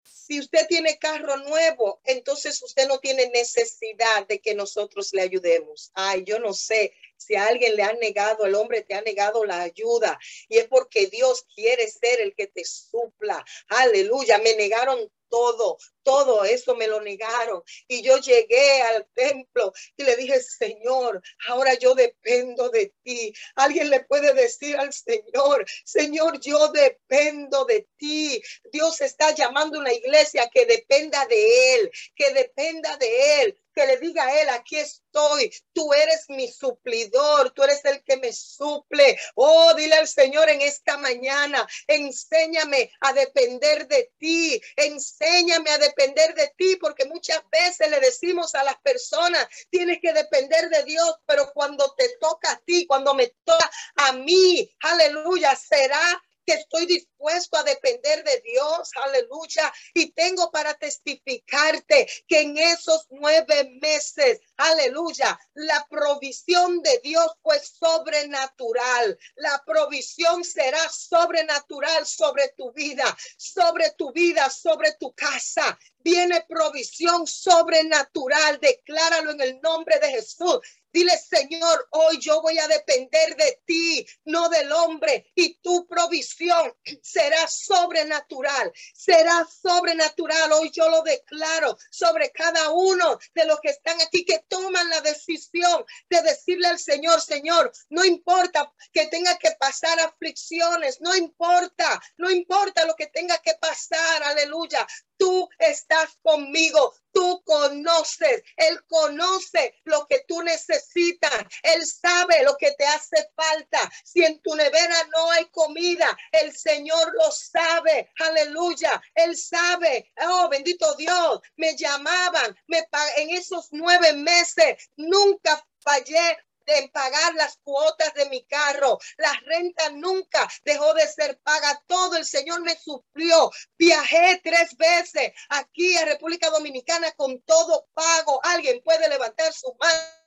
si 0.06 0.38
usted 0.38 0.66
tiene 0.68 0.98
carro 0.98 1.36
nuevo, 1.36 2.00
entonces 2.04 2.62
usted 2.62 2.86
no 2.88 2.98
tiene 2.98 3.28
necesidad 3.30 4.26
de 4.26 4.40
que 4.40 4.54
nosotros 4.54 5.12
le 5.12 5.22
ayudemos. 5.22 5.90
Ay, 5.94 6.24
yo 6.24 6.38
no 6.38 6.52
sé 6.52 6.92
si 7.16 7.34
a 7.34 7.46
alguien 7.46 7.74
le 7.76 7.82
ha 7.82 7.92
negado, 7.94 8.46
el 8.46 8.54
hombre 8.54 8.82
te 8.82 8.94
ha 8.94 9.02
negado 9.02 9.44
la 9.44 9.62
ayuda 9.62 10.18
y 10.48 10.58
es 10.58 10.68
porque 10.68 11.06
Dios 11.08 11.44
quiere 11.54 11.88
ser 11.88 12.20
el 12.20 12.34
que 12.34 12.46
te 12.46 12.64
supla. 12.64 13.44
Aleluya, 13.68 14.38
me 14.38 14.54
negaron 14.54 15.10
todo, 15.28 15.78
todo 16.06 16.44
eso 16.44 16.76
me 16.76 16.86
lo 16.86 17.00
negaron. 17.00 17.64
Y 17.88 18.00
yo 18.00 18.16
llegué 18.18 18.80
al 18.82 19.08
templo 19.12 19.72
y 19.96 20.04
le 20.04 20.14
dije, 20.14 20.40
Señor, 20.40 21.20
ahora 21.48 21.74
yo 21.74 21.96
dependo 21.96 22.68
de 22.68 22.94
ti. 23.02 23.34
Alguien 23.56 23.90
le 23.90 24.04
puede 24.04 24.32
decir 24.32 24.76
al 24.76 24.92
Señor, 24.92 25.66
Señor, 25.84 26.38
yo 26.38 26.68
dependo 26.68 27.64
de 27.64 27.88
ti. 27.96 28.40
Dios 28.72 29.00
está 29.00 29.34
llamando 29.34 29.78
a 29.78 29.80
una 29.80 29.92
iglesia 29.92 30.48
que 30.48 30.64
dependa 30.64 31.26
de 31.26 31.74
Él, 31.74 31.90
que 32.14 32.32
dependa 32.32 32.96
de 32.98 33.42
Él 33.42 33.58
que 33.76 33.86
le 33.86 33.98
diga 33.98 34.24
a 34.24 34.40
él, 34.40 34.48
aquí 34.48 34.76
estoy, 34.76 35.52
tú 35.74 35.92
eres 35.92 36.24
mi 36.30 36.48
suplidor, 36.48 37.50
tú 37.50 37.62
eres 37.62 37.84
el 37.84 38.02
que 38.04 38.16
me 38.16 38.32
suple. 38.32 39.18
Oh, 39.34 39.74
dile 39.74 39.96
al 39.96 40.08
Señor 40.08 40.48
en 40.48 40.62
esta 40.62 40.96
mañana, 40.96 41.66
enséñame 41.86 42.90
a 43.00 43.12
depender 43.12 43.86
de 43.86 44.10
ti, 44.18 44.58
enséñame 44.76 45.68
a 45.68 45.76
depender 45.76 45.95
de 45.96 46.52
ti, 46.56 46.76
porque 46.76 47.06
muchas 47.06 47.42
veces 47.50 47.90
le 47.90 48.00
decimos 48.00 48.54
a 48.54 48.62
las 48.62 48.76
personas, 48.80 49.46
tienes 49.70 49.98
que 50.00 50.12
depender 50.12 50.68
de 50.68 50.84
Dios, 50.84 51.16
pero 51.26 51.50
cuando 51.52 51.94
te 51.96 52.16
toca 52.20 52.52
a 52.52 52.60
ti, 52.60 52.86
cuando 52.86 53.14
me 53.14 53.34
toca 53.44 53.70
a 53.96 54.12
mí, 54.12 54.70
aleluya, 54.80 55.56
será 55.56 56.22
que 56.46 56.54
estoy 56.54 56.86
dispuesto 56.86 57.56
a 57.56 57.64
depender 57.64 58.22
de 58.24 58.40
Dios, 58.40 58.90
aleluya, 59.04 59.72
y 59.94 60.12
tengo 60.12 60.50
para 60.50 60.74
testificarte 60.74 62.08
que 62.28 62.40
en 62.40 62.56
esos 62.56 63.06
nueve 63.10 63.78
meses, 63.80 64.40
aleluya, 64.56 65.38
la 65.54 65.86
provisión 65.90 66.82
de 66.82 67.00
Dios 67.02 67.26
fue 67.42 67.58
sobrenatural, 67.60 69.18
la 69.36 69.62
provisión 69.66 70.44
será 70.44 70.88
sobrenatural 70.88 72.06
sobre 72.06 72.48
tu 72.56 72.72
vida, 72.72 73.16
sobre 73.36 73.90
tu 73.92 74.12
vida, 74.12 74.48
sobre 74.50 74.92
tu 74.94 75.12
casa, 75.14 75.78
viene 76.06 76.44
provisión 76.48 77.26
sobrenatural. 77.26 78.60
Decláralo 78.60 79.32
en 79.32 79.40
el 79.40 79.60
nombre 79.60 79.98
de 79.98 80.08
Jesús. 80.10 80.60
Dile, 80.92 81.12
Señor, 81.18 81.88
hoy 81.90 82.18
yo 82.18 82.40
voy 82.40 82.58
a 82.58 82.68
depender 82.68 83.36
de 83.36 83.60
ti, 83.66 84.06
no 84.24 84.48
del 84.48 84.72
hombre, 84.72 85.30
y 85.34 85.58
tu 85.58 85.86
provisión 85.86 86.72
será 87.02 87.46
sobrenatural, 87.48 88.72
será 88.94 89.46
sobrenatural. 89.46 90.52
Hoy 90.52 90.70
yo 90.72 90.88
lo 90.88 91.02
declaro 91.02 91.76
sobre 91.90 92.30
cada 92.30 92.70
uno 92.70 93.18
de 93.34 93.44
los 93.44 93.60
que 93.60 93.70
están 93.70 94.00
aquí, 94.00 94.24
que 94.24 94.44
toman 94.48 94.88
la 94.88 95.00
decisión 95.02 95.84
de 96.08 96.22
decirle 96.22 96.68
al 96.68 96.78
Señor, 96.78 97.20
Señor, 97.20 97.72
no 97.90 98.04
importa 98.04 98.72
que 98.92 99.06
tenga 99.06 99.36
que 99.38 99.50
pasar 99.58 99.98
aflicciones, 100.00 101.00
no 101.00 101.14
importa, 101.14 102.00
no 102.16 102.30
importa 102.30 102.86
lo 102.86 102.94
que 102.94 103.08
tenga 103.08 103.38
que 103.38 103.54
pasar, 103.60 104.22
aleluya. 104.22 104.86
Tú 105.18 105.48
estás 105.58 106.16
conmigo, 106.22 106.94
tú 107.12 107.42
conoces, 107.44 108.42
Él 108.56 108.78
conoce 108.86 109.74
lo 109.84 110.06
que 110.06 110.24
tú 110.28 110.42
necesitas, 110.42 111.32
Él 111.62 111.86
sabe 111.86 112.42
lo 112.44 112.56
que 112.56 112.72
te 112.72 112.84
hace 112.84 113.28
falta. 113.34 113.90
Si 114.04 114.22
en 114.22 114.40
tu 114.42 114.54
nevera 114.54 114.96
no 115.16 115.30
hay 115.30 115.46
comida, 115.46 116.16
el 116.32 116.54
Señor 116.56 117.12
lo 117.14 117.30
sabe, 117.30 118.10
aleluya, 118.18 119.00
Él 119.14 119.36
sabe, 119.36 120.12
oh 120.28 120.48
bendito 120.48 120.94
Dios, 120.96 121.40
me 121.56 121.76
llamaban, 121.76 122.56
me 122.66 122.86
en 123.16 123.30
esos 123.30 123.68
nueve 123.72 124.12
meses, 124.12 124.90
nunca 124.96 125.64
fallé 125.80 126.38
de 126.66 126.88
pagar 126.88 127.34
las 127.34 127.58
cuotas 127.62 128.12
de 128.14 128.26
mi 128.26 128.44
carro. 128.44 128.98
La 129.16 129.32
renta 129.44 129.90
nunca 129.90 130.48
dejó 130.64 130.94
de 130.94 131.06
ser 131.06 131.38
paga. 131.40 131.82
Todo 131.86 132.16
el 132.16 132.24
Señor 132.24 132.62
me 132.62 132.76
suplió. 132.76 133.50
Viajé 133.78 134.40
tres 134.42 134.76
veces 134.76 135.32
aquí 135.48 135.96
a 135.96 136.04
República 136.04 136.50
Dominicana 136.50 137.12
con 137.12 137.40
todo 137.42 137.88
pago. 137.94 138.40
Alguien 138.44 138.82
puede 138.82 139.08
levantar 139.08 139.52
su 139.52 139.74
mano 139.78 140.25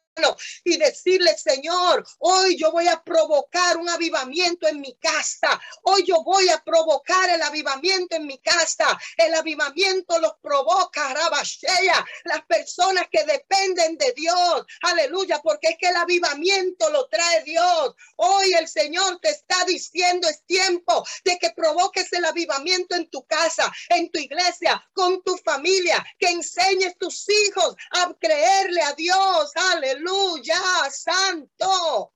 y 0.63 0.77
decirle, 0.77 1.37
Señor, 1.37 2.05
hoy 2.19 2.57
yo 2.57 2.71
voy 2.71 2.87
a 2.87 3.01
provocar 3.01 3.77
un 3.77 3.89
avivamiento 3.89 4.67
en 4.67 4.81
mi 4.81 4.95
casa. 4.95 5.59
Hoy 5.83 6.03
yo 6.05 6.23
voy 6.23 6.49
a 6.49 6.63
provocar 6.63 7.29
el 7.29 7.41
avivamiento 7.41 8.15
en 8.15 8.25
mi 8.25 8.37
casa. 8.39 8.99
El 9.17 9.33
avivamiento 9.33 10.19
los 10.19 10.33
provoca, 10.41 11.13
Rabashea, 11.13 12.05
las 12.25 12.45
personas 12.45 13.05
que 13.11 13.23
dependen 13.23 13.97
de 13.97 14.13
Dios. 14.15 14.65
Aleluya, 14.81 15.39
porque 15.43 15.69
es 15.69 15.77
que 15.77 15.87
el 15.87 15.95
avivamiento 15.95 16.89
lo 16.89 17.07
trae 17.07 17.43
Dios. 17.43 17.95
Hoy 18.17 18.53
el 18.53 18.67
Señor 18.67 19.19
te 19.21 19.29
está 19.29 19.63
diciendo, 19.65 20.27
es 20.27 20.43
tiempo 20.45 21.05
de 21.23 21.37
que 21.37 21.51
provoques 21.51 22.11
el 22.13 22.25
avivamiento 22.25 22.95
en 22.95 23.09
tu 23.09 23.25
casa, 23.25 23.71
en 23.89 24.09
tu 24.11 24.19
iglesia, 24.19 24.83
con 24.93 25.21
tu 25.23 25.37
familia, 25.37 26.05
que 26.17 26.27
enseñes 26.27 26.97
tus 26.97 27.27
hijos 27.29 27.75
a 27.91 28.13
creerle 28.19 28.81
a 28.81 28.93
Dios. 28.93 29.51
Aleluya 29.55 30.08
aleluya, 30.09 30.89
santo. 30.91 32.13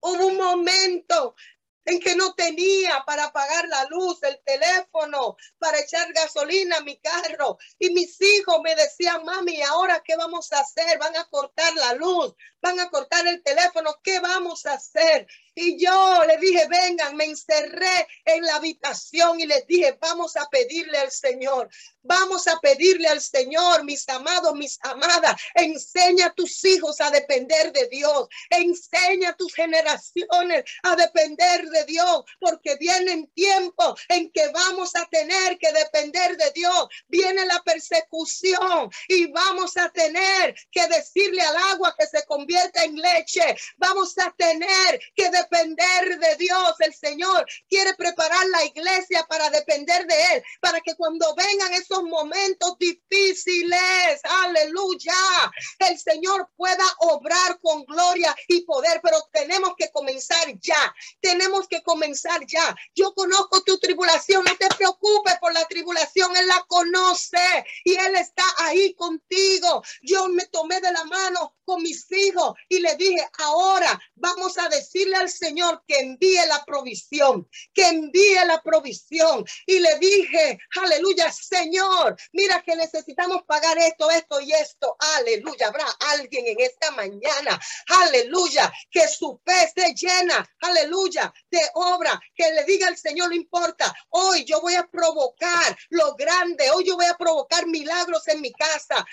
Hubo 0.00 0.26
un 0.26 0.36
momento 0.36 1.34
en 1.86 2.00
que 2.00 2.14
no 2.16 2.34
tenía 2.34 3.02
para 3.06 3.32
pagar 3.32 3.68
la 3.68 3.84
luz, 3.86 4.22
el 4.22 4.40
teléfono, 4.44 5.36
para 5.58 5.80
echar 5.80 6.12
gasolina 6.12 6.78
a 6.78 6.82
mi 6.82 6.98
carro. 6.98 7.58
Y 7.78 7.90
mis 7.90 8.20
hijos 8.20 8.58
me 8.62 8.74
decían, 8.74 9.24
mami, 9.24 9.60
¿ahora 9.62 10.02
qué 10.04 10.16
vamos 10.16 10.52
a 10.52 10.60
hacer? 10.60 10.98
Van 10.98 11.16
a 11.16 11.24
cortar 11.26 11.74
la 11.74 11.94
luz, 11.94 12.34
van 12.60 12.80
a 12.80 12.88
cortar 12.88 13.26
el 13.26 13.42
teléfono, 13.42 13.98
¿qué 14.02 14.20
vamos 14.20 14.66
a 14.66 14.74
hacer? 14.74 15.26
Y 15.54 15.78
yo 15.78 16.22
le 16.26 16.36
dije, 16.38 16.66
vengan, 16.68 17.16
me 17.16 17.24
encerré 17.24 18.08
en 18.24 18.42
la 18.42 18.56
habitación 18.56 19.40
y 19.40 19.46
les 19.46 19.66
dije, 19.66 19.96
vamos 20.00 20.36
a 20.36 20.48
pedirle 20.48 20.98
al 20.98 21.12
Señor, 21.12 21.68
vamos 22.02 22.48
a 22.48 22.58
pedirle 22.60 23.08
al 23.08 23.20
Señor, 23.20 23.84
mis 23.84 24.08
amados, 24.08 24.54
mis 24.54 24.78
amadas, 24.82 25.40
enseña 25.54 26.26
a 26.26 26.34
tus 26.34 26.64
hijos 26.64 27.00
a 27.00 27.10
depender 27.10 27.72
de 27.72 27.88
Dios, 27.88 28.28
enseña 28.50 29.30
a 29.30 29.36
tus 29.36 29.54
generaciones 29.54 30.64
a 30.82 30.96
depender 30.96 31.66
de 31.70 31.84
Dios, 31.84 32.24
porque 32.40 32.76
vienen 32.76 33.28
tiempos 33.34 34.00
en 34.08 34.30
que 34.32 34.48
vamos 34.48 34.94
a 34.96 35.06
tener 35.06 35.56
que 35.58 35.72
depender 35.72 36.36
de 36.36 36.50
Dios, 36.50 36.88
viene 37.06 37.46
la 37.46 37.62
persecución 37.62 38.90
y 39.08 39.26
vamos 39.26 39.76
a 39.76 39.88
tener 39.90 40.54
que 40.70 40.86
decirle 40.88 41.42
al 41.42 41.56
agua 41.72 41.94
que 41.98 42.06
se 42.06 42.24
convierta 42.26 42.84
en 42.84 42.96
leche, 42.96 43.56
vamos 43.76 44.18
a 44.18 44.32
tener 44.36 45.00
que 45.14 45.30
depender 45.44 46.18
de 46.18 46.36
Dios. 46.36 46.74
El 46.80 46.94
Señor 46.94 47.46
quiere 47.68 47.94
preparar 47.94 48.46
la 48.48 48.64
iglesia 48.64 49.24
para 49.28 49.50
depender 49.50 50.06
de 50.06 50.14
Él, 50.34 50.42
para 50.60 50.80
que 50.80 50.94
cuando 50.94 51.34
vengan 51.34 51.72
esos 51.74 52.02
momentos 52.02 52.76
difíciles, 52.78 54.20
aleluya, 54.24 55.14
el 55.78 55.98
Señor 55.98 56.48
pueda 56.56 56.84
obrar 56.98 57.58
con 57.60 57.84
gloria 57.84 58.34
y 58.48 58.62
poder, 58.62 59.00
pero 59.02 59.18
tenemos 59.32 59.74
que 59.76 59.90
comenzar 59.90 60.46
ya, 60.60 60.94
tenemos 61.20 61.68
que 61.68 61.82
comenzar 61.82 62.44
ya. 62.46 62.74
Yo 62.94 63.14
conozco 63.14 63.62
tu 63.62 63.78
tribulación, 63.78 64.44
no 64.44 64.56
te 64.56 64.68
preocupes 64.76 65.34
por 65.40 65.52
la 65.52 65.64
tribulación, 65.66 66.36
Él 66.36 66.46
la 66.46 66.64
conoce 66.68 67.64
y 67.84 67.94
Él 67.94 68.16
está 68.16 68.44
ahí 68.58 68.94
contigo. 68.94 69.82
Yo 70.02 70.28
me 70.28 70.46
tomé 70.46 70.80
de 70.80 70.92
la 70.92 71.04
mano 71.04 71.56
con 71.64 71.82
mis 71.82 72.10
hijos. 72.10 72.54
Y 72.68 72.80
le 72.80 72.94
dije, 72.96 73.26
ahora 73.38 73.98
vamos 74.14 74.58
a 74.58 74.68
decirle 74.68 75.16
al 75.16 75.28
Señor 75.28 75.82
que 75.86 75.98
envíe 75.98 76.46
la 76.48 76.64
provisión, 76.64 77.48
que 77.72 77.88
envíe 77.88 78.44
la 78.46 78.62
provisión. 78.62 79.44
Y 79.66 79.78
le 79.80 79.98
dije, 79.98 80.58
aleluya, 80.82 81.30
Señor, 81.32 82.16
mira 82.32 82.62
que 82.62 82.76
necesitamos 82.76 83.42
pagar 83.46 83.78
esto, 83.78 84.10
esto 84.10 84.40
y 84.40 84.52
esto. 84.52 84.96
Aleluya, 85.16 85.68
habrá 85.68 85.86
alguien 86.12 86.46
en 86.46 86.60
esta 86.60 86.90
mañana, 86.92 87.60
aleluya, 87.88 88.72
que 88.90 89.06
su 89.08 89.40
fe 89.44 89.64
esté 89.64 89.94
llena, 89.94 90.48
aleluya, 90.60 91.32
de 91.50 91.60
obra, 91.74 92.20
que 92.34 92.50
le 92.52 92.64
diga 92.64 92.88
al 92.88 92.96
Señor, 92.96 93.28
no 93.28 93.34
importa, 93.34 93.94
hoy 94.10 94.44
yo 94.44 94.60
voy 94.60 94.74
a 94.74 94.86
provocar 94.86 95.76
lo 95.90 96.14
grande, 96.14 96.70
hoy 96.70 96.84
yo 96.84 96.96
voy 96.96 97.06
a 97.06 97.16
provocar 97.16 97.66
milagros 97.66 98.26
en 98.28 98.40
mi 98.40 98.52
casa, 98.52 99.04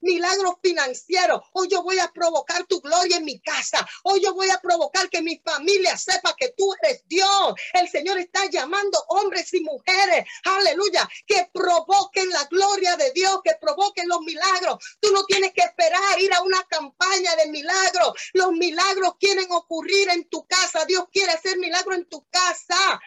milagros 0.00 0.54
financieros, 0.62 1.03
hoy 1.52 1.68
yo 1.70 1.82
voy 1.82 1.98
a 1.98 2.10
provocar 2.12 2.64
tu 2.66 2.80
gloria 2.80 3.16
en 3.16 3.24
mi 3.24 3.40
casa, 3.40 3.86
hoy 4.04 4.20
yo 4.22 4.34
voy 4.34 4.50
a 4.50 4.60
provocar 4.60 5.08
que 5.08 5.22
mi 5.22 5.40
familia 5.44 5.96
sepa 5.96 6.34
que 6.36 6.54
tú 6.56 6.72
eres 6.82 7.02
Dios. 7.06 7.54
El 7.72 7.88
Señor 7.88 8.18
está 8.18 8.46
llamando 8.50 8.98
hombres 9.08 9.52
y 9.54 9.60
mujeres, 9.60 10.24
aleluya, 10.44 11.08
que 11.26 11.48
provoquen 11.52 12.30
la 12.30 12.44
gloria 12.44 12.96
de 12.96 13.12
Dios, 13.12 13.40
que 13.42 13.54
provoquen 13.60 14.08
los 14.08 14.20
milagros. 14.20 14.78
Tú 15.00 15.12
no 15.12 15.24
tienes 15.24 15.52
que 15.52 15.62
esperar 15.62 16.20
ir 16.20 16.32
a 16.32 16.42
una 16.42 16.62
campaña 16.64 17.36
de 17.36 17.50
milagros. 17.50 18.12
Los 18.32 18.52
milagros 18.52 19.14
quieren 19.18 19.50
ocurrir 19.50 20.10
en 20.10 20.28
tu 20.28 20.46
casa. 20.46 20.84
Dios 20.86 21.04
quiere 21.12 21.32
hacer 21.32 21.58
milagros 21.58 21.96
en 21.96 22.08
tu 22.08 22.26
casa. 22.30 23.00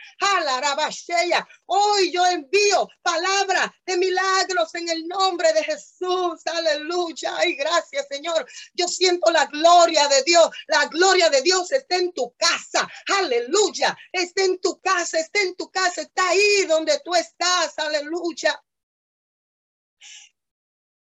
Hoy 1.66 2.12
yo 2.12 2.26
envío 2.26 2.88
palabra 3.02 3.74
de 3.86 3.98
milagros 3.98 4.74
en 4.76 4.90
el 4.90 5.08
nombre 5.08 5.54
de 5.54 5.64
Jesús. 5.64 6.46
Aleluya. 6.46 7.36
Ay, 7.38 7.56
gracias, 7.56 7.87
gracias, 7.92 8.08
Señor. 8.10 8.48
Yo 8.74 8.88
siento 8.88 9.32
la 9.32 9.46
gloria 9.46 10.08
de 10.08 10.24
Dios. 10.24 10.50
La 10.68 10.86
gloria 10.88 11.30
de 11.30 11.42
Dios 11.42 11.72
está 11.72 11.98
en 11.98 12.12
tu 12.14 12.34
casa. 12.36 12.88
Aleluya. 13.20 13.98
Está 14.12 14.44
en 14.44 14.60
tu 14.60 14.80
casa, 14.80 15.20
está 15.20 15.42
en 15.42 15.56
tu 15.56 15.70
casa, 15.70 16.02
está 16.02 16.30
ahí 16.30 16.66
donde 16.68 17.00
tú 17.04 17.16
estás. 17.16 17.78
Aleluya. 17.78 18.62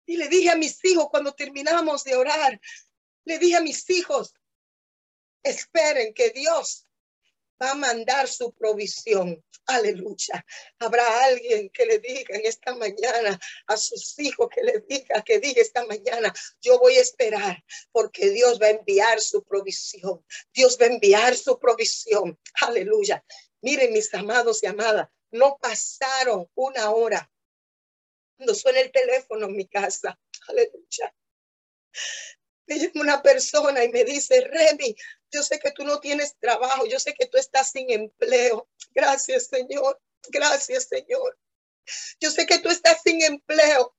Y 0.05 0.17
le 0.17 0.27
dije 0.27 0.49
a 0.49 0.55
mis 0.55 0.83
hijos 0.83 1.07
cuando 1.09 1.33
terminamos 1.33 2.03
de 2.03 2.15
orar, 2.15 2.59
le 3.23 3.39
dije 3.39 3.55
a 3.55 3.61
mis 3.61 3.89
hijos, 3.89 4.33
esperen 5.43 6.13
que 6.13 6.31
Dios 6.31 6.87
va 7.61 7.71
a 7.71 7.75
mandar 7.75 8.27
su 8.27 8.53
provisión. 8.53 9.43
Aleluya. 9.67 10.45
Habrá 10.79 11.25
alguien 11.25 11.69
que 11.69 11.85
le 11.85 11.99
diga 11.99 12.35
en 12.35 12.45
esta 12.45 12.75
mañana 12.75 13.39
a 13.67 13.77
sus 13.77 14.17
hijos, 14.19 14.49
que 14.53 14.63
le 14.63 14.79
diga, 14.87 15.21
que 15.23 15.39
diga 15.39 15.61
esta 15.61 15.85
mañana, 15.85 16.33
yo 16.61 16.79
voy 16.79 16.95
a 16.97 17.01
esperar 17.01 17.63
porque 17.91 18.29
Dios 18.31 18.59
va 18.61 18.67
a 18.67 18.71
enviar 18.71 19.21
su 19.21 19.43
provisión. 19.43 20.25
Dios 20.53 20.77
va 20.81 20.85
a 20.85 20.89
enviar 20.89 21.35
su 21.35 21.59
provisión. 21.59 22.37
Aleluya. 22.61 23.23
Miren 23.61 23.93
mis 23.93 24.13
amados 24.13 24.63
y 24.63 24.65
amadas, 24.65 25.07
no 25.29 25.57
pasaron 25.61 26.49
una 26.55 26.91
hora 26.91 27.31
cuando 28.35 28.55
suena 28.55 28.79
el 28.79 28.91
teléfono 28.91 29.45
en 29.45 29.55
mi 29.55 29.67
casa. 29.67 30.19
Aleluya. 30.47 31.15
Me 32.65 32.79
llama 32.79 33.01
una 33.01 33.21
persona 33.21 33.83
y 33.83 33.89
me 33.89 34.03
dice, 34.03 34.41
Remy, 34.41 34.95
yo 35.31 35.43
sé 35.43 35.59
que 35.59 35.71
tú 35.71 35.83
no 35.83 35.99
tienes 35.99 36.35
trabajo, 36.39 36.85
yo 36.85 36.99
sé 36.99 37.13
que 37.13 37.25
tú 37.25 37.37
estás 37.37 37.71
sin 37.71 37.89
empleo. 37.89 38.67
Gracias, 38.93 39.47
Señor. 39.47 39.99
Gracias, 40.29 40.87
Señor. 40.87 41.37
Yo 42.19 42.29
sé 42.31 42.45
que 42.45 42.59
tú 42.59 42.69
estás 42.69 43.01
sin 43.03 43.21
empleo. 43.21 43.95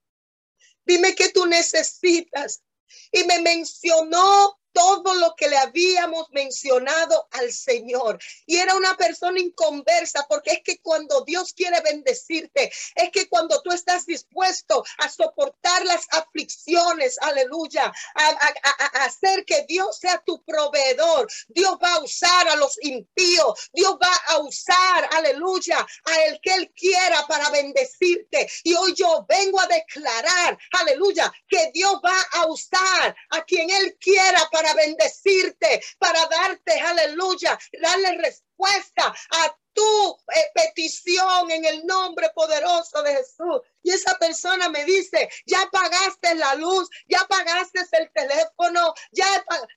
Dime 0.85 1.15
qué 1.15 1.31
tú 1.31 1.47
necesitas. 1.47 2.63
Y 3.11 3.25
me 3.25 3.41
mencionó 3.41 4.59
todo 4.73 5.15
lo 5.15 5.35
que 5.37 5.49
le 5.49 5.59
habíamos 5.59 6.31
mencionado 6.31 7.29
al 7.33 7.53
Señor. 7.53 8.19
Y 8.47 8.57
era 8.57 8.75
una 8.75 8.97
persona 8.97 9.39
inconversa, 9.41 10.27
porque 10.29 10.53
es 10.53 10.63
que 10.65 10.81
cuando 10.81 11.23
Dios 11.25 11.53
quiere 11.53 11.81
bendecirte, 11.81 12.73
es 12.95 13.11
que 13.11 13.29
cuando 13.29 13.61
tú 13.63 13.71
estás 13.73 14.07
dispuesto 14.07 14.85
a 14.99 15.09
soportar 15.09 15.85
las 15.85 16.07
aflicciones, 16.11 17.19
aleluya, 17.21 17.93
a, 18.15 19.05
hacer 19.05 19.45
que 19.45 19.65
Dios 19.69 19.99
sea 19.99 20.23
tu 20.25 20.43
proveedor, 20.45 21.29
Dios 21.49 21.77
va 21.83 21.95
a 21.95 22.03
usar 22.03 22.49
a 22.49 22.57
los 22.57 22.79
impíos, 22.83 23.71
Dios 23.73 23.97
va 24.03 24.15
a 24.29 24.39
usar, 24.39 25.09
aleluya, 25.13 25.79
a 25.79 26.21
el 26.25 26.41
que 26.41 26.55
Él 26.55 26.73
quiera 26.75 27.27
para 27.27 27.51
bendecirte. 27.51 28.51
Y 28.65 28.75
hoy 28.75 28.95
yo 28.95 29.27
vengo 29.29 29.61
a 29.61 29.67
declarar, 29.67 30.59
aleluya, 30.73 31.33
que 31.49 31.71
Dios 31.73 32.01
va 32.05 32.21
a 32.33 32.47
usar 32.47 33.15
a 33.31 33.45
quien 33.45 33.69
Él 33.71 33.97
quiera 34.01 34.49
para 34.51 34.62
para 34.63 34.75
bendecirte, 34.75 35.83
para 35.99 36.27
darte, 36.27 36.81
aleluya, 36.81 37.59
darle 37.81 38.17
respuesta 38.19 39.13
a 39.31 39.57
tu 39.73 40.17
eh, 40.35 40.51
petición 40.55 41.51
en 41.51 41.65
el 41.65 41.87
nombre 41.87 42.31
poderoso 42.35 43.03
de 43.03 43.17
Jesús. 43.17 43.61
Y 43.83 43.91
esa 43.91 44.17
persona 44.19 44.69
me 44.69 44.85
dice, 44.85 45.29
ya 45.47 45.69
pagaste 45.73 46.35
la 46.37 46.55
luz, 46.55 46.89
ya 47.09 47.27
pagaste 47.29 47.81
el 47.93 48.11
teléfono, 48.13 48.95
ya 49.11 49.27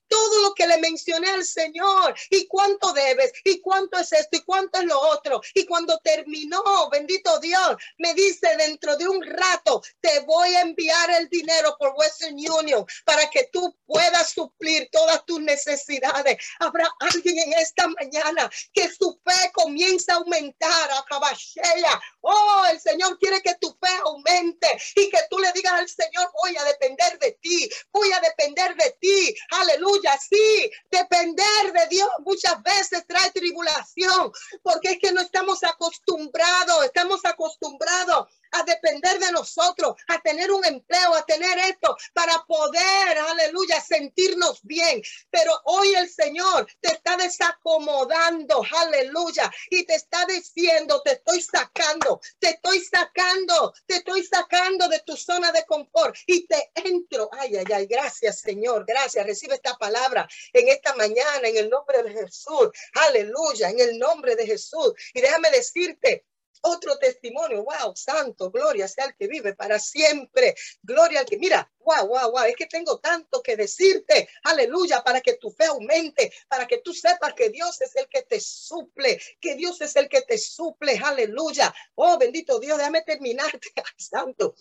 todo 0.07 0.41
lo 0.41 0.53
que 0.53 0.67
le 0.67 0.77
mencioné 0.77 1.29
al 1.29 1.43
Señor. 1.43 2.15
¿Y 2.29 2.47
cuánto 2.47 2.93
debes? 2.93 3.31
¿Y 3.43 3.61
cuánto 3.61 3.97
es 3.97 4.11
esto? 4.13 4.37
¿Y 4.37 4.41
cuánto 4.41 4.79
es 4.79 4.85
lo 4.85 4.99
otro? 4.99 5.41
Y 5.53 5.65
cuando 5.65 5.97
terminó, 6.03 6.61
bendito 6.91 7.39
Dios, 7.39 7.77
me 7.97 8.13
dice 8.13 8.55
dentro 8.57 8.95
de 8.95 9.07
un 9.07 9.23
rato, 9.23 9.81
te 10.01 10.19
voy 10.21 10.53
a 10.55 10.61
enviar 10.61 11.09
el 11.11 11.27
dinero 11.29 11.75
por 11.79 11.95
Western 11.97 12.35
Union 12.35 12.85
para 13.05 13.29
que 13.29 13.49
tú 13.51 13.75
puedas 13.85 14.31
suplir 14.31 14.89
todas 14.91 15.25
tus 15.25 15.41
necesidades. 15.41 16.37
Habrá 16.59 16.89
alguien 16.99 17.39
en 17.39 17.53
esta 17.53 17.87
mañana 17.87 18.49
que 18.73 18.89
su 18.93 19.19
fe 19.25 19.51
comienza 19.85 20.13
a 20.13 20.17
aumentar 20.17 20.91
a 20.91 21.05
caballera. 21.05 22.01
Oh, 22.21 22.63
el 22.71 22.79
Señor 22.79 23.17
quiere 23.19 23.41
que 23.41 23.55
tu 23.55 23.69
fe 23.79 23.93
aumente 24.03 24.67
y 24.95 25.09
que 25.09 25.19
tú 25.29 25.37
le 25.39 25.51
digas 25.53 25.73
al 25.73 25.87
Señor, 25.87 26.29
voy 26.41 26.55
a 26.57 26.63
depender 26.63 27.19
de 27.19 27.37
ti, 27.41 27.69
voy 27.91 28.11
a 28.11 28.19
depender 28.19 28.75
de 28.75 28.97
ti. 28.99 29.35
Aleluya, 29.51 30.17
sí, 30.17 30.71
depender 30.89 31.73
de 31.73 31.87
Dios 31.89 32.09
muchas 32.19 32.61
veces 32.63 33.05
trae 33.07 33.31
tribulación, 33.31 34.31
porque 34.63 34.91
es 34.91 34.99
que 34.99 35.11
no 35.11 35.21
estamos 35.21 35.63
acostumbrados, 35.63 36.85
estamos 36.85 37.23
acostumbrados 37.25 38.27
a 38.51 38.63
depender 38.63 39.19
de 39.19 39.31
nosotros, 39.31 39.95
a 40.07 40.21
tener 40.21 40.51
un 40.51 40.63
empleo, 40.65 41.13
a 41.15 41.25
tener 41.25 41.57
esto, 41.59 41.95
para 42.13 42.43
poder, 42.47 43.17
aleluya, 43.17 43.81
sentirnos 43.81 44.59
bien. 44.63 45.01
Pero 45.29 45.51
hoy 45.65 45.93
el 45.95 46.09
Señor 46.09 46.67
te 46.79 46.89
está 46.89 47.17
desacomodando, 47.17 48.61
aleluya, 48.71 49.51
y 49.69 49.85
te 49.85 49.95
está 49.95 50.25
diciendo, 50.25 51.01
te 51.03 51.13
estoy 51.13 51.41
sacando, 51.41 52.19
te 52.39 52.49
estoy 52.49 52.79
sacando, 52.81 53.73
te 53.85 53.97
estoy 53.97 54.23
sacando 54.23 54.87
de 54.87 54.99
tu 54.99 55.15
zona 55.15 55.51
de 55.51 55.65
confort 55.65 56.15
y 56.25 56.47
te 56.47 56.71
entro. 56.75 57.29
Ay, 57.33 57.55
ay, 57.57 57.65
ay, 57.73 57.85
gracias 57.85 58.39
Señor, 58.39 58.85
gracias. 58.85 59.25
Recibe 59.25 59.55
esta 59.55 59.75
palabra 59.77 60.27
en 60.53 60.67
esta 60.69 60.95
mañana, 60.95 61.47
en 61.47 61.57
el 61.57 61.69
nombre 61.69 62.03
de 62.03 62.11
Jesús, 62.11 62.69
aleluya, 62.93 63.69
en 63.69 63.79
el 63.79 63.97
nombre 63.97 64.35
de 64.35 64.45
Jesús. 64.45 64.93
Y 65.13 65.21
déjame 65.21 65.49
decirte, 65.51 66.25
otro 66.65 66.97
testimonio, 66.97 67.63
wow, 67.63 67.95
santo, 67.95 68.51
gloria 68.51 68.87
sea 68.87 69.05
el 69.05 69.15
que 69.15 69.27
vive 69.27 69.53
para 69.53 69.79
siempre, 69.79 70.55
gloria 70.81 71.21
al 71.21 71.25
que, 71.25 71.37
mira, 71.37 71.71
wow, 71.79 72.07
wow, 72.07 72.31
wow, 72.31 72.43
es 72.43 72.55
que 72.55 72.65
tengo 72.65 72.99
tanto 72.99 73.41
que 73.41 73.55
decirte, 73.55 74.27
aleluya, 74.43 75.03
para 75.03 75.21
que 75.21 75.33
tu 75.33 75.51
fe 75.51 75.65
aumente, 75.65 76.33
para 76.47 76.65
que 76.67 76.79
tú 76.79 76.93
sepas 76.93 77.33
que 77.33 77.49
Dios 77.49 77.81
es 77.81 77.95
el 77.95 78.07
que 78.09 78.23
te 78.23 78.39
suple, 78.39 79.21
que 79.39 79.55
Dios 79.55 79.81
es 79.81 79.95
el 79.95 80.09
que 80.09 80.21
te 80.21 80.37
suple, 80.37 80.99
aleluya, 81.03 81.73
oh 81.95 82.17
bendito 82.17 82.59
Dios, 82.59 82.77
déjame 82.77 83.03
terminarte, 83.03 83.71
santo. 83.97 84.55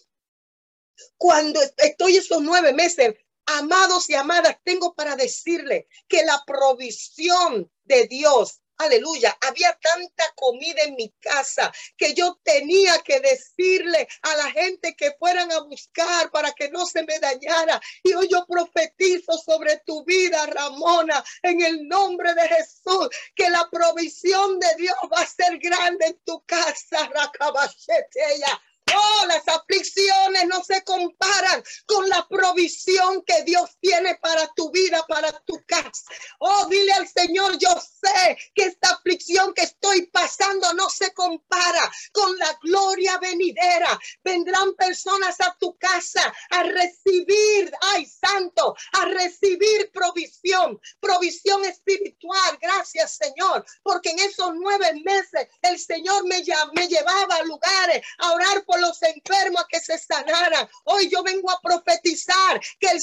Cuando 1.17 1.61
estoy 1.79 2.17
esos 2.17 2.41
nueve 2.41 2.73
meses 2.73 3.15
amados 3.47 4.09
y 4.11 4.15
amadas, 4.15 4.57
tengo 4.65 4.95
para 4.95 5.17
decirle 5.17 5.89
que 6.09 6.25
la 6.25 6.43
provisión 6.47 7.71
de 7.85 8.07
Dios 8.07 8.61
Aleluya, 8.79 9.37
había 9.41 9.73
tanta 9.81 10.25
comida 10.35 10.83
en 10.83 10.97
mi 10.97 11.09
casa 11.21 11.73
que 11.97 12.13
yo 12.13 12.41
tenía 12.43 12.99
que 13.05 13.21
decirle 13.21 14.09
a 14.23 14.37
la 14.37 14.51
gente 14.51 14.97
que 14.97 15.13
fueran 15.13 15.53
a 15.53 15.61
buscar 15.61 16.31
para 16.33 16.51
que 16.53 16.71
no 16.71 16.85
se 16.85 17.05
me 17.05 17.19
dañara. 17.21 17.81
Y 18.03 18.15
hoy 18.15 18.29
yo 18.29 18.45
profetizo 18.47 19.39
sobre 19.39 19.81
tu 19.87 20.05
vida, 20.05 20.45
Ramona, 20.47 21.25
en 21.43 21.61
el 21.61 21.87
nombre 21.87 22.35
de 22.35 22.49
Jesús, 22.49 23.09
que 23.37 23.49
la 23.49 23.69
provisión 23.71 24.59
de 24.59 24.75
Dios 24.77 24.97
va 25.13 25.21
a 25.21 25.27
ser 25.27 25.57
grande 25.59 26.07
en 26.07 26.19
tu 26.25 26.45
casa, 26.45 27.09
Racabacheteya. 27.09 28.61
Oh, 28.93 29.27
las 29.27 29.47
aflicciones 29.49 30.47
no 30.47 30.63
se 30.63 30.83
comparan 30.85 31.63
con 31.87 32.09
la 32.09 32.27
provisión 32.29 33.23
que 33.23 33.43
Dios 33.45 33.71
tiene 33.81 34.17
para 34.17 34.47
tu 34.55 34.71
vida, 34.71 35.05
para 35.09 35.33
tu 35.41 35.63
casa. 35.67 36.05
Oh, 36.39 36.67
dile 36.67 36.93
al 36.93 37.09
Señor, 37.09 37.57
yo 37.59 37.71
sé 37.81 38.37
que 38.55 38.65
esta 38.65 38.91
aflicción 38.91 39.55
que 39.55 39.63
estoy 39.63 40.07
pasando 40.07 40.73
no 40.75 40.91
se 40.91 41.13
compara 41.15 41.91
con 42.13 42.37
la 42.39 42.59
gloria 42.63 43.19
venidera. 43.19 43.99
Vendrán 44.23 44.75
personas 44.75 45.41
a 45.41 45.57
tu 45.59 45.77
casa 45.79 46.35
a 46.51 46.63
recibir, 46.63 47.73
ay 47.81 48.07
santo, 48.07 48.77
a 48.93 49.07
recibir 49.07 49.91
provisión, 49.93 50.79
provisión 51.01 51.65
espiritual. 51.65 52.59
Gracias, 52.61 53.17
Señor, 53.17 53.65
porque 53.83 54.11
en 54.11 54.19
esos 54.19 54.53
nueve 54.55 54.93
meses 55.05 55.49
el 55.63 55.79
Señor 55.79 56.25
me, 56.27 56.43
me 56.75 56.89
llevaba 56.89 57.37
a 57.37 57.43
lugares 57.45 58.05
a 58.19 58.33
orar 58.33 58.65
por 58.65 58.74
los 58.81 59.03
enfermos 59.03 59.65
que 59.69 59.81
se 59.81 59.99
sanaran. 59.99 60.69
Hoy 60.85 61.09
yo 61.09 61.23
vengo 61.23 61.51
a 61.51 61.61
profetizar 61.61 62.61
que 62.81 62.89
el 62.89 63.01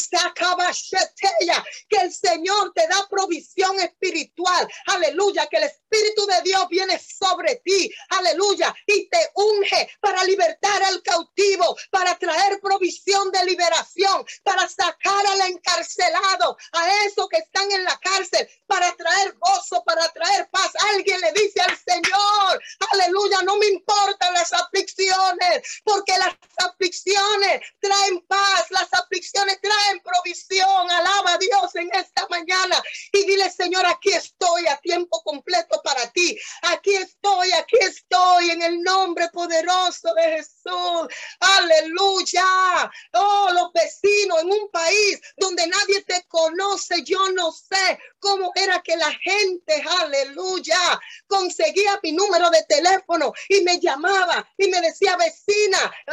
que 1.90 1.98
el 1.98 2.14
Señor 2.14 2.74
te 2.74 2.88
da 2.88 3.08
provisión 3.10 3.80
espiritual. 3.80 4.68
Aleluya, 4.88 5.48
que 5.48 5.58
el 5.58 5.64
Espíritu 5.64 6.26
de 6.26 6.42
Dios 6.44 6.68
viene 6.70 7.00
sobre 7.00 7.56
ti. 7.64 7.92
Aleluya, 8.10 8.74
y 8.86 9.10
te 9.10 9.32
unge 9.36 9.90
para 10.00 10.24
libertar 10.24 10.84
al 10.84 11.02
cautivo, 11.02 11.76
para 11.90 12.18
traer 12.18 12.60
provisión 12.62 13.32
de 13.32 13.46
liberación, 13.46 14.26
para 14.44 14.68
sacar 14.68 15.26
al 15.28 15.42
encarcelado, 15.42 16.58
a 16.74 17.06
esos 17.06 17.28
que 17.30 17.38
están 17.38 17.72
en 17.72 17.84
la 17.84 17.98
cárcel, 18.00 18.48
para 18.68 18.96
traer 18.96 19.36
gozo, 19.40 19.84
para 19.84 20.08
traer 20.10 20.50
paz. 20.50 20.72
Alguien 20.94 21.20
le 21.22 21.32
dice 21.34 21.62
al 21.62 21.78
Señor, 21.78 22.62
aleluya, 22.92 23.42
no 23.44 23.58
me 23.58 23.68
importan 23.68 24.34
las 24.34 24.52
aflicciones, 24.54 25.61
porque 25.84 26.18
las 26.18 26.36
aflicciones 26.58 27.62
traen 27.80 28.22
paz, 28.28 28.66
las 28.70 28.94
aflicciones 28.94 29.60
traen 29.62 30.02
provisión. 30.02 30.92
Alaba 30.92 31.34
a 31.34 31.38
Dios 31.38 31.76
en 31.76 31.90
esta 31.94 32.28
mañana 32.30 32.82
y 33.12 33.26
dile, 33.26 33.50
Señor, 33.50 33.86
aquí 33.86 34.12
estoy 34.14 34.68
a 34.68 34.78
tiempo 34.78 35.22
completo 35.24 35.82
para 35.84 36.10
ti. 36.12 36.38
Aquí 36.64 36.96
estoy, 36.96 37.52
aquí 37.54 37.78
estoy 37.80 38.52
en 38.52 38.62
el 38.62 38.82
nombre 38.82 39.30
poderoso 39.30 40.14
de 40.14 40.24
Jesús. 40.38 41.08
Aleluya. 41.40 42.92
Oh, 43.14 43.50
los 43.54 43.72
vecinos 43.74 44.42
en 44.42 44.52
un 44.52 44.70
país 44.72 45.20
donde 45.38 45.68
nadie 45.68 46.04
te 46.04 46.24
conoce, 46.28 47.04
yo 47.04 47.30
no 47.32 47.52
sé 47.52 48.00
cómo 48.20 48.52
era 48.56 48.82
que 48.82 48.96
la 48.96 49.12
gente, 49.12 49.84
aleluya, 50.02 50.80
conseguía 51.28 52.00
mi 52.04 52.12
número 52.12 52.50
de 52.50 52.64
teléfono 52.64 53.34
y 53.50 53.62
me 53.62 53.80
llamaba 53.80 54.48
y 54.58 54.68
me 54.68 54.80
decía, 54.82 55.18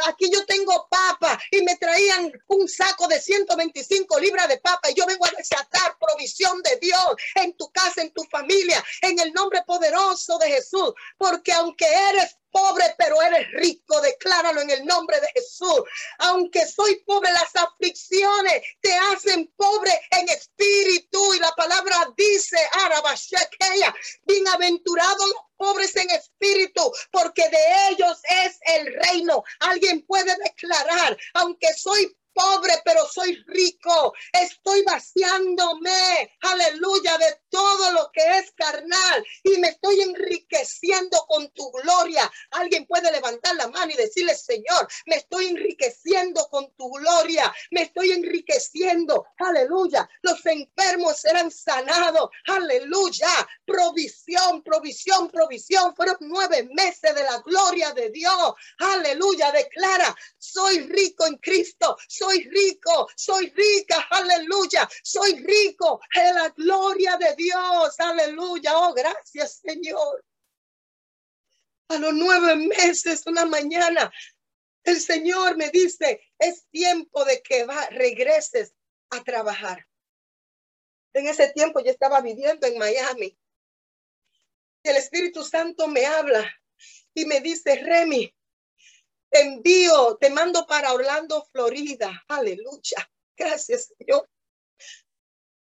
aquí 0.07 0.29
yo 0.31 0.45
tengo 0.45 0.87
papa 0.89 1.39
y 1.51 1.61
me 1.61 1.75
traían 1.77 2.31
un 2.47 2.67
saco 2.67 3.07
de 3.07 3.19
125 3.19 4.19
libras 4.19 4.47
de 4.47 4.57
papa 4.57 4.89
y 4.89 4.95
yo 4.95 5.05
vengo 5.05 5.25
a 5.25 5.31
desatar 5.37 5.97
provisión 5.99 6.61
de 6.61 6.77
Dios 6.77 7.15
en 7.35 7.55
tu 7.57 7.71
casa, 7.71 8.01
en 8.01 8.11
tu 8.11 8.23
familia, 8.25 8.83
en 9.01 9.19
el 9.19 9.33
nombre 9.33 9.61
poderoso 9.65 10.37
de 10.37 10.49
Jesús, 10.49 10.93
porque 11.17 11.51
aunque 11.53 11.85
eres 11.85 12.37
pobre, 12.51 12.95
pero 12.97 13.21
eres 13.21 13.51
rico. 13.53 13.99
Decláralo 14.01 14.61
en 14.61 14.69
el 14.69 14.85
nombre 14.85 15.19
de 15.19 15.27
Jesús. 15.33 15.81
Aunque 16.19 16.65
soy 16.65 17.03
pobre, 17.05 17.31
las 17.31 17.55
aflicciones 17.55 18.61
te 18.81 18.93
hacen 18.93 19.51
pobre 19.55 19.91
en 20.11 20.29
espíritu. 20.29 21.33
Y 21.33 21.39
la 21.39 21.51
palabra 21.55 22.13
dice, 22.15 22.57
bienaventurados 24.23 25.27
los 25.27 25.43
pobres 25.57 25.95
en 25.95 26.09
espíritu, 26.11 26.91
porque 27.11 27.49
de 27.49 27.89
ellos 27.89 28.17
es 28.45 28.59
el 28.77 28.93
reino. 28.93 29.43
Alguien 29.59 30.05
puede 30.05 30.35
declarar, 30.43 31.17
aunque 31.33 31.67
soy 31.73 32.15
pobre, 32.33 32.73
pero 32.83 33.05
soy 33.05 33.35
rico. 33.47 34.13
Estoy 34.33 34.83
vaciándome, 34.83 36.37
aleluya, 36.41 37.17
de 37.17 37.39
todo 37.49 37.91
lo 37.91 38.11
que 38.11 38.21
es 38.37 38.51
carnal 38.51 39.25
y 39.43 39.57
me 39.59 39.69
estoy 39.69 40.01
enriqueciendo 40.01 41.17
con 41.27 41.49
tu 41.51 41.71
gloria. 41.71 42.29
Alguien 42.51 42.85
puede 42.85 43.11
levantar 43.11 43.55
la 43.55 43.67
mano 43.67 43.91
y 43.91 43.97
decirle, 43.97 44.35
Señor, 44.35 44.87
me 45.05 45.17
estoy 45.17 45.47
enriqueciendo 45.47 46.47
con 46.49 46.71
tu 46.75 46.89
gloria. 46.91 47.53
Me 47.71 47.83
estoy 47.83 48.11
enriqueciendo, 48.11 49.25
aleluya. 49.37 50.09
Los 50.21 50.45
enfermos 50.45 51.17
serán 51.17 51.51
sanados, 51.51 52.29
aleluya. 52.47 53.29
Provisión, 53.65 54.63
provisión, 54.63 55.29
provisión. 55.29 55.95
Fueron 55.95 56.17
nueve 56.21 56.69
meses 56.73 57.15
de 57.15 57.23
la 57.23 57.39
gloria 57.39 57.91
de 57.93 58.09
Dios, 58.09 58.53
aleluya. 58.79 59.51
Declara, 59.51 60.15
soy 60.37 60.79
rico 60.81 61.25
en 61.25 61.37
Cristo 61.37 61.97
soy 62.19 62.43
rico, 62.49 63.09
soy 63.15 63.49
rica, 63.51 64.05
aleluya, 64.09 64.89
soy 65.03 65.35
rico 65.39 66.01
en 66.13 66.35
la 66.35 66.49
gloria 66.49 67.15
de 67.15 67.33
Dios, 67.35 67.97
aleluya, 67.99 68.77
oh 68.77 68.93
gracias 68.93 69.61
Señor. 69.63 70.25
A 71.87 71.97
los 71.97 72.13
nueve 72.13 72.55
meses, 72.57 73.25
una 73.25 73.45
mañana, 73.45 74.11
el 74.83 74.99
Señor 74.99 75.55
me 75.55 75.69
dice, 75.69 76.21
es 76.37 76.67
tiempo 76.71 77.23
de 77.23 77.41
que 77.41 77.63
va, 77.65 77.87
regreses 77.87 78.73
a 79.11 79.23
trabajar. 79.23 79.87
En 81.13 81.27
ese 81.27 81.51
tiempo 81.53 81.79
yo 81.79 81.89
estaba 81.89 82.21
viviendo 82.21 82.67
en 82.67 82.77
Miami. 82.77 83.37
El 84.83 84.97
Espíritu 84.97 85.43
Santo 85.43 85.87
me 85.87 86.05
habla 86.05 86.45
y 87.13 87.25
me 87.25 87.39
dice, 87.39 87.75
Remy, 87.77 88.33
te 89.29 89.41
envío, 89.41 90.17
te 90.17 90.29
mando 90.29 90.65
para 90.65 90.93
Orlando, 90.93 91.47
Florida. 91.51 92.23
Aleluya. 92.27 93.09
Gracias, 93.35 93.93
Señor. 93.97 94.29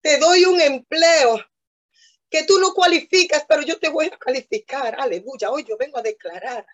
Te 0.02 0.18
doy 0.18 0.46
un 0.46 0.62
empleo 0.62 1.44
que 2.30 2.44
tú 2.44 2.60
no 2.60 2.74
cualificas, 2.74 3.46
pero 3.48 3.62
yo 3.62 3.80
te 3.80 3.90
voy 3.90 4.08
a 4.08 4.18
calificar. 4.18 5.00
Aleluya. 5.00 5.52
Hoy 5.52 5.64
yo 5.64 5.78
vengo 5.78 5.98
a 5.98 6.04
declarar. 6.04 6.66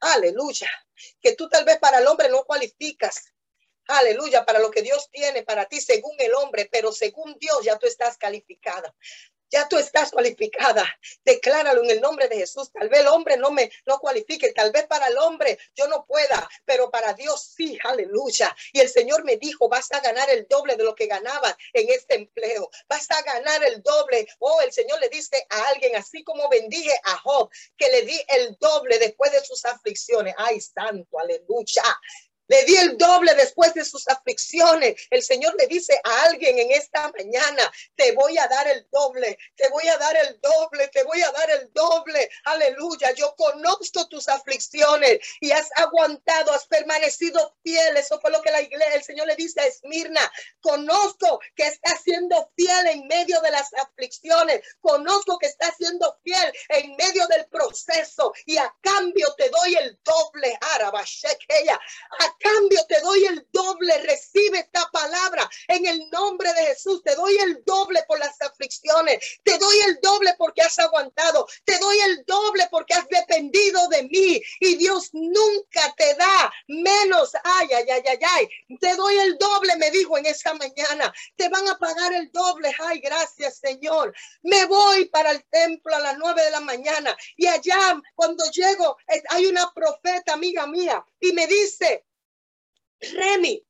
Aleluya. 0.00 0.70
Que 1.20 1.34
tú 1.34 1.48
tal 1.48 1.64
vez 1.64 1.78
para 1.78 1.98
el 1.98 2.06
hombre 2.06 2.28
no 2.28 2.44
cualificas. 2.44 3.32
Aleluya, 3.88 4.44
para 4.44 4.58
lo 4.58 4.70
que 4.70 4.82
Dios 4.82 5.08
tiene 5.10 5.42
para 5.44 5.64
ti 5.64 5.80
según 5.80 6.14
el 6.18 6.34
hombre, 6.34 6.68
pero 6.70 6.92
según 6.92 7.38
Dios 7.38 7.64
ya 7.64 7.78
tú 7.78 7.86
estás 7.86 8.18
calificada. 8.18 8.94
Ya 9.50 9.68
tú 9.68 9.78
estás 9.78 10.10
cualificada. 10.10 10.84
Decláralo 11.24 11.82
en 11.84 11.90
el 11.90 12.00
nombre 12.00 12.28
de 12.28 12.36
Jesús. 12.36 12.70
Tal 12.72 12.88
vez 12.88 13.00
el 13.00 13.08
hombre 13.08 13.36
no 13.36 13.50
me 13.50 13.70
no 13.86 13.98
cualifique. 13.98 14.52
Tal 14.52 14.72
vez 14.72 14.86
para 14.86 15.08
el 15.08 15.18
hombre 15.18 15.58
yo 15.74 15.86
no 15.88 16.04
pueda, 16.06 16.48
pero 16.64 16.90
para 16.90 17.14
Dios 17.14 17.54
sí. 17.56 17.78
Aleluya. 17.84 18.54
Y 18.72 18.80
el 18.80 18.88
Señor 18.88 19.24
me 19.24 19.36
dijo, 19.36 19.68
vas 19.68 19.90
a 19.92 20.00
ganar 20.00 20.28
el 20.30 20.46
doble 20.48 20.76
de 20.76 20.84
lo 20.84 20.94
que 20.94 21.06
ganaba 21.06 21.56
en 21.72 21.88
este 21.90 22.16
empleo. 22.16 22.70
Vas 22.88 23.10
a 23.10 23.22
ganar 23.22 23.64
el 23.64 23.82
doble. 23.82 24.26
Oh, 24.38 24.60
el 24.60 24.72
Señor 24.72 25.00
le 25.00 25.08
dice 25.08 25.46
a 25.50 25.68
alguien, 25.68 25.96
así 25.96 26.22
como 26.24 26.48
bendije 26.48 26.94
a 27.04 27.16
Job, 27.18 27.50
que 27.76 27.88
le 27.88 28.02
di 28.02 28.20
el 28.28 28.56
doble 28.58 28.98
después 28.98 29.32
de 29.32 29.44
sus 29.44 29.64
aflicciones. 29.64 30.34
Ay, 30.36 30.60
santo, 30.60 31.18
aleluya. 31.18 31.82
Le 32.48 32.64
di 32.64 32.76
el 32.76 32.96
doble 32.96 33.34
después 33.34 33.74
de 33.74 33.84
sus 33.84 34.08
aflicciones. 34.08 34.94
El 35.10 35.22
Señor 35.22 35.54
le 35.58 35.66
dice 35.66 36.00
a 36.02 36.22
alguien 36.24 36.58
en 36.58 36.72
esta 36.72 37.12
mañana, 37.16 37.70
te 37.94 38.12
voy 38.12 38.38
a 38.38 38.48
dar 38.48 38.66
el 38.68 38.86
doble, 38.90 39.38
te 39.54 39.68
voy 39.68 39.86
a 39.86 39.96
dar 39.98 40.16
el 40.16 40.40
doble, 40.40 40.88
te 40.88 41.02
voy 41.04 41.20
a 41.20 41.30
dar 41.30 41.50
el 41.50 41.72
doble. 41.72 42.30
Aleluya. 42.44 43.12
Yo 43.12 43.34
conozco 43.36 44.08
tus 44.08 44.28
aflicciones 44.28 45.18
y 45.40 45.50
has 45.50 45.68
aguantado, 45.76 46.52
has 46.52 46.66
permanecido 46.66 47.54
fiel. 47.62 47.96
Eso 47.96 48.18
fue 48.20 48.30
lo 48.30 48.40
que 48.40 48.50
la 48.50 48.62
iglesia, 48.62 48.94
el 48.94 49.04
Señor 49.04 49.26
le 49.26 49.36
dice 49.36 49.60
a 49.60 49.66
Esmirna. 49.66 50.32
Conozco 50.60 51.40
que 51.54 51.66
está 51.66 51.96
siendo 51.98 52.50
fiel 52.56 52.86
en 52.86 53.06
medio 53.06 53.40
de 53.42 53.50
las 53.50 53.72
aflicciones. 53.74 54.62
Conozco 54.80 55.38
que 55.38 55.46
está 55.46 55.70
siendo 55.76 56.18
fiel 56.24 56.52
en 56.70 56.96
medio 56.96 57.26
del 57.26 57.46
proceso 57.46 58.32
y 58.46 58.56
a 58.56 58.74
cambio 58.80 59.34
te 59.36 59.50
doy 59.50 59.74
el 59.76 59.98
doble. 60.02 60.58
Arabashekeya 60.74 61.78
cambio 62.38 62.84
te 62.88 63.00
doy 63.00 63.24
el 63.24 63.46
doble. 63.52 63.98
Recibe 63.98 64.60
esta 64.60 64.88
palabra 64.90 65.48
en 65.68 65.86
el 65.86 66.08
nombre 66.10 66.52
de 66.54 66.66
Jesús. 66.66 67.02
Te 67.02 67.14
doy 67.14 67.36
el 67.36 67.62
doble 67.64 68.02
por 68.06 68.18
las 68.18 68.40
aflicciones. 68.40 69.40
Te 69.42 69.58
doy 69.58 69.76
el 69.86 69.98
doble 70.00 70.34
porque 70.38 70.62
has 70.62 70.78
aguantado. 70.78 71.46
Te 71.64 71.78
doy 71.78 71.98
el 72.00 72.24
doble 72.24 72.68
porque 72.70 72.94
has 72.94 73.08
dependido 73.08 73.86
de 73.88 74.02
mí. 74.04 74.42
Y 74.60 74.76
Dios 74.76 75.10
nunca 75.12 75.94
te 75.96 76.14
da 76.14 76.52
menos. 76.68 77.32
Ay, 77.44 77.68
ay, 77.74 77.86
ay, 77.90 78.02
ay, 78.06 78.18
ay. 78.22 78.48
Te 78.80 78.94
doy 78.94 79.18
el 79.18 79.38
doble, 79.38 79.76
me 79.76 79.90
dijo 79.90 80.16
en 80.18 80.26
esta 80.26 80.54
mañana. 80.54 81.12
Te 81.36 81.48
van 81.48 81.66
a 81.68 81.78
pagar 81.78 82.12
el 82.12 82.30
doble. 82.32 82.72
Ay, 82.80 83.00
gracias, 83.00 83.58
Señor. 83.58 84.14
Me 84.42 84.64
voy 84.66 85.06
para 85.06 85.30
el 85.32 85.44
templo 85.50 85.94
a 85.94 86.00
las 86.00 86.18
nueve 86.18 86.42
de 86.42 86.50
la 86.50 86.60
mañana. 86.60 87.16
Y 87.36 87.46
allá, 87.46 88.00
cuando 88.14 88.44
llego, 88.50 88.96
hay 89.30 89.46
una 89.46 89.72
profeta, 89.72 90.34
amiga 90.34 90.66
mía, 90.66 91.04
y 91.20 91.32
me 91.32 91.46
dice, 91.46 92.04
Remy, 93.00 93.64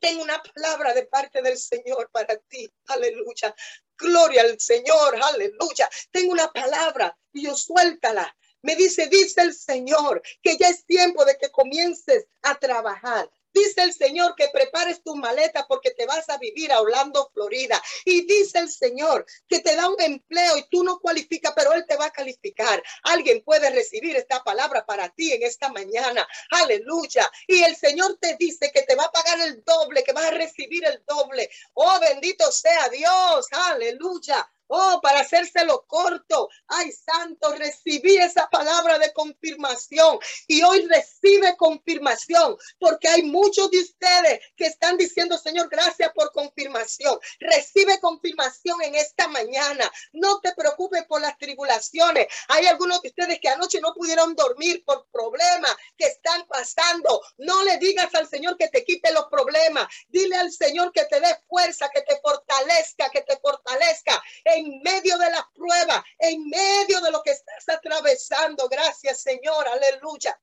tengo 0.00 0.22
una 0.22 0.40
palabra 0.42 0.94
de 0.94 1.06
parte 1.06 1.42
del 1.42 1.58
Señor 1.58 2.10
para 2.12 2.36
ti. 2.36 2.70
Aleluya. 2.86 3.54
Gloria 3.96 4.42
al 4.42 4.58
Señor. 4.60 5.16
Aleluya. 5.20 5.88
Tengo 6.10 6.32
una 6.32 6.50
palabra 6.52 7.16
y 7.32 7.44
yo 7.44 7.56
suéltala. 7.56 8.34
Me 8.62 8.76
dice, 8.76 9.06
dice 9.08 9.40
el 9.42 9.54
Señor, 9.54 10.22
que 10.42 10.56
ya 10.56 10.68
es 10.68 10.84
tiempo 10.84 11.24
de 11.24 11.36
que 11.36 11.50
comiences 11.50 12.26
a 12.42 12.58
trabajar. 12.58 13.30
Dice 13.58 13.82
el 13.82 13.92
Señor 13.92 14.36
que 14.36 14.48
prepares 14.52 15.02
tu 15.02 15.16
maleta 15.16 15.66
porque 15.66 15.90
te 15.90 16.06
vas 16.06 16.28
a 16.28 16.38
vivir 16.38 16.70
a 16.70 16.80
Orlando, 16.80 17.28
Florida. 17.34 17.82
Y 18.04 18.24
dice 18.24 18.60
el 18.60 18.70
Señor 18.70 19.26
que 19.48 19.58
te 19.58 19.74
da 19.74 19.88
un 19.88 20.00
empleo 20.00 20.58
y 20.58 20.68
tú 20.70 20.84
no 20.84 21.00
cualificas, 21.00 21.52
pero 21.56 21.72
Él 21.72 21.84
te 21.88 21.96
va 21.96 22.06
a 22.06 22.12
calificar. 22.12 22.80
Alguien 23.02 23.42
puede 23.42 23.70
recibir 23.70 24.14
esta 24.16 24.44
palabra 24.44 24.86
para 24.86 25.08
ti 25.08 25.32
en 25.32 25.42
esta 25.42 25.70
mañana. 25.70 26.26
Aleluya. 26.50 27.28
Y 27.48 27.64
el 27.64 27.74
Señor 27.74 28.16
te 28.20 28.36
dice 28.38 28.70
que 28.72 28.82
te 28.82 28.94
va 28.94 29.04
a 29.04 29.12
pagar 29.12 29.40
el 29.40 29.64
doble, 29.64 30.04
que 30.04 30.12
vas 30.12 30.26
a 30.26 30.30
recibir 30.30 30.84
el 30.84 31.02
doble. 31.04 31.50
Oh, 31.74 31.98
bendito 31.98 32.52
sea 32.52 32.88
Dios. 32.90 33.46
Aleluya. 33.50 34.48
Oh, 34.68 35.00
para 35.02 35.20
hacérselo 35.20 35.84
corto. 35.86 36.48
Ay, 36.66 36.92
santo, 36.92 37.54
recibí 37.54 38.16
esa 38.18 38.48
palabra 38.50 38.98
de 38.98 39.12
confirmación 39.14 40.18
y 40.46 40.62
hoy 40.62 40.86
recibe 40.86 41.56
confirmación 41.56 42.56
porque 42.78 43.08
hay 43.08 43.22
muchos 43.22 43.70
de 43.70 43.80
ustedes 43.80 44.40
que 44.56 44.66
están 44.66 44.98
diciendo, 44.98 45.38
Señor, 45.38 45.68
gracias 45.70 46.12
por 46.14 46.32
confirmación. 46.32 47.18
Recibe 47.40 47.98
confirmación 48.00 48.82
en 48.82 48.94
esta 48.94 49.26
mañana. 49.28 49.90
No 50.12 50.40
te 50.40 50.52
preocupes 50.54 51.04
por 51.06 51.22
las 51.22 51.38
tribulaciones. 51.38 52.26
Hay 52.48 52.66
algunos 52.66 53.00
de 53.00 53.08
ustedes 53.08 53.40
que 53.40 53.48
anoche 53.48 53.80
no 53.80 53.94
pudieron 53.94 54.34
dormir 54.34 54.84
por 54.84 55.06
problemas 55.10 55.74
que 55.96 56.06
están 56.06 56.46
pasando. 56.46 57.22
No 57.38 57.64
le 57.64 57.78
digas 57.78 58.14
al 58.14 58.28
Señor 58.28 58.58
que 58.58 58.68
te 58.68 58.84
quite 58.84 59.12
los 59.12 59.26
problemas. 59.30 59.88
Dile 60.08 60.36
al 60.36 60.52
Señor 60.52 60.92
que 60.92 61.06
te 61.06 61.20
dé 61.20 61.34
fuerza, 61.48 61.88
que 61.88 62.02
te 62.02 62.20
fortalezca, 62.20 63.08
que 63.10 63.22
te 63.22 63.38
fortalezca 63.38 64.22
medio 64.64 65.18
de 65.18 65.30
la 65.30 65.48
prueba, 65.54 66.04
en 66.18 66.48
medio 66.48 67.00
de 67.00 67.10
lo 67.10 67.22
que 67.22 67.32
estás 67.32 67.68
atravesando. 67.68 68.68
Gracias, 68.68 69.22
Señor. 69.22 69.66
Aleluya. 69.68 70.40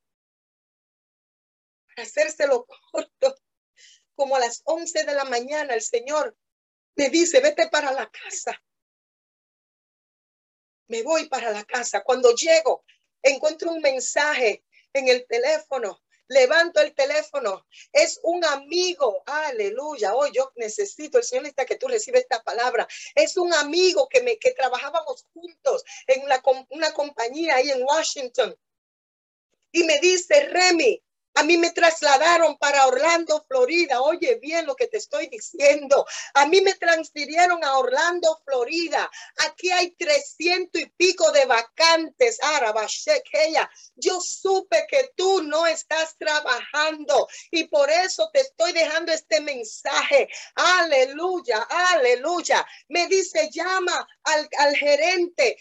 Para 1.87 2.07
hacérselo 2.07 2.65
corto, 2.91 3.35
como 4.15 4.35
a 4.35 4.39
las 4.39 4.61
11 4.65 5.03
de 5.03 5.13
la 5.13 5.25
mañana, 5.25 5.73
el 5.73 5.81
Señor 5.81 6.37
me 6.95 7.09
dice, 7.09 7.41
vete 7.41 7.67
para 7.69 7.91
la 7.91 8.09
casa. 8.09 8.61
Me 10.87 11.03
voy 11.03 11.27
para 11.27 11.51
la 11.51 11.63
casa. 11.63 12.03
Cuando 12.03 12.33
llego, 12.33 12.85
encuentro 13.21 13.71
un 13.71 13.81
mensaje 13.81 14.63
en 14.93 15.07
el 15.07 15.25
teléfono. 15.27 16.01
Levanto 16.27 16.81
el 16.81 16.93
teléfono. 16.93 17.65
Es 17.91 18.19
un 18.23 18.43
amigo. 18.45 19.23
Aleluya. 19.25 20.15
Hoy 20.15 20.31
yo 20.33 20.51
necesito, 20.55 21.17
el 21.17 21.23
Señor 21.23 21.43
necesita 21.43 21.65
que 21.65 21.77
tú 21.77 21.87
recibas 21.87 22.21
esta 22.21 22.43
palabra. 22.43 22.87
Es 23.13 23.37
un 23.37 23.53
amigo 23.53 24.07
que 24.09 24.21
me 24.21 24.37
que 24.37 24.51
trabajábamos 24.51 25.25
juntos 25.33 25.83
en 26.07 26.23
una 26.69 26.93
compañía 26.93 27.55
ahí 27.55 27.69
en 27.69 27.83
Washington. 27.83 28.55
Y 29.71 29.83
me 29.83 29.99
dice, 29.99 30.47
Remy, 30.47 31.03
a 31.35 31.43
mí 31.43 31.57
me 31.57 31.71
trasladaron 31.71 32.57
para 32.57 32.87
Orlando, 32.87 33.43
Florida. 33.47 34.01
Oye 34.01 34.35
bien 34.41 34.65
lo 34.65 34.75
que 34.75 34.87
te 34.87 34.97
estoy 34.97 35.27
diciendo. 35.27 36.05
A 36.33 36.45
mí 36.45 36.61
me 36.61 36.73
transfirieron 36.75 37.63
a 37.63 37.77
Orlando, 37.77 38.41
Florida. 38.45 39.09
Aquí 39.47 39.69
hay 39.69 39.91
trescientos 39.95 40.81
y 40.81 40.85
pico 40.85 41.31
de 41.33 41.45
vacantes. 41.45 42.39
ella. 43.33 43.69
Yo 43.95 44.19
supe 44.21 44.87
que 44.89 45.11
tú 45.15 45.43
no 45.43 45.67
estás 45.67 46.15
trabajando 46.17 47.27
y 47.51 47.65
por 47.65 47.89
eso 47.89 48.29
te 48.31 48.39
estoy 48.39 48.71
dejando 48.71 49.11
este 49.11 49.41
mensaje. 49.41 50.29
Aleluya, 50.55 51.67
aleluya. 51.69 52.65
Me 52.87 53.07
dice, 53.07 53.49
llama 53.51 54.07
al, 54.25 54.75
gerente 54.75 55.57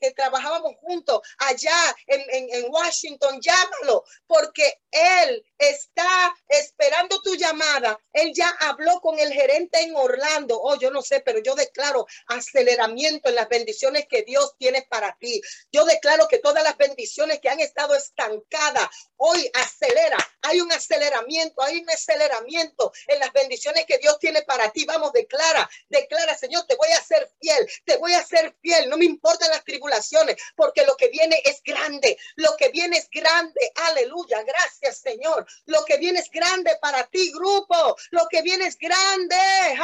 que, 0.00 0.10
trabajábamos 0.12 0.74
juntos 0.80 1.20
allá 1.38 1.96
en, 2.06 2.22
en 2.52 2.70
Washington. 2.70 3.40
Llámalo 3.40 4.04
porque 4.26 4.80
él 4.90 5.44
está 5.58 6.34
esperando 6.48 7.20
tu 7.22 7.34
llamada. 7.34 7.98
Él 8.12 8.32
ya 8.34 8.48
habló 8.60 9.00
con 9.00 9.18
el 9.18 9.32
gerente 9.32 9.80
en 9.80 9.94
Orlando. 9.94 10.60
Oh, 10.60 10.78
yo 10.78 10.90
no 10.90 11.02
sé, 11.02 11.20
pero 11.20 11.40
yo 11.40 11.54
declaro 11.54 12.06
aceleramiento 12.26 13.28
en 13.28 13.34
las 13.34 13.48
bendiciones 13.48 14.06
que 14.08 14.22
Dios 14.22 14.54
tiene 14.58 14.86
para 14.88 15.16
ti. 15.18 15.40
Yo 15.72 15.84
declaro 15.84 16.28
que 16.28 16.38
todas 16.38 16.64
las 16.64 16.76
bendiciones 16.76 17.40
que 17.40 17.48
han 17.48 17.60
estado 17.60 17.94
estancadas, 17.94 18.88
hoy 19.16 19.50
acelera. 19.54 20.16
Hay 20.42 20.60
un 20.60 20.72
aceleramiento, 20.72 21.62
hay 21.62 21.78
un 21.78 21.90
aceleramiento 21.90 22.92
en 23.06 23.18
las 23.18 23.32
bendiciones 23.32 23.84
que 23.86 23.98
Dios 23.98 24.18
tiene 24.18 24.42
para 24.42 24.70
ti. 24.70 24.84
Vamos, 24.84 25.12
declara, 25.12 25.68
declara, 25.88 26.36
Señor, 26.36 26.66
te 26.66 26.76
voy 26.76 26.88
a 26.88 27.02
ser 27.02 27.30
fiel, 27.40 27.68
te 27.84 27.96
voy 27.96 28.12
a 28.14 28.24
ser 28.24 28.54
fiel. 28.60 28.88
No 28.88 28.96
me 28.96 29.04
importan 29.04 29.50
las 29.50 29.64
tribulaciones, 29.64 30.36
porque 30.56 30.84
lo 30.84 30.96
que 30.96 31.08
viene 31.08 31.40
es 31.44 31.62
grande. 31.62 32.16
Lo 32.36 32.56
que 32.56 32.68
viene 32.68 32.98
es 32.98 33.08
grande. 33.10 33.72
Aleluya. 33.74 34.42
Gracias 34.42 34.98
Señor. 34.98 35.46
Lo 35.66 35.84
que 35.84 35.98
viene 35.98 36.20
es 36.20 36.30
grande 36.30 36.76
para 36.80 37.04
ti, 37.06 37.30
grupo. 37.32 37.96
Lo 38.10 38.26
que 38.28 38.42
viene 38.42 38.66
es 38.66 38.76
grande. 38.78 39.36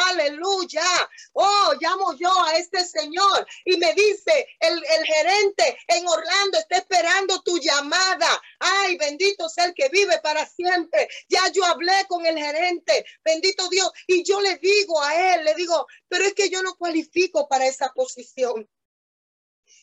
Aleluya. 0.09 0.85
Oh, 1.33 1.73
llamo 1.81 2.15
yo 2.15 2.33
a 2.45 2.57
este 2.57 2.85
Señor 2.85 3.47
y 3.65 3.77
me 3.77 3.93
dice 3.95 4.49
el, 4.61 4.75
el 4.77 5.05
gerente 5.05 5.79
en 5.89 6.07
Orlando 6.07 6.59
está 6.59 6.79
esperando 6.79 7.41
tu 7.43 7.59
llamada. 7.59 8.29
Ay, 8.59 8.97
bendito 8.97 9.49
sea 9.49 9.67
el 9.67 9.75
que 9.75 9.89
vive 9.89 10.19
para 10.23 10.47
siempre. 10.47 11.09
Ya 11.29 11.51
yo 11.53 11.65
hablé 11.65 12.07
con 12.09 12.25
el 12.27 12.37
gerente. 12.37 13.05
Bendito 13.25 13.69
Dios. 13.69 13.91
Y 14.07 14.25
yo 14.25 14.41
le 14.41 14.57
digo 14.57 15.03
a 15.03 15.35
él, 15.35 15.45
le 15.45 15.55
digo, 15.55 15.87
pero 16.09 16.25
es 16.25 16.35
que 16.35 16.51
yo 16.51 16.63
no 16.63 16.77
cualifico 16.77 17.49
para 17.49 17.67
esa 17.67 17.86
posición. 17.95 18.69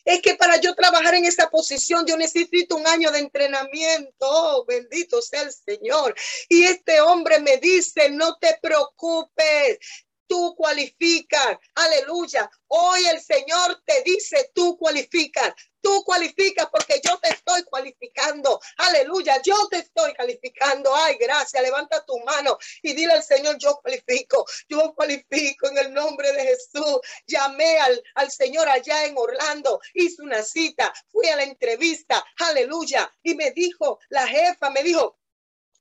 Es 0.04 0.20
que 0.20 0.34
para 0.34 0.60
yo 0.60 0.74
trabajar 0.74 1.14
en 1.14 1.24
esa 1.24 1.48
posición, 1.48 2.06
yo 2.06 2.16
necesito 2.16 2.76
un 2.76 2.86
año 2.86 3.10
de 3.10 3.20
entrenamiento. 3.20 4.64
Bendito 4.66 5.22
sea 5.22 5.42
el 5.42 5.52
Señor. 5.52 6.14
Y 6.48 6.64
este 6.64 7.00
hombre 7.00 7.38
me 7.40 7.56
dice, 7.56 8.10
no 8.10 8.36
te 8.36 8.58
preocupes, 8.60 9.78
tú 10.26 10.54
cualificas. 10.56 11.58
Aleluya. 11.74 12.50
Hoy 12.68 13.06
el 13.06 13.20
Señor 13.20 13.82
te 13.84 14.02
dice, 14.02 14.50
tú 14.54 14.76
cualificas. 14.76 15.52
Tú 15.80 16.02
cualificas 16.02 16.66
porque 16.72 16.98
yo 17.04 17.18
te 17.18 17.28
estoy 17.28 17.62
cualificando. 17.64 18.58
Aleluya, 18.78 19.40
yo 19.42 19.54
te 19.68 19.78
estoy 19.78 20.14
calificando. 20.14 20.94
Ay, 20.96 21.16
gracias. 21.20 21.62
Levanta 21.62 22.02
tu 22.06 22.18
mano 22.20 22.56
y 22.82 22.94
dile 22.94 23.12
al 23.12 23.22
Señor, 23.22 23.58
yo 23.58 23.78
cualifico. 23.82 24.46
Yo 24.66 24.94
cualifico 24.94 25.68
en 25.68 25.76
el 25.76 25.92
nombre 25.92 26.32
de 26.32 26.42
Jesús. 26.42 27.00
Llamé 27.26 27.78
al, 27.80 28.02
al 28.14 28.30
Señor 28.30 28.66
allá 28.66 29.04
en 29.04 29.18
Orlando. 29.18 29.78
Hice 29.92 30.22
una 30.22 30.42
cita. 30.42 30.90
Fui 31.08 31.28
a 31.28 31.36
la 31.36 31.42
entrevista. 31.42 32.24
Aleluya. 32.38 33.12
Y 33.22 33.34
me 33.34 33.50
dijo, 33.50 33.98
la 34.08 34.26
jefa 34.26 34.70
me 34.70 34.82
dijo, 34.82 35.18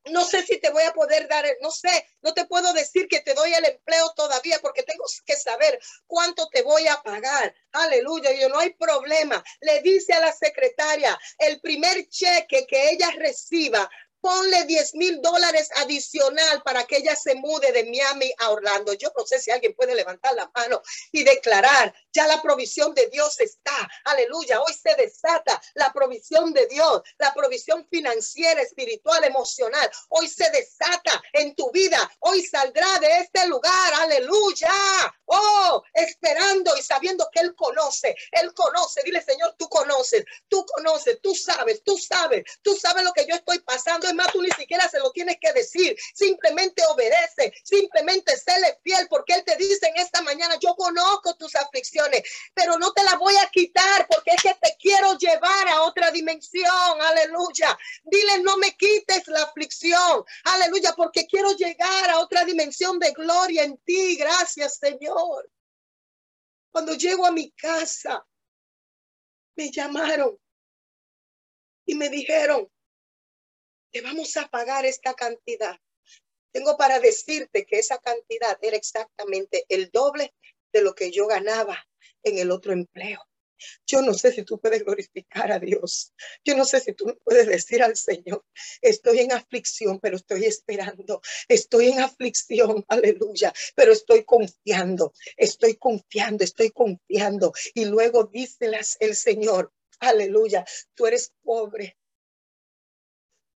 no 0.06 0.26
sé 0.26 0.43
si 0.43 0.60
te 0.60 0.70
voy 0.70 0.84
a 0.84 0.93
poder 0.93 1.28
dar, 1.28 1.45
no 1.62 1.72
sé, 1.72 2.08
no 2.22 2.34
te 2.34 2.45
puedo 2.45 2.74
decir 2.74 3.08
que 3.08 3.22
te 3.22 3.34
doy 3.34 3.54
el 3.54 3.66
empleo 3.66 4.12
todavía 4.16 4.60
porque 4.62 4.84
tengo 4.84 5.06
que 5.26 5.36
saber 5.36 5.80
cuánto 6.08 6.47
te 6.49 6.62
voy 6.62 6.88
a 6.88 7.01
pagar. 7.01 7.54
Aleluya, 7.72 8.32
yo 8.34 8.49
no 8.49 8.60
hay 8.60 8.74
problema. 8.74 9.43
Le 9.62 9.82
dice 9.82 10.14
a 10.14 10.20
la 10.20 10.34
secretaria, 10.34 11.18
el 11.38 11.62
primer 11.62 12.08
cheque 12.10 12.66
que 12.68 12.89
ella 12.91 13.10
reciba 13.18 13.89
ponle 14.24 14.64
10 14.64 14.95
mil 14.95 15.22
dólares 15.22 15.70
adicional 15.76 16.64
para 16.64 16.86
que 16.86 16.95
ella 16.95 17.14
se 17.14 17.36
mude 17.36 17.74
de 17.74 17.84
Miami 17.84 18.34
a 18.39 18.51
Orlando. 18.51 18.93
Yo 18.93 19.12
no 19.18 19.26
sé 19.26 19.38
si 19.39 19.51
alguien 19.51 19.76
puede 19.76 19.95
levantar 19.95 20.34
la 20.34 20.49
mano 20.56 20.82
y 21.12 21.26
declarar, 21.26 21.93
ya 22.14 22.28
la 22.28 22.41
provisión 22.41 22.93
de 22.93 23.07
Dios 23.07 23.39
está. 23.39 23.89
Aleluya, 24.05 24.61
hoy 24.61 24.74
se 24.74 24.95
desata 24.95 25.61
la 25.74 25.91
provisión 25.91 26.53
de 26.53 26.68
Dios, 26.68 27.01
la 27.18 27.34
provisión 27.34 27.86
financiera, 27.89 28.61
espiritual, 28.61 29.24
emocional. 29.24 29.89
Hoy 30.09 30.28
se 30.28 30.49
desata 30.51 31.22
en 31.34 31.55
tu 31.55 31.72
vida. 31.72 31.99
Hoy 32.20 32.43
saldrá 32.45 32.99
de 32.99 33.20
este 33.20 33.47
lugar. 33.47 33.93
Aleluya. 33.95 34.72
Oh, 35.26 35.84
esperando 35.93 36.76
y 36.78 36.84
sabiendo 36.84 37.28
que 37.32 37.39
Él 37.39 37.55
conoce. 37.55 38.16
Él 38.32 38.53
conoce. 38.53 39.01
Dile, 39.03 39.22
Señor, 39.22 39.55
tú 39.57 39.68
conoces, 39.68 40.24
tú 40.47 40.66
conoces, 40.66 41.20
tú 41.22 41.34
sabes, 41.34 41.84
tú 41.84 41.97
sabes, 41.97 42.43
tú 42.61 42.76
sabes 42.76 43.03
lo 43.03 43.14
que 43.14 43.26
yo 43.26 43.36
estoy 43.36 43.59
pasando 43.59 44.14
más, 44.14 44.32
tú 44.32 44.41
ni 44.41 44.51
siquiera 44.51 44.88
se 44.89 44.99
lo 44.99 45.11
tienes 45.11 45.38
que 45.41 45.51
decir. 45.53 45.95
Simplemente 46.14 46.84
obedece, 46.88 47.53
simplemente 47.64 48.38
séle 48.38 48.80
fiel, 48.84 49.07
porque 49.09 49.34
Él 49.34 49.43
te 49.43 49.55
dice 49.55 49.88
en 49.88 49.97
esta 49.97 50.22
mañana, 50.22 50.55
yo 50.59 50.76
conozco 50.76 51.36
tus 51.36 51.55
aflicciones, 51.55 52.03
pero 52.54 52.78
no 52.78 52.91
te 52.93 53.04
las 53.04 53.18
voy 53.18 53.36
a 53.38 53.49
quitar 53.49 54.08
porque 54.08 54.32
es 54.32 54.41
que 54.41 54.54
te 54.62 54.76
quiero 54.80 55.18
llevar 55.18 55.68
a 55.70 55.84
otra 55.84 56.12
dimensión. 56.12 57.01
Aleluya. 57.01 57.78
Dile, 58.04 58.41
no 58.41 58.58
me 58.58 58.76
quites 58.76 59.28
la 59.28 59.43
aflicción. 59.43 60.24
Aleluya, 60.45 60.93
porque 60.95 61.26
quiero 61.28 61.51
llegar 61.54 62.10
a 62.10 62.20
otra 62.20 62.45
dimensión 62.45 62.99
de 62.99 63.12
gloria 63.12 63.64
en 63.64 63.78
ti. 63.80 64.16
Gracias, 64.18 64.78
Señor. 64.78 65.49
Cuando 66.72 66.95
llego 66.95 67.26
a 67.26 67.32
mi 67.32 67.51
casa, 67.51 68.26
me 69.56 69.70
llamaron 69.72 70.38
y 71.86 71.95
me 71.95 72.10
dijeron, 72.10 72.70
te 73.91 74.01
vamos 74.01 74.36
a 74.38 74.47
pagar 74.47 74.86
esta 74.86 75.14
cantidad. 75.14 75.80
Tengo 76.51 76.78
para 76.78 76.99
decirte 76.99 77.66
que 77.66 77.80
esa 77.80 77.99
cantidad 77.99 78.58
era 78.62 78.78
exactamente 78.78 79.66
el 79.70 79.91
doble 79.91 80.34
de 80.72 80.82
lo 80.82 80.95
que 80.95 81.12
yo 81.12 81.28
ganaba 81.28 81.88
en 82.24 82.38
el 82.38 82.51
otro 82.51 82.74
empleo. 82.74 83.19
Yo 83.86 84.01
no 84.01 84.13
sé 84.13 84.34
si 84.34 84.43
tú 84.43 84.59
puedes 84.59 84.84
glorificar 84.84 85.51
a 85.51 85.59
Dios. 85.59 86.13
Yo 86.43 86.57
no 86.57 86.65
sé 86.65 86.82
si 86.82 86.93
tú 86.93 87.17
puedes 87.24 87.47
decir 87.47 87.82
al 87.82 87.95
Señor, 87.95 88.45
estoy 88.82 89.19
en 89.19 89.32
aflicción, 89.32 89.99
pero 90.01 90.17
estoy 90.17 90.45
esperando. 90.45 91.21
Estoy 91.47 91.89
en 91.89 92.01
aflicción, 92.01 92.84
aleluya, 92.89 93.53
pero 93.76 93.93
estoy 93.93 94.26
confiando, 94.26 95.13
estoy 95.38 95.76
confiando, 95.76 96.43
estoy 96.43 96.71
confiando. 96.71 97.53
Y 97.74 97.86
luego 97.86 98.26
dice 98.26 98.69
el 98.99 99.15
Señor, 99.15 99.71
aleluya, 99.99 100.65
tú 100.93 101.07
eres 101.07 101.32
pobre, 101.41 101.97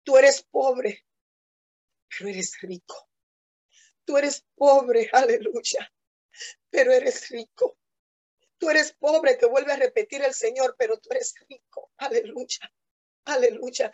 Tú 0.08 0.16
eres 0.16 0.42
pobre, 0.42 1.04
pero 2.08 2.30
eres 2.30 2.58
rico. 2.62 3.10
Tú 4.06 4.16
eres 4.16 4.42
pobre, 4.54 5.10
aleluya, 5.12 5.92
pero 6.70 6.92
eres 6.94 7.28
rico. 7.28 7.76
Tú 8.58 8.70
eres 8.70 8.92
pobre, 8.92 9.36
te 9.36 9.46
vuelve 9.46 9.72
a 9.72 9.76
repetir 9.76 10.22
el 10.22 10.34
Señor, 10.34 10.74
pero 10.78 10.98
tú 10.98 11.10
eres 11.10 11.34
rico. 11.48 11.92
Aleluya, 11.96 12.72
aleluya. 13.24 13.92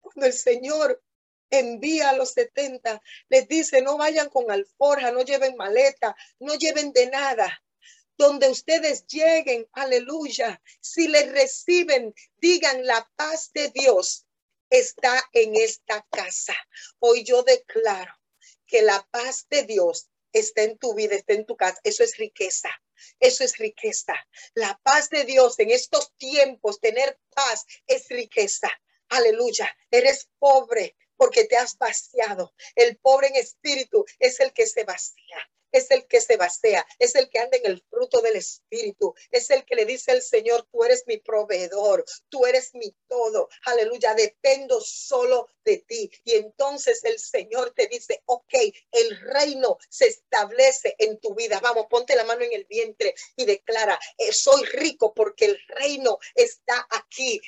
Cuando 0.00 0.26
el 0.26 0.32
Señor 0.32 1.02
envía 1.50 2.10
a 2.10 2.16
los 2.16 2.32
70, 2.32 3.00
les 3.28 3.48
dice, 3.48 3.82
no 3.82 3.96
vayan 3.96 4.28
con 4.28 4.50
alforja, 4.50 5.12
no 5.12 5.22
lleven 5.22 5.56
maleta, 5.56 6.16
no 6.40 6.54
lleven 6.54 6.92
de 6.92 7.06
nada. 7.06 7.62
Donde 8.16 8.48
ustedes 8.48 9.06
lleguen, 9.06 9.66
aleluya, 9.72 10.60
si 10.80 11.08
les 11.08 11.32
reciben, 11.32 12.14
digan 12.36 12.86
la 12.86 13.10
paz 13.16 13.50
de 13.52 13.68
Dios 13.70 14.26
está 14.70 15.22
en 15.32 15.56
esta 15.56 16.06
casa. 16.10 16.54
Hoy 16.98 17.24
yo 17.24 17.42
declaro 17.42 18.14
que 18.66 18.82
la 18.82 19.06
paz 19.10 19.46
de 19.50 19.64
Dios 19.64 20.08
está 20.32 20.62
en 20.62 20.78
tu 20.78 20.94
vida, 20.94 21.14
está 21.14 21.34
en 21.34 21.46
tu 21.46 21.56
casa. 21.56 21.80
Eso 21.84 22.04
es 22.04 22.16
riqueza. 22.16 22.70
Eso 23.20 23.44
es 23.44 23.58
riqueza. 23.58 24.14
La 24.54 24.80
paz 24.82 25.10
de 25.10 25.24
Dios 25.24 25.58
en 25.58 25.70
estos 25.70 26.12
tiempos, 26.16 26.80
tener 26.80 27.18
paz 27.34 27.66
es 27.86 28.08
riqueza. 28.08 28.70
Aleluya. 29.08 29.68
Eres 29.90 30.28
pobre 30.38 30.96
porque 31.16 31.44
te 31.44 31.56
has 31.56 31.76
vaciado. 31.78 32.54
El 32.74 32.96
pobre 32.98 33.28
en 33.28 33.36
espíritu 33.36 34.04
es 34.18 34.40
el 34.40 34.52
que 34.52 34.66
se 34.66 34.84
vacía. 34.84 35.50
Es 35.72 35.90
el 35.90 36.06
que 36.06 36.20
se 36.20 36.36
basea, 36.36 36.86
es 36.98 37.14
el 37.14 37.28
que 37.28 37.38
anda 37.38 37.56
en 37.56 37.66
el 37.66 37.82
fruto 37.90 38.20
del 38.20 38.36
Espíritu, 38.36 39.14
es 39.30 39.50
el 39.50 39.64
que 39.64 39.74
le 39.74 39.86
dice 39.86 40.12
al 40.12 40.22
Señor, 40.22 40.66
tú 40.70 40.84
eres 40.84 41.04
mi 41.06 41.16
proveedor, 41.16 42.04
tú 42.28 42.46
eres 42.46 42.74
mi 42.74 42.94
todo, 43.08 43.48
aleluya, 43.64 44.14
dependo 44.14 44.80
solo 44.80 45.48
de 45.64 45.78
ti. 45.78 46.10
Y 46.24 46.32
entonces 46.34 47.04
el 47.04 47.18
Señor 47.18 47.72
te 47.74 47.86
dice, 47.86 48.22
ok, 48.26 48.54
el 48.92 49.20
reino 49.20 49.78
se 49.88 50.06
establece 50.06 50.94
en 50.98 51.18
tu 51.18 51.34
vida. 51.34 51.60
Vamos, 51.60 51.86
ponte 51.88 52.14
la 52.14 52.24
mano 52.24 52.42
en 52.42 52.52
el 52.52 52.64
vientre 52.66 53.14
y 53.36 53.44
declara, 53.44 53.98
eh, 54.18 54.32
soy 54.32 54.64
rico 54.66 55.14
porque 55.14 55.46
el 55.46 55.58
reino 55.68 56.18
está 56.34 56.86
aquí 56.90 57.40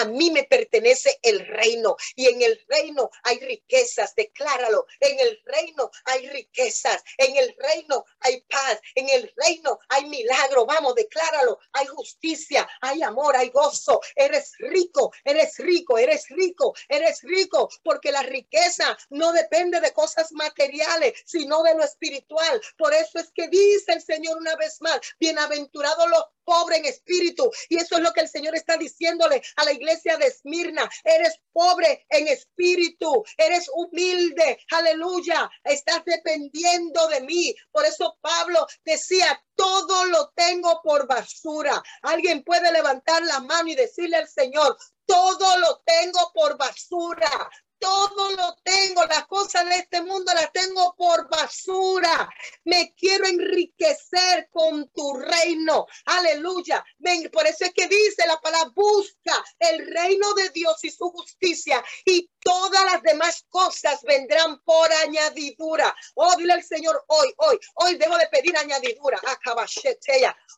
a 0.00 0.04
mí 0.06 0.30
me 0.30 0.44
pertenece 0.44 1.18
el 1.22 1.46
reino. 1.46 1.96
Y 2.16 2.26
en 2.26 2.42
el 2.42 2.60
reino 2.68 3.10
hay 3.22 3.38
riquezas, 3.40 4.14
decláralo, 4.14 4.86
en 5.00 5.18
el 5.20 5.40
reino 5.44 5.90
hay 6.04 6.28
riquezas, 6.28 7.02
en 7.18 7.36
el 7.36 7.54
reino 7.58 8.04
hay 8.20 8.40
paz, 8.42 8.80
en 8.94 9.08
el 9.08 9.32
reino 9.36 9.78
hay 9.88 10.06
milagro, 10.06 10.66
vamos, 10.66 10.94
decláralo, 10.94 11.58
hay 11.72 11.86
justicia, 11.86 12.68
hay 12.80 13.02
amor, 13.02 13.36
hay 13.36 13.50
gozo, 13.50 14.00
eres 14.16 14.52
rico, 14.58 15.12
eres 15.24 15.58
rico, 15.58 15.98
eres 15.98 16.28
rico, 16.28 16.74
eres 16.88 17.22
rico, 17.22 17.68
porque 17.82 18.12
la 18.12 18.22
riqueza 18.22 18.96
no 19.10 19.32
depende 19.32 19.80
de 19.80 19.92
cosas 19.92 20.32
materiales, 20.32 21.14
sino 21.24 21.62
de 21.62 21.74
lo 21.74 21.84
espiritual. 21.84 22.60
Por 22.76 22.94
eso 22.94 23.18
es 23.18 23.30
que 23.34 23.48
dice 23.48 23.92
el 23.92 24.02
Señor 24.02 24.38
una 24.38 24.56
vez 24.56 24.80
más, 24.80 25.00
bienaventurados 25.18 26.08
los 26.08 26.24
pobres 26.44 26.78
en 26.78 26.86
espíritu. 26.86 27.50
Y 27.68 27.76
eso 27.76 27.96
es 27.96 28.02
lo 28.02 28.12
que 28.12 28.20
el 28.20 28.28
Señor 28.28 28.54
está 28.54 28.76
diciéndole 28.76 29.42
a 29.56 29.64
la 29.64 29.72
iglesia 29.72 30.16
de 30.16 30.26
Esmirna. 30.26 30.88
Eres 31.04 31.38
pobre 31.52 32.06
en 32.08 32.28
espíritu, 32.28 33.24
eres 33.36 33.68
humilde, 33.74 34.58
aleluya, 34.70 35.50
estás 35.64 36.02
dependiendo 36.04 37.08
de 37.08 37.20
mí. 37.22 37.54
Por 37.70 37.84
eso 37.84 38.18
Pablo 38.20 38.66
decía, 38.84 39.42
todo 39.54 40.06
lo 40.06 40.30
tengo 40.34 40.80
por 40.82 41.06
basura. 41.06 41.82
Alguien 42.02 42.42
puede 42.42 42.72
levantar 42.72 43.22
la 43.24 43.40
mano 43.40 43.68
y 43.68 43.74
decirle 43.74 44.16
al 44.16 44.28
Señor, 44.28 44.76
todo 45.06 45.58
lo 45.58 45.82
tengo 45.84 46.30
por 46.32 46.56
basura 46.56 47.50
todo 47.82 48.30
lo 48.36 48.56
tengo, 48.62 49.04
las 49.06 49.26
cosas 49.26 49.68
de 49.68 49.74
este 49.74 50.02
mundo 50.02 50.32
las 50.32 50.52
tengo 50.52 50.94
por 50.96 51.28
basura. 51.28 52.28
Me 52.64 52.94
quiero 52.94 53.26
enriquecer 53.26 54.48
con 54.52 54.88
tu 54.90 55.14
reino. 55.14 55.86
Aleluya. 56.06 56.84
Por 57.32 57.46
eso 57.46 57.64
es 57.64 57.74
que 57.74 57.88
dice 57.88 58.24
la 58.26 58.40
palabra, 58.40 58.72
busca 58.76 59.44
el 59.58 59.84
reino 59.92 60.32
de 60.34 60.50
Dios 60.50 60.76
y 60.84 60.90
su 60.92 61.10
justicia 61.10 61.84
y 62.04 62.30
todas 62.38 62.84
las 62.84 63.02
demás 63.02 63.44
cosas 63.48 64.00
vendrán 64.02 64.60
por 64.62 64.92
añadidura. 65.04 65.94
Oh, 66.14 66.34
dile 66.36 66.52
al 66.52 66.64
Señor 66.64 67.04
hoy, 67.08 67.34
hoy, 67.38 67.58
hoy 67.74 67.96
dejo 67.96 68.16
de 68.16 68.28
pedir 68.28 68.56
añadidura. 68.56 69.20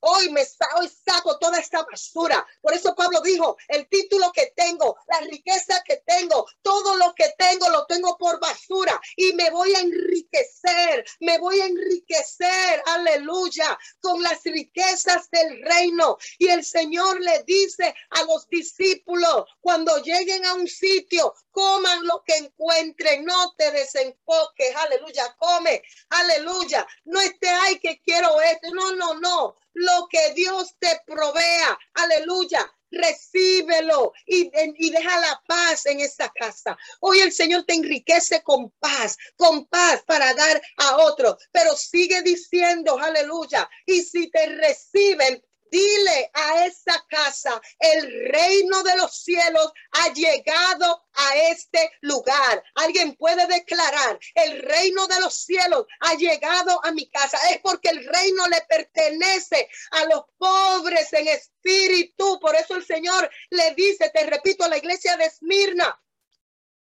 Hoy 0.01 0.31
me 0.31 0.43
hoy 0.77 0.89
saco 0.89 1.39
toda 1.39 1.59
esta 1.59 1.83
basura. 1.83 2.47
Por 2.61 2.75
eso 2.75 2.95
Pablo 2.95 3.20
dijo, 3.22 3.57
el 3.68 3.89
título 3.89 4.31
que 4.33 4.53
tengo, 4.57 4.97
la 5.09 5.20
riqueza 5.20 5.83
que 5.85 6.03
tengo, 6.07 6.47
todo 6.62 6.97
lo 6.97 7.14
que 7.15 7.33
tengo 7.39 7.69
lo 7.71 7.87
tengo 7.87 8.17
por 8.19 8.41
basura 8.41 9.01
y 9.17 9.33
me 9.35 9.51
voy 9.51 9.75
a 9.75 9.81
enriquecer, 9.81 11.05
me 11.21 11.39
voy 11.39 11.61
a 11.61 11.67
enriquecer, 11.67 12.83
aleluya, 12.87 13.79
con 14.01 14.23
las 14.23 14.43
riquezas 14.45 15.31
del 15.31 15.62
reino. 15.62 16.17
Y 16.39 16.49
el 16.49 16.65
Señor 16.65 17.21
le 17.21 17.43
dice 17.45 17.95
a 18.11 18.25
los 18.25 18.49
discípulos, 18.49 19.45
cuando 19.61 19.99
lleguen 20.03 20.45
a 20.47 20.55
un 20.55 20.69
sitio, 20.69 21.35
coman 21.51 22.07
lo 22.07 22.23
que 22.25 22.37
encuentren, 22.37 23.25
no 23.25 23.55
te 23.57 23.71
desenfoques, 23.71 24.75
aleluya, 24.77 25.35
come, 25.39 25.83
aleluya, 26.11 26.87
no 27.05 27.21
esté 27.21 27.49
ahí 27.49 27.79
que 27.79 28.01
quiero 28.01 28.41
esto, 28.41 28.69
no, 28.73 28.93
no, 28.93 29.15
no, 29.21 29.57
lo 29.75 30.07
que 30.09 30.33
Dios 30.35 30.75
te 30.79 31.01
provea, 31.07 31.79
aleluya, 31.95 32.70
recíbelo 32.91 34.12
y, 34.27 34.51
y, 34.79 34.91
deja 34.91 35.20
la 35.20 35.43
paz 35.47 35.87
en 35.87 36.01
esta 36.01 36.31
casa. 36.31 36.77
Hoy 37.01 37.20
el 37.20 37.33
Señor 37.33 37.64
te 37.64 37.75
enriquece 37.75 38.43
con 38.43 38.70
paz, 38.79 39.16
con 39.37 39.66
paz 39.66 40.03
para 40.07 40.33
dar 40.35 40.62
a 40.77 40.97
otro, 40.99 41.37
pero 41.51 41.77
sigue 41.77 42.22
diciendo, 42.22 42.99
aleluya, 42.99 43.68
y 43.87 44.03
si 44.03 44.31
te 44.31 44.47
reciben, 44.47 45.43
Dile 45.71 46.31
a 46.33 46.67
esa 46.67 47.05
casa, 47.09 47.61
el 47.79 48.31
reino 48.31 48.83
de 48.83 48.97
los 48.97 49.17
cielos 49.23 49.73
ha 49.91 50.12
llegado 50.12 51.05
a 51.12 51.37
este 51.51 51.91
lugar. 52.03 52.62
Alguien 52.77 53.17
puede 53.17 53.47
declarar, 53.47 54.19
el 54.35 54.62
reino 54.62 55.07
de 55.07 55.21
los 55.21 55.35
cielos 55.35 55.87
ha 56.01 56.15
llegado 56.15 56.85
a 56.85 56.93
mi 56.93 57.09
casa. 57.11 57.39
Es 57.51 57.59
porque 57.61 57.89
el 57.89 58.07
reino 58.07 58.47
le 58.49 58.61
pertenece 58.69 59.69
a 59.93 60.05
los 60.05 60.25
pobres 60.39 61.12
en 61.12 61.29
espíritu. 61.29 62.39
Por 62.41 62.55
eso 62.55 62.77
el 62.77 62.87
Señor 62.87 63.29
le 63.51 63.75
dice, 63.75 64.11
te 64.11 64.25
repito, 64.27 64.65
a 64.65 64.69
la 64.69 64.79
iglesia 64.79 65.17
de 65.17 65.25
Esmirna, 65.25 66.01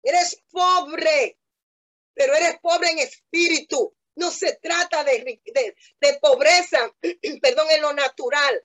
eres 0.02 0.42
pobre, 0.50 1.38
pero 2.14 2.34
eres 2.34 2.58
pobre 2.60 2.90
en 2.90 3.00
espíritu. 3.00 3.94
No 4.16 4.30
se 4.30 4.56
trata 4.56 5.04
de, 5.04 5.40
de, 5.44 5.76
de 6.00 6.18
pobreza, 6.20 6.90
perdón, 7.42 7.68
en 7.70 7.82
lo 7.82 7.92
natural. 7.92 8.64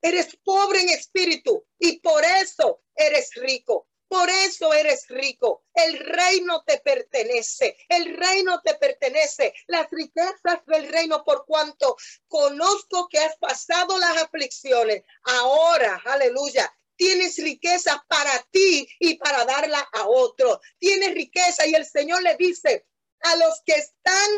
Eres 0.00 0.36
pobre 0.44 0.80
en 0.80 0.90
espíritu 0.90 1.64
y 1.78 2.00
por 2.00 2.24
eso 2.24 2.82
eres 2.94 3.30
rico. 3.34 3.88
Por 4.08 4.30
eso 4.30 4.72
eres 4.72 5.06
rico. 5.08 5.64
El 5.74 5.98
reino 5.98 6.62
te 6.66 6.78
pertenece. 6.78 7.76
El 7.88 8.16
reino 8.16 8.60
te 8.62 8.74
pertenece. 8.74 9.52
Las 9.66 9.86
riquezas 9.90 10.64
del 10.66 10.88
reino 10.88 11.22
por 11.24 11.44
cuanto 11.44 11.96
conozco 12.26 13.06
que 13.08 13.18
has 13.18 13.36
pasado 13.36 13.98
las 13.98 14.16
aflicciones. 14.16 15.02
Ahora, 15.24 16.00
aleluya, 16.06 16.72
tienes 16.96 17.36
riqueza 17.36 18.02
para 18.08 18.42
ti 18.50 18.88
y 18.98 19.16
para 19.16 19.44
darla 19.44 19.86
a 19.92 20.08
otro. 20.08 20.60
Tienes 20.78 21.12
riqueza 21.12 21.66
y 21.66 21.74
el 21.74 21.84
Señor 21.84 22.22
le 22.22 22.34
dice 22.36 22.86
a 23.20 23.36
los 23.36 23.60
que 23.66 23.72
están 23.72 24.28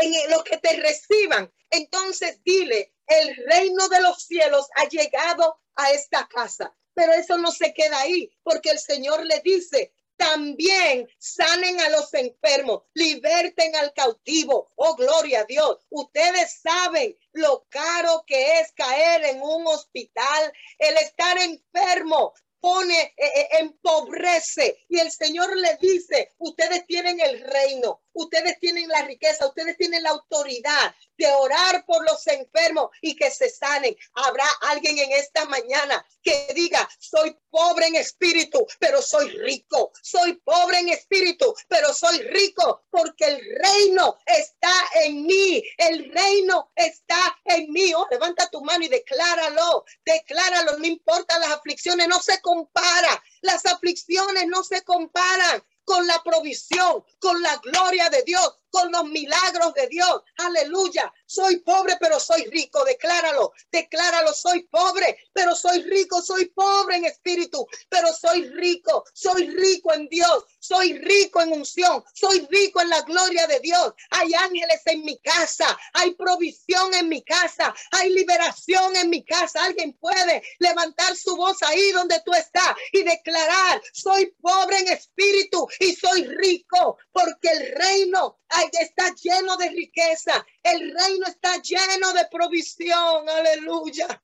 en 0.00 0.30
los 0.30 0.44
que 0.44 0.58
te 0.58 0.76
reciban, 0.76 1.52
entonces 1.70 2.42
dile, 2.44 2.92
el 3.06 3.36
reino 3.46 3.88
de 3.88 4.00
los 4.00 4.22
cielos 4.24 4.68
ha 4.76 4.88
llegado 4.88 5.60
a 5.74 5.90
esta 5.92 6.28
casa. 6.28 6.74
Pero 6.94 7.12
eso 7.12 7.38
no 7.38 7.52
se 7.52 7.72
queda 7.72 8.00
ahí, 8.00 8.30
porque 8.42 8.70
el 8.70 8.78
Señor 8.78 9.24
le 9.24 9.40
dice, 9.40 9.92
también 10.16 11.08
sanen 11.18 11.80
a 11.80 11.88
los 11.88 12.12
enfermos, 12.12 12.82
liberten 12.92 13.74
al 13.76 13.94
cautivo. 13.94 14.70
Oh, 14.76 14.94
gloria 14.94 15.40
a 15.40 15.44
Dios. 15.44 15.78
Ustedes 15.88 16.60
saben 16.60 17.16
lo 17.32 17.64
caro 17.70 18.24
que 18.26 18.60
es 18.60 18.72
caer 18.72 19.24
en 19.24 19.40
un 19.40 19.66
hospital, 19.66 20.52
el 20.78 20.96
estar 20.98 21.38
enfermo 21.38 22.34
pone, 22.60 23.00
eh, 23.00 23.14
eh, 23.16 23.48
empobrece. 23.60 24.84
Y 24.88 24.98
el 24.98 25.10
Señor 25.10 25.56
le 25.56 25.78
dice, 25.80 26.32
ustedes 26.38 26.86
tienen 26.86 27.18
el 27.20 27.40
reino, 27.40 28.02
ustedes 28.12 28.58
tienen 28.58 28.88
la 28.88 29.02
riqueza, 29.02 29.46
ustedes 29.46 29.76
tienen 29.76 30.02
la 30.02 30.10
autoridad 30.10 30.94
de 31.16 31.26
orar 31.26 31.84
por 31.84 32.04
los 32.04 32.26
enfermos 32.26 32.90
y 33.02 33.14
que 33.14 33.30
se 33.30 33.50
sanen. 33.50 33.96
Habrá 34.14 34.46
alguien 34.62 34.98
en 34.98 35.12
esta 35.12 35.44
mañana 35.44 36.04
que 36.22 36.48
diga, 36.54 36.88
soy 36.98 37.36
pobre 37.50 37.86
en 37.86 37.96
espíritu, 37.96 38.66
pero 38.78 39.02
soy 39.02 39.28
rico. 39.38 39.92
Soy 40.02 40.34
pobre 40.44 40.78
en 40.78 40.88
espíritu, 40.88 41.54
pero 41.68 41.92
soy 41.92 42.18
rico 42.22 42.84
porque 42.90 43.26
el 43.26 43.40
reino 43.62 44.18
está 44.24 44.72
en 45.04 45.26
mí. 45.26 45.62
El 45.76 46.10
reino 46.10 46.72
está 46.74 47.38
en 47.44 47.70
mí. 47.70 47.92
Oh, 47.94 48.06
levanta 48.10 48.48
tu 48.48 48.62
mano 48.62 48.84
y 48.84 48.88
decláralo. 48.88 49.84
Decláralo. 50.04 50.78
No 50.78 50.86
importa 50.86 51.38
las 51.38 51.50
aflicciones, 51.50 52.08
no 52.08 52.20
se 52.20 52.40
compara. 52.40 53.22
Las 53.42 53.66
aflicciones 53.66 54.46
no 54.46 54.62
se 54.64 54.82
comparan 54.82 55.62
con 55.90 56.06
la 56.06 56.22
provisión, 56.22 57.04
con 57.18 57.42
la 57.42 57.56
gloria 57.56 58.08
de 58.10 58.22
Dios, 58.22 58.59
con 58.70 58.90
los 58.92 59.04
milagros 59.04 59.74
de 59.74 59.86
Dios. 59.88 60.22
Aleluya. 60.38 61.12
Soy 61.26 61.58
pobre, 61.58 61.96
pero 62.00 62.18
soy 62.18 62.44
rico. 62.46 62.84
Decláralo, 62.84 63.52
decláralo. 63.70 64.32
Soy 64.32 64.62
pobre, 64.64 65.18
pero 65.32 65.54
soy 65.54 65.82
rico. 65.82 66.22
Soy 66.22 66.46
pobre 66.46 66.96
en 66.96 67.04
espíritu, 67.06 67.66
pero 67.88 68.08
soy 68.12 68.48
rico. 68.50 69.04
Soy 69.12 69.48
rico 69.48 69.92
en 69.92 70.08
Dios. 70.08 70.44
Soy 70.58 70.98
rico 70.98 71.40
en 71.40 71.52
unción. 71.52 72.04
Soy 72.14 72.46
rico 72.50 72.80
en 72.80 72.90
la 72.90 73.02
gloria 73.02 73.46
de 73.46 73.60
Dios. 73.60 73.92
Hay 74.10 74.32
ángeles 74.34 74.80
en 74.86 75.04
mi 75.04 75.18
casa. 75.18 75.78
Hay 75.94 76.14
provisión 76.14 76.94
en 76.94 77.08
mi 77.08 77.22
casa. 77.22 77.74
Hay 77.92 78.10
liberación 78.10 78.96
en 78.96 79.10
mi 79.10 79.24
casa. 79.24 79.64
Alguien 79.64 79.92
puede 79.94 80.42
levantar 80.58 81.16
su 81.16 81.36
voz 81.36 81.62
ahí 81.62 81.92
donde 81.92 82.20
tú 82.24 82.32
estás 82.32 82.74
y 82.92 83.02
declarar, 83.02 83.82
soy 83.92 84.34
pobre 84.40 84.78
en 84.78 84.88
espíritu 84.88 85.66
y 85.78 85.94
soy 85.94 86.24
rico 86.24 86.98
porque 87.12 87.48
el 87.48 87.72
reino 87.76 88.38
está 88.80 89.14
lleno 89.14 89.56
de 89.56 89.68
riqueza. 89.70 90.44
El 90.62 90.94
reino 90.94 91.26
está 91.26 91.60
lleno 91.62 92.12
de 92.12 92.26
provisión. 92.30 93.28
Aleluya. 93.28 94.22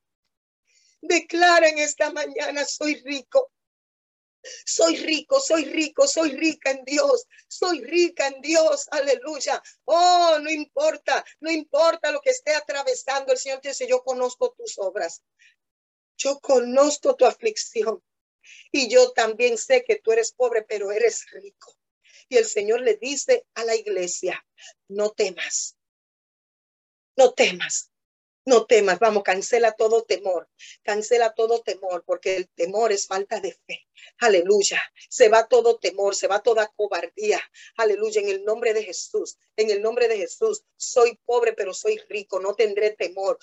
Declaren 1.00 1.78
esta 1.78 2.10
mañana, 2.10 2.64
soy 2.64 2.96
rico. 3.02 3.50
Soy 4.64 4.96
rico, 4.96 5.40
soy 5.40 5.64
rico, 5.64 6.06
soy 6.06 6.30
rica 6.36 6.70
en 6.70 6.84
Dios, 6.84 7.26
soy 7.48 7.82
rica 7.82 8.28
en 8.28 8.40
Dios, 8.40 8.86
aleluya. 8.92 9.60
Oh, 9.84 10.38
no 10.40 10.48
importa, 10.48 11.24
no 11.40 11.50
importa 11.50 12.12
lo 12.12 12.20
que 12.20 12.30
esté 12.30 12.54
atravesando, 12.54 13.32
el 13.32 13.38
Señor 13.38 13.60
te 13.60 13.70
dice, 13.70 13.88
yo 13.88 14.04
conozco 14.04 14.52
tus 14.52 14.78
obras, 14.78 15.22
yo 16.16 16.38
conozco 16.38 17.16
tu 17.16 17.26
aflicción 17.26 18.00
y 18.70 18.88
yo 18.88 19.10
también 19.12 19.58
sé 19.58 19.84
que 19.84 19.96
tú 19.96 20.12
eres 20.12 20.32
pobre, 20.32 20.62
pero 20.62 20.92
eres 20.92 21.28
rico. 21.32 21.76
Y 22.28 22.36
el 22.36 22.44
Señor 22.44 22.80
le 22.80 22.96
dice 22.96 23.46
a 23.54 23.64
la 23.64 23.74
iglesia, 23.76 24.44
no 24.88 25.10
temas, 25.10 25.76
no 27.16 27.32
temas, 27.32 27.90
no 28.46 28.64
temas, 28.64 29.00
vamos, 29.00 29.24
cancela 29.24 29.72
todo 29.72 30.04
temor, 30.04 30.48
cancela 30.82 31.34
todo 31.34 31.62
temor, 31.62 32.04
porque 32.06 32.36
el 32.36 32.48
temor 32.50 32.92
es 32.92 33.08
falta 33.08 33.40
de 33.40 33.52
fe. 33.66 33.88
Aleluya. 34.18 34.80
Se 35.08 35.28
va 35.28 35.48
todo 35.48 35.78
temor, 35.78 36.14
se 36.14 36.28
va 36.28 36.40
toda 36.40 36.72
cobardía. 36.76 37.40
Aleluya. 37.76 38.20
En 38.20 38.28
el 38.28 38.44
nombre 38.44 38.72
de 38.72 38.84
Jesús, 38.84 39.36
en 39.56 39.70
el 39.70 39.82
nombre 39.82 40.06
de 40.06 40.18
Jesús, 40.18 40.64
soy 40.76 41.18
pobre, 41.24 41.54
pero 41.54 41.74
soy 41.74 41.98
rico, 42.08 42.38
no 42.38 42.54
tendré 42.54 42.90
temor. 42.90 43.36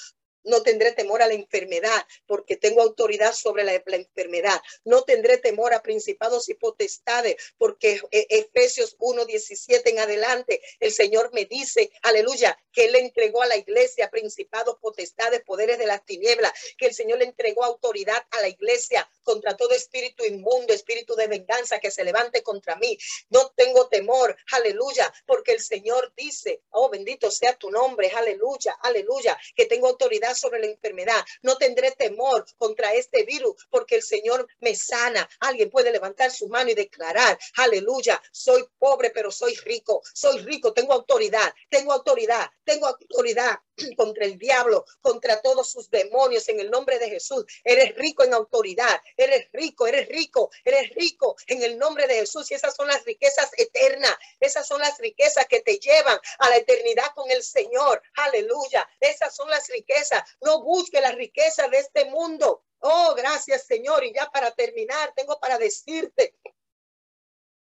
No 0.44 0.64
tendré 0.64 0.92
temor 0.92 1.22
a 1.22 1.28
la 1.28 1.34
enfermedad 1.34 2.06
porque 2.26 2.58
tengo 2.58 2.82
autoridad 2.82 3.34
sobre 3.34 3.64
la, 3.64 3.74
enfermedad. 3.74 4.62
No 4.84 5.04
tendré 5.04 5.38
temor 5.38 5.74
a 5.74 5.82
principados 5.82 6.50
y 6.50 6.54
potestades 6.54 7.36
porque 7.58 8.02
e, 8.12 8.28
Efesios 8.30 8.98
1.17 8.98 9.82
en 9.86 10.00
adelante 10.00 10.62
el 10.80 10.92
Señor 10.92 11.32
me 11.34 11.46
dice, 11.46 11.92
aleluya, 12.02 12.58
que 12.72 12.86
Él 12.86 12.96
entregó 12.96 13.42
a 13.42 13.48
la 13.48 13.58
iglesia 13.58 14.10
principados, 14.10 14.78
potestades, 14.80 15.42
poderes 15.44 15.78
de 15.78 15.86
las 15.86 16.06
tinieblas, 16.06 16.52
que 16.78 16.88
el 16.88 16.94
Señor 16.94 17.20
le 17.20 17.26
entregó 17.26 17.64
autoridad 17.64 18.22
a 18.32 18.42
la 18.42 18.48
iglesia 18.48 19.10
contra 19.24 19.56
todo 19.56 19.74
espíritu 19.74 20.26
inmundo, 20.26 20.74
espíritu 20.74 21.16
de 21.16 21.28
venganza 21.28 21.80
que 21.80 21.92
se 21.92 22.04
levante 22.04 22.44
contra 22.44 22.76
mí. 22.76 22.98
No 23.30 23.50
tengo 23.56 23.88
temor, 23.88 24.36
aleluya, 24.52 25.14
porque 25.26 25.54
el 25.54 25.62
Señor 25.62 26.14
dice, 26.16 26.62
oh 26.72 26.90
bendito 26.90 27.32
sea 27.32 27.56
tu 27.56 27.72
nombre, 27.72 28.12
aleluya, 28.12 28.74
aleluya, 28.82 29.38
que 29.56 29.66
tengo 29.66 29.88
autoridad 29.88 30.33
sobre 30.36 30.60
la 30.60 30.68
enfermedad. 30.68 31.24
No 31.42 31.58
tendré 31.58 31.92
temor 31.92 32.46
contra 32.58 32.94
este 32.94 33.24
virus 33.24 33.56
porque 33.70 33.96
el 33.96 34.04
Señor 34.04 34.48
me 34.60 34.76
sana. 34.76 35.28
Alguien 35.40 35.70
puede 35.70 35.92
levantar 35.92 36.32
su 36.32 36.48
mano 36.48 36.72
y 36.72 36.76
declarar, 36.76 37.38
aleluya, 37.56 38.22
soy 38.32 38.66
pobre 38.80 39.12
pero 39.12 39.32
soy 39.32 39.56
rico. 39.56 40.02
Soy 40.14 40.40
rico, 40.40 40.74
tengo 40.74 40.94
autoridad, 40.94 41.54
tengo 41.70 41.94
autoridad, 41.94 42.50
tengo 42.64 42.88
autoridad 42.88 43.58
contra 43.98 44.26
el 44.26 44.38
diablo, 44.38 44.86
contra 45.02 45.42
todos 45.42 45.70
sus 45.72 45.90
demonios 45.90 46.48
en 46.50 46.60
el 46.60 46.70
nombre 46.70 47.00
de 47.00 47.10
Jesús. 47.10 47.46
Eres 47.64 47.96
rico 47.96 48.24
en 48.24 48.34
autoridad, 48.34 49.02
eres 49.18 49.48
rico, 49.54 49.88
eres 49.88 50.08
rico, 50.10 50.52
eres 50.64 50.90
rico 50.96 51.36
en 51.48 51.64
el 51.64 51.78
nombre 51.78 52.08
de 52.08 52.16
Jesús. 52.16 52.50
Y 52.52 52.56
esas 52.56 52.76
son 52.76 52.88
las 52.88 53.04
riquezas 53.06 53.52
eternas, 53.58 54.16
esas 54.40 54.68
son 54.68 54.82
las 54.82 54.98
riquezas 55.00 55.48
que 55.48 55.62
te 55.62 55.78
llevan 55.78 56.20
a 56.40 56.50
la 56.50 56.58
eternidad 56.58 57.08
con 57.16 57.30
el 57.32 57.44
Señor. 57.44 58.02
Aleluya, 58.16 58.88
esas 59.00 59.36
son 59.36 59.50
las 59.50 59.68
riquezas. 59.70 60.23
No 60.42 60.64
busque 60.64 61.02
la 61.02 61.12
riqueza 61.12 61.68
de 61.68 61.78
este 61.78 62.06
mundo. 62.06 62.66
Oh, 62.80 63.14
gracias 63.16 63.66
Señor. 63.66 64.04
Y 64.04 64.14
ya 64.14 64.30
para 64.32 64.52
terminar, 64.52 65.14
tengo 65.16 65.40
para 65.40 65.58
decirte 65.58 66.36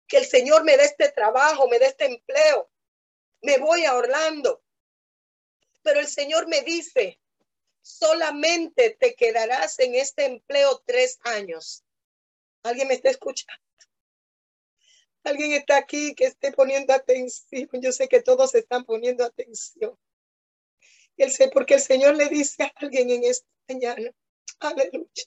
que 0.08 0.18
el 0.18 0.26
Señor 0.26 0.64
me 0.64 0.78
dé 0.78 0.86
este 0.86 1.12
trabajo, 1.12 1.68
me 1.68 1.80
dé 1.80 1.88
este 1.88 2.06
empleo. 2.06 2.70
Me 3.42 3.58
voy 3.58 3.86
a 3.86 3.96
Orlando 3.96 4.66
pero 5.86 6.00
el 6.00 6.08
Señor 6.08 6.48
me 6.48 6.62
dice, 6.64 7.22
solamente 7.84 8.98
te 9.00 9.14
quedarás 9.14 9.78
en 9.78 9.94
este 9.94 10.26
empleo 10.26 10.82
tres 10.84 11.20
años. 11.24 11.86
¿Alguien 12.64 12.88
me 12.88 12.96
está 12.96 13.12
escuchando? 13.12 13.62
Alguien 15.24 15.54
está 15.54 15.78
aquí 15.78 16.16
que 16.16 16.26
esté 16.26 16.52
poniendo 16.52 16.92
atención. 16.92 17.70
Yo 17.74 17.92
sé 17.92 18.08
que 18.08 18.24
todos 18.24 18.56
están 18.56 18.84
poniendo 18.84 19.24
atención. 19.24 19.96
Porque 21.54 21.76
el 21.76 21.82
Señor 21.82 22.16
le 22.16 22.28
dice 22.28 22.64
a 22.64 22.74
alguien 22.76 23.10
en 23.10 23.24
esta 23.24 23.48
mañana, 23.70 24.12
aleluya. 24.60 25.24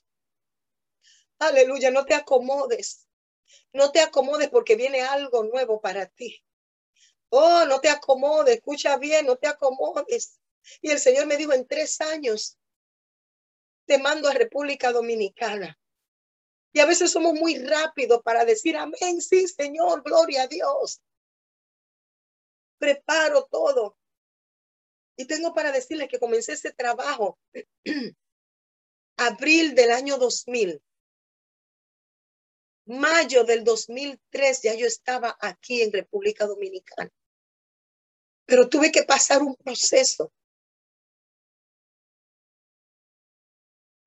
Aleluya, 1.39 1.91
no 1.91 2.05
te 2.05 2.13
acomodes. 2.13 3.07
No 3.73 3.91
te 3.91 4.01
acomodes 4.01 4.49
porque 4.49 4.75
viene 4.75 5.01
algo 5.01 5.43
nuevo 5.43 5.79
para 5.79 6.05
ti. 6.07 6.43
Oh, 7.29 7.65
no 7.65 7.79
te 7.79 7.89
acomodes, 7.89 8.55
escucha 8.55 8.97
bien, 8.97 9.25
no 9.25 9.37
te 9.37 9.47
acomodes. 9.47 10.39
Y 10.81 10.89
el 10.91 10.99
Señor 10.99 11.27
me 11.27 11.37
dijo, 11.37 11.53
en 11.53 11.67
tres 11.67 12.01
años 12.01 12.57
te 13.85 13.97
mando 13.97 14.27
a 14.27 14.33
República 14.33 14.91
Dominicana. 14.91 15.79
Y 16.71 16.79
a 16.79 16.85
veces 16.85 17.11
somos 17.11 17.33
muy 17.33 17.57
rápidos 17.57 18.21
para 18.23 18.45
decir, 18.45 18.77
amén, 18.77 19.21
sí, 19.21 19.47
Señor, 19.47 20.03
gloria 20.03 20.43
a 20.43 20.47
Dios. 20.47 21.01
Preparo 22.77 23.45
todo. 23.45 23.97
Y 25.19 25.25
tengo 25.25 25.53
para 25.53 25.73
decirles 25.73 26.07
que 26.07 26.17
comencé 26.17 26.53
ese 26.53 26.71
trabajo 26.71 27.37
abril 29.17 29.75
del 29.75 29.91
año 29.91 30.17
2000. 30.17 30.81
Mayo 32.85 33.43
del 33.43 33.65
2003 33.65 34.61
ya 34.61 34.75
yo 34.75 34.87
estaba 34.87 35.37
aquí 35.41 35.81
en 35.81 35.91
República 35.91 36.45
Dominicana. 36.45 37.11
Pero 38.45 38.69
tuve 38.69 38.93
que 38.93 39.03
pasar 39.03 39.41
un 39.43 39.57
proceso 39.57 40.31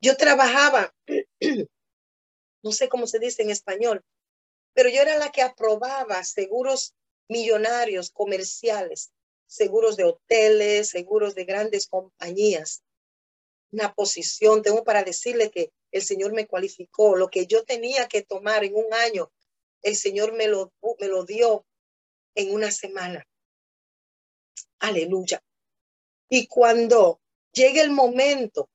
Yo 0.01 0.17
trabajaba, 0.17 0.93
no 2.65 2.73
sé 2.73 2.89
cómo 2.89 3.07
se 3.07 3.21
dice 3.21 3.43
en 3.43 3.51
español, 3.51 4.03
pero 4.75 4.89
yo 4.89 5.03
era 5.03 5.17
la 5.17 5.31
que 5.31 5.43
aprobaba 5.43 6.25
seguros 6.25 6.95
millonarios 7.29 8.11
comerciales, 8.11 9.13
seguros 9.55 9.97
de 9.97 10.05
hoteles, 10.05 10.91
seguros 10.91 11.35
de 11.35 11.45
grandes 11.45 11.87
compañías. 11.87 12.83
Una 13.71 13.93
posición, 13.95 14.63
tengo 14.63 14.85
para 14.85 15.03
decirle 15.03 15.51
que 15.51 15.73
el 15.91 16.03
Señor 16.03 16.33
me 16.33 16.47
cualificó, 16.47 17.17
lo 17.17 17.29
que 17.29 17.47
yo 17.47 17.65
tenía 17.65 18.09
que 18.09 18.23
tomar 18.23 18.65
en 18.65 18.75
un 18.75 18.93
año, 18.93 19.31
el 19.83 19.97
Señor 19.97 20.33
me 20.33 20.47
lo, 20.47 20.73
me 20.99 21.09
lo 21.09 21.25
dio 21.25 21.67
en 22.35 22.53
una 22.55 22.71
semana. 22.71 23.27
Aleluya. 24.79 25.43
Y 26.29 26.47
cuando 26.47 27.21
llegue 27.53 27.81
el 27.81 27.91
momento 27.91 28.69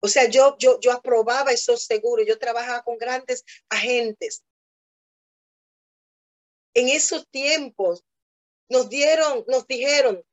o 0.00 0.08
sea, 0.08 0.28
yo, 0.28 0.56
yo, 0.58 0.78
yo 0.80 0.92
aprobaba 0.92 1.50
esos 1.50 1.82
seguros, 1.82 2.26
yo 2.26 2.38
trabajaba 2.38 2.82
con 2.82 2.98
grandes 2.98 3.44
agentes. 3.68 4.44
En 6.74 6.88
esos 6.88 7.26
tiempos 7.28 8.04
nos 8.68 8.88
dieron, 8.88 9.44
nos 9.46 9.66
dijeron, 9.66 10.24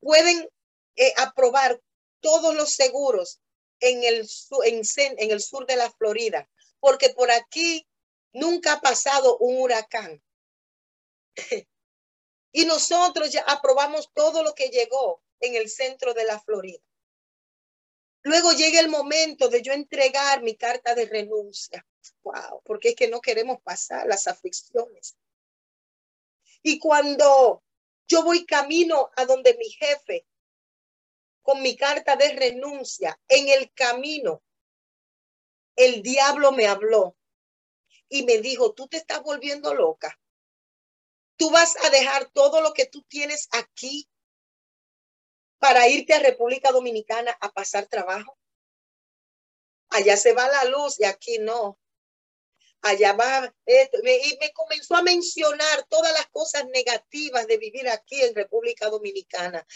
pueden 0.00 0.48
eh, 0.96 1.12
aprobar 1.16 1.80
todos 2.20 2.54
los 2.54 2.70
seguros 2.70 3.40
en 3.80 4.02
el, 4.04 4.28
en, 4.64 4.82
en 4.96 5.30
el 5.30 5.40
sur 5.40 5.66
de 5.66 5.76
la 5.76 5.90
Florida, 5.92 6.48
porque 6.80 7.10
por 7.10 7.30
aquí 7.30 7.86
nunca 8.32 8.74
ha 8.74 8.80
pasado 8.80 9.38
un 9.38 9.60
huracán. 9.60 10.22
y 12.52 12.64
nosotros 12.66 13.30
ya 13.30 13.42
aprobamos 13.42 14.10
todo 14.12 14.42
lo 14.42 14.54
que 14.54 14.68
llegó 14.68 15.22
en 15.40 15.56
el 15.56 15.68
centro 15.68 16.14
de 16.14 16.24
la 16.24 16.40
Florida. 16.40 16.80
Luego 18.22 18.52
llega 18.52 18.80
el 18.80 18.88
momento 18.88 19.48
de 19.48 19.60
yo 19.60 19.72
entregar 19.72 20.42
mi 20.42 20.56
carta 20.56 20.94
de 20.94 21.04
renuncia. 21.04 21.86
Wow, 22.22 22.62
porque 22.64 22.90
es 22.90 22.96
que 22.96 23.08
no 23.08 23.20
queremos 23.20 23.60
pasar 23.62 24.06
las 24.06 24.26
aflicciones. 24.26 25.16
Y 26.62 26.78
cuando 26.78 27.63
yo 28.06 28.22
voy 28.22 28.44
camino 28.46 29.10
a 29.16 29.24
donde 29.24 29.56
mi 29.56 29.68
jefe, 29.70 30.26
con 31.42 31.62
mi 31.62 31.76
carta 31.76 32.16
de 32.16 32.32
renuncia, 32.32 33.20
en 33.28 33.48
el 33.48 33.72
camino, 33.72 34.42
el 35.76 36.02
diablo 36.02 36.52
me 36.52 36.66
habló 36.66 37.16
y 38.08 38.24
me 38.24 38.38
dijo, 38.38 38.72
tú 38.74 38.88
te 38.88 38.96
estás 38.96 39.22
volviendo 39.22 39.74
loca. 39.74 40.18
Tú 41.36 41.50
vas 41.50 41.76
a 41.84 41.90
dejar 41.90 42.30
todo 42.30 42.60
lo 42.60 42.72
que 42.72 42.86
tú 42.86 43.02
tienes 43.02 43.48
aquí 43.50 44.08
para 45.58 45.88
irte 45.88 46.14
a 46.14 46.20
República 46.20 46.70
Dominicana 46.70 47.36
a 47.40 47.50
pasar 47.50 47.86
trabajo. 47.86 48.38
Allá 49.88 50.16
se 50.16 50.32
va 50.32 50.46
la 50.48 50.64
luz 50.64 51.00
y 51.00 51.04
aquí 51.04 51.38
no. 51.38 51.78
Allá 52.86 53.14
va 53.14 53.54
esto. 53.64 53.98
Y 53.98 54.36
me 54.38 54.52
comenzó 54.52 54.94
a 54.94 55.02
mencionar 55.02 55.86
todas 55.88 56.12
las 56.12 56.26
cosas 56.26 56.66
negativas 56.66 57.46
de 57.46 57.56
vivir 57.56 57.88
aquí 57.88 58.20
en 58.20 58.34
República 58.34 58.90
Dominicana. 58.90 59.66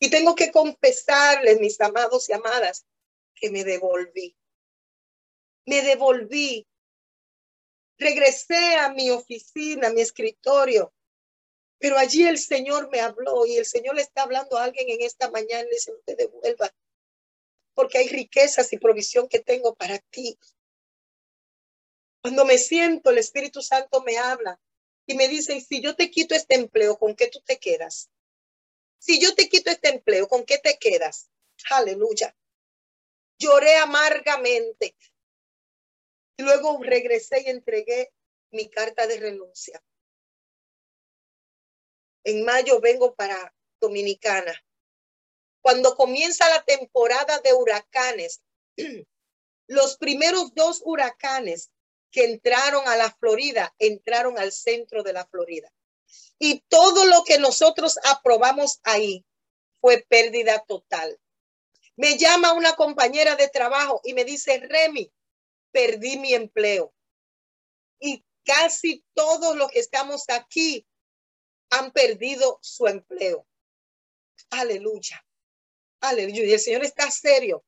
Y 0.00 0.10
tengo 0.10 0.34
que 0.34 0.50
confesarles, 0.50 1.60
mis 1.60 1.80
amados 1.80 2.28
y 2.28 2.32
amadas, 2.32 2.84
que 3.36 3.50
me 3.50 3.62
devolví. 3.62 4.36
Me 5.66 5.82
devolví. 5.82 6.66
Regresé 7.98 8.76
a 8.78 8.88
mi 8.88 9.10
oficina, 9.10 9.86
a 9.86 9.92
mi 9.92 10.00
escritorio, 10.00 10.92
pero 11.78 11.98
allí 11.98 12.26
el 12.26 12.38
Señor 12.38 12.90
me 12.90 13.00
habló 13.00 13.46
y 13.46 13.58
el 13.58 13.66
Señor 13.66 13.94
le 13.94 14.02
está 14.02 14.22
hablando 14.22 14.58
a 14.58 14.64
alguien 14.64 14.88
en 14.88 15.02
esta 15.02 15.30
mañana 15.30 15.62
y 15.62 15.66
le 15.66 15.70
dice, 15.70 15.92
no 15.92 15.98
te 16.04 16.16
devuelva, 16.16 16.74
porque 17.74 17.98
hay 17.98 18.08
riquezas 18.08 18.72
y 18.72 18.78
provisión 18.78 19.28
que 19.28 19.38
tengo 19.38 19.74
para 19.76 19.98
ti. 19.98 20.36
Cuando 22.22 22.44
me 22.44 22.58
siento, 22.58 23.10
el 23.10 23.18
Espíritu 23.18 23.62
Santo 23.62 24.02
me 24.02 24.18
habla 24.18 24.60
y 25.06 25.14
me 25.14 25.28
dice, 25.28 25.60
si 25.60 25.80
yo 25.80 25.96
te 25.96 26.10
quito 26.10 26.34
este 26.34 26.54
empleo, 26.54 26.98
¿con 26.98 27.14
qué 27.14 27.28
tú 27.28 27.40
te 27.40 27.58
quedas? 27.58 28.10
Si 28.98 29.20
yo 29.20 29.34
te 29.34 29.48
quito 29.48 29.70
este 29.70 29.88
empleo, 29.88 30.28
¿con 30.28 30.44
qué 30.44 30.58
te 30.58 30.78
quedas? 30.78 31.30
Aleluya. 31.70 32.36
Lloré 33.38 33.76
amargamente. 33.76 34.94
Luego 36.36 36.78
regresé 36.82 37.42
y 37.42 37.50
entregué 37.50 38.12
mi 38.50 38.68
carta 38.68 39.06
de 39.06 39.18
renuncia. 39.18 39.82
En 42.24 42.44
mayo 42.44 42.80
vengo 42.80 43.14
para 43.14 43.54
Dominicana. 43.80 44.54
Cuando 45.62 45.94
comienza 45.94 46.48
la 46.50 46.62
temporada 46.64 47.38
de 47.40 47.54
huracanes, 47.54 48.42
los 49.66 49.96
primeros 49.96 50.54
dos 50.54 50.82
huracanes 50.84 51.70
que 52.10 52.24
entraron 52.24 52.86
a 52.88 52.96
la 52.96 53.10
Florida, 53.12 53.74
entraron 53.78 54.38
al 54.38 54.52
centro 54.52 55.02
de 55.02 55.12
la 55.12 55.26
Florida. 55.26 55.72
Y 56.38 56.60
todo 56.68 57.06
lo 57.06 57.22
que 57.24 57.38
nosotros 57.38 57.98
aprobamos 58.04 58.80
ahí 58.82 59.24
fue 59.80 60.04
pérdida 60.08 60.64
total. 60.66 61.18
Me 61.96 62.16
llama 62.18 62.52
una 62.54 62.74
compañera 62.76 63.36
de 63.36 63.48
trabajo 63.48 64.00
y 64.04 64.14
me 64.14 64.24
dice, 64.24 64.58
Remy, 64.58 65.12
perdí 65.70 66.18
mi 66.18 66.34
empleo. 66.34 66.94
Y 67.98 68.24
casi 68.44 69.04
todos 69.14 69.56
los 69.56 69.70
que 69.70 69.80
estamos 69.80 70.24
aquí 70.28 70.86
han 71.70 71.92
perdido 71.92 72.58
su 72.62 72.86
empleo. 72.86 73.46
Aleluya. 74.50 75.24
Aleluya. 76.00 76.54
El 76.54 76.60
Señor 76.60 76.84
está 76.84 77.10
serio. 77.10 77.64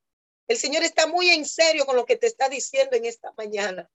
El 0.49 0.57
Señor 0.57 0.83
está 0.83 1.07
muy 1.07 1.29
en 1.31 1.47
serio 1.47 1.87
con 1.87 1.97
lo 1.97 2.05
que 2.05 2.17
te 2.17 2.27
está 2.27 2.49
diciendo 2.49 2.97
en 2.97 3.05
esta 3.05 3.33
mañana. 3.37 3.91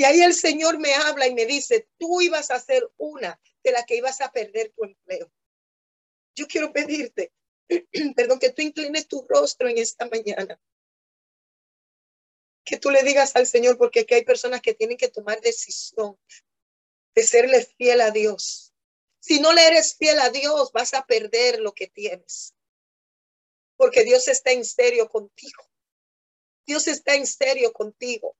Y 0.00 0.04
ahí 0.04 0.22
el 0.22 0.32
Señor 0.32 0.78
me 0.78 0.94
habla 0.94 1.26
y 1.26 1.34
me 1.34 1.44
dice, 1.44 1.86
tú 1.98 2.22
ibas 2.22 2.50
a 2.50 2.58
ser 2.58 2.90
una 2.96 3.38
de 3.62 3.70
las 3.70 3.84
que 3.84 3.96
ibas 3.96 4.22
a 4.22 4.32
perder 4.32 4.72
tu 4.74 4.84
empleo. 4.84 5.30
Yo 6.34 6.46
quiero 6.46 6.72
pedirte, 6.72 7.34
perdón, 8.16 8.38
que 8.38 8.48
tú 8.48 8.62
inclines 8.62 9.08
tu 9.08 9.26
rostro 9.28 9.68
en 9.68 9.76
esta 9.76 10.08
mañana. 10.08 10.58
Que 12.64 12.78
tú 12.78 12.88
le 12.88 13.02
digas 13.02 13.36
al 13.36 13.46
Señor, 13.46 13.76
porque 13.76 14.00
aquí 14.00 14.14
hay 14.14 14.24
personas 14.24 14.62
que 14.62 14.72
tienen 14.72 14.96
que 14.96 15.10
tomar 15.10 15.38
decisión 15.42 16.18
de 17.14 17.22
serle 17.22 17.62
fiel 17.76 18.00
a 18.00 18.10
Dios. 18.10 18.72
Si 19.18 19.38
no 19.38 19.52
le 19.52 19.66
eres 19.66 19.98
fiel 19.98 20.18
a 20.20 20.30
Dios, 20.30 20.72
vas 20.72 20.94
a 20.94 21.04
perder 21.04 21.60
lo 21.60 21.74
que 21.74 21.88
tienes. 21.88 22.54
Porque 23.76 24.04
Dios 24.04 24.28
está 24.28 24.52
en 24.52 24.64
serio 24.64 25.10
contigo. 25.10 25.62
Dios 26.64 26.88
está 26.88 27.16
en 27.16 27.26
serio 27.26 27.74
contigo. 27.74 28.34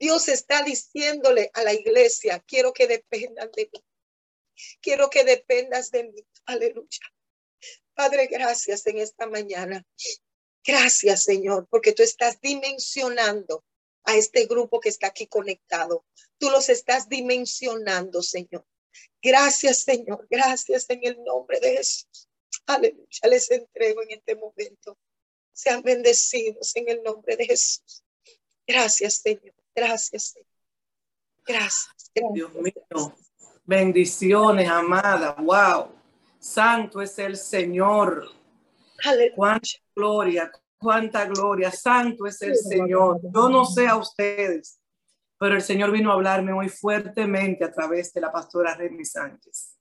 Dios 0.00 0.28
está 0.28 0.62
diciéndole 0.62 1.50
a 1.52 1.62
la 1.62 1.74
iglesia, 1.74 2.42
quiero 2.46 2.72
que 2.72 2.86
dependan 2.86 3.50
de 3.52 3.68
mí. 3.70 3.84
Quiero 4.80 5.10
que 5.10 5.24
dependas 5.24 5.90
de 5.90 6.04
mí. 6.04 6.26
Aleluya. 6.46 7.00
Padre, 7.94 8.26
gracias 8.26 8.86
en 8.86 8.96
esta 8.96 9.26
mañana. 9.26 9.86
Gracias, 10.64 11.24
Señor, 11.24 11.68
porque 11.70 11.92
tú 11.92 12.02
estás 12.02 12.40
dimensionando 12.40 13.62
a 14.04 14.16
este 14.16 14.46
grupo 14.46 14.80
que 14.80 14.88
está 14.88 15.08
aquí 15.08 15.26
conectado. 15.26 16.06
Tú 16.38 16.50
los 16.50 16.70
estás 16.70 17.10
dimensionando, 17.10 18.22
Señor. 18.22 18.66
Gracias, 19.20 19.82
Señor. 19.82 20.26
Gracias 20.30 20.86
en 20.88 21.04
el 21.04 21.22
nombre 21.22 21.60
de 21.60 21.76
Jesús. 21.76 22.28
Aleluya. 22.64 23.28
Les 23.28 23.50
entrego 23.50 24.02
en 24.02 24.12
este 24.12 24.34
momento. 24.34 24.98
Sean 25.52 25.82
bendecidos 25.82 26.74
en 26.74 26.88
el 26.88 27.02
nombre 27.02 27.36
de 27.36 27.44
Jesús. 27.44 28.02
Gracias, 28.66 29.16
Señor. 29.16 29.59
Gracias. 29.74 30.34
Gracias. 31.46 32.10
Dios 32.32 32.52
mío. 32.54 33.14
Bendiciones, 33.64 34.68
amada. 34.68 35.36
Wow. 35.38 35.92
Santo 36.38 37.00
es 37.00 37.18
el 37.18 37.36
Señor. 37.36 38.28
Cuánta 39.34 39.68
gloria, 39.94 40.50
cuánta 40.78 41.24
gloria. 41.26 41.70
Santo 41.70 42.26
es 42.26 42.40
el 42.42 42.56
Señor. 42.56 43.20
Yo 43.22 43.48
no 43.48 43.64
sé 43.64 43.86
a 43.86 43.96
ustedes, 43.96 44.80
pero 45.38 45.54
el 45.54 45.62
Señor 45.62 45.90
vino 45.90 46.10
a 46.10 46.14
hablarme 46.14 46.52
muy 46.52 46.68
fuertemente 46.68 47.64
a 47.64 47.72
través 47.72 48.12
de 48.12 48.20
la 48.20 48.32
pastora 48.32 48.74
Remy 48.74 49.04
Sánchez. 49.04 49.76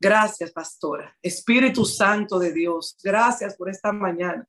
Gracias, 0.00 0.52
pastora. 0.52 1.16
Espíritu 1.22 1.86
Santo 1.86 2.38
de 2.38 2.52
Dios, 2.52 2.98
gracias 3.02 3.56
por 3.56 3.70
esta 3.70 3.90
mañana. 3.90 4.46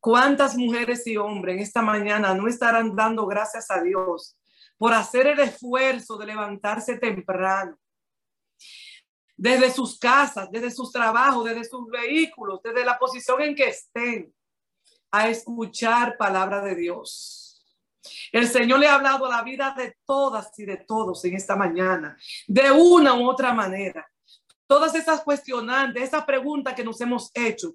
¿Cuántas 0.00 0.56
mujeres 0.56 1.06
y 1.06 1.18
hombres 1.18 1.56
en 1.56 1.62
esta 1.62 1.82
mañana 1.82 2.34
no 2.34 2.48
estarán 2.48 2.96
dando 2.96 3.26
gracias 3.26 3.70
a 3.70 3.82
Dios 3.82 4.34
por 4.78 4.94
hacer 4.94 5.26
el 5.26 5.40
esfuerzo 5.40 6.16
de 6.16 6.26
levantarse 6.26 6.96
temprano? 6.96 7.78
Desde 9.36 9.70
sus 9.70 9.98
casas, 9.98 10.50
desde 10.50 10.70
sus 10.70 10.90
trabajos, 10.90 11.44
desde 11.44 11.64
sus 11.64 11.86
vehículos, 11.90 12.60
desde 12.62 12.84
la 12.84 12.98
posición 12.98 13.42
en 13.42 13.54
que 13.54 13.68
estén, 13.68 14.34
a 15.10 15.28
escuchar 15.28 16.16
palabra 16.16 16.62
de 16.62 16.76
Dios. 16.76 17.66
El 18.32 18.48
Señor 18.48 18.78
le 18.78 18.86
ha 18.86 18.94
hablado 18.94 19.26
a 19.26 19.36
la 19.36 19.42
vida 19.42 19.74
de 19.76 19.96
todas 20.06 20.58
y 20.58 20.64
de 20.64 20.78
todos 20.78 21.22
en 21.26 21.34
esta 21.34 21.56
mañana, 21.56 22.16
de 22.46 22.70
una 22.70 23.14
u 23.14 23.28
otra 23.28 23.52
manera. 23.52 24.08
Todas 24.66 24.94
esas 24.94 25.22
cuestionantes, 25.22 26.04
esas 26.04 26.24
preguntas 26.24 26.74
que 26.74 26.84
nos 26.84 27.00
hemos 27.00 27.30
hecho, 27.34 27.74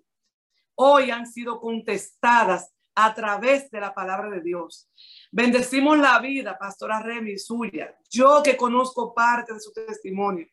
hoy 0.76 1.12
han 1.12 1.26
sido 1.26 1.60
contestadas 1.60 2.74
a 2.96 3.14
través 3.14 3.70
de 3.72 3.82
la 3.82 3.94
palabra 3.94 4.30
de 4.30 4.42
Dios. 4.42 4.90
Bendecimos 5.32 5.98
la 5.98 6.20
vida, 6.20 6.58
pastora 6.58 7.02
Remy, 7.02 7.38
suya. 7.38 7.96
Yo 8.10 8.42
que 8.42 8.56
conozco 8.56 9.14
parte 9.14 9.54
de 9.54 9.60
su 9.60 9.74
testimonio, 9.74 10.48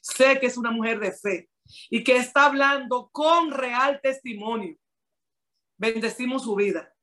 sé 0.00 0.38
que 0.38 0.46
es 0.46 0.56
una 0.56 0.70
mujer 0.70 1.00
de 1.00 1.12
fe 1.12 1.50
y 1.90 2.04
que 2.04 2.16
está 2.16 2.46
hablando 2.46 3.08
con 3.10 3.50
real 3.50 4.00
testimonio. 4.00 4.76
Bendecimos 5.76 6.44
su 6.44 6.54
vida. 6.54 6.94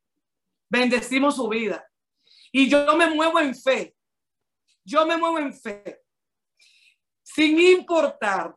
Bendecimos 0.69 1.35
su 1.35 1.49
vida. 1.49 1.85
Y 2.51 2.69
yo 2.69 2.95
me 2.95 3.09
muevo 3.09 3.39
en 3.39 3.53
fe. 3.53 3.95
Yo 4.85 5.05
me 5.05 5.17
muevo 5.17 5.39
en 5.39 5.53
fe. 5.53 6.01
Sin 7.23 7.59
importar 7.59 8.55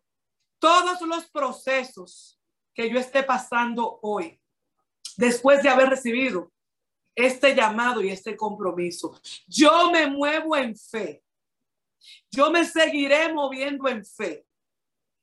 todos 0.60 1.00
los 1.02 1.28
procesos 1.30 2.40
que 2.74 2.90
yo 2.90 2.98
esté 2.98 3.22
pasando 3.22 3.98
hoy, 4.02 4.40
después 5.16 5.62
de 5.62 5.68
haber 5.68 5.88
recibido 5.88 6.52
este 7.14 7.54
llamado 7.54 8.02
y 8.02 8.10
este 8.10 8.36
compromiso. 8.36 9.20
Yo 9.46 9.90
me 9.90 10.06
muevo 10.06 10.56
en 10.56 10.76
fe. 10.76 11.22
Yo 12.30 12.50
me 12.50 12.64
seguiré 12.64 13.32
moviendo 13.32 13.88
en 13.88 14.04
fe, 14.04 14.46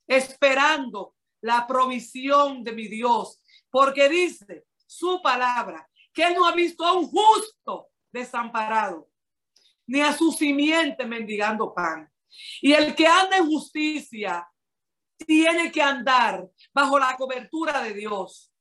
esperando 0.08 1.16
la 1.42 1.68
provisión 1.68 2.64
de 2.64 2.72
mi 2.72 2.88
Dios, 2.88 3.40
porque 3.70 4.10
dice 4.10 4.66
su 4.88 5.22
palabra 5.22 5.88
que 6.14 6.34
no 6.34 6.46
ha 6.46 6.54
visto 6.54 6.86
a 6.86 6.94
un 6.94 7.08
justo 7.08 7.90
desamparado, 8.12 9.10
ni 9.86 10.02
a 10.02 10.14
su 10.14 10.32
simiente 10.32 11.06
mendigando 11.06 11.74
pan. 11.74 12.12
Y 12.62 12.74
el 12.74 12.96
que 12.96 13.06
anda 13.08 13.38
en 13.38 13.46
justicia 13.46 14.51
tiene 15.26 15.72
que 15.72 15.82
andar 15.82 16.48
bajo 16.74 17.00
la 17.00 17.16
cobertura 17.16 17.82
de 17.82 17.94
Dios, 17.94 18.52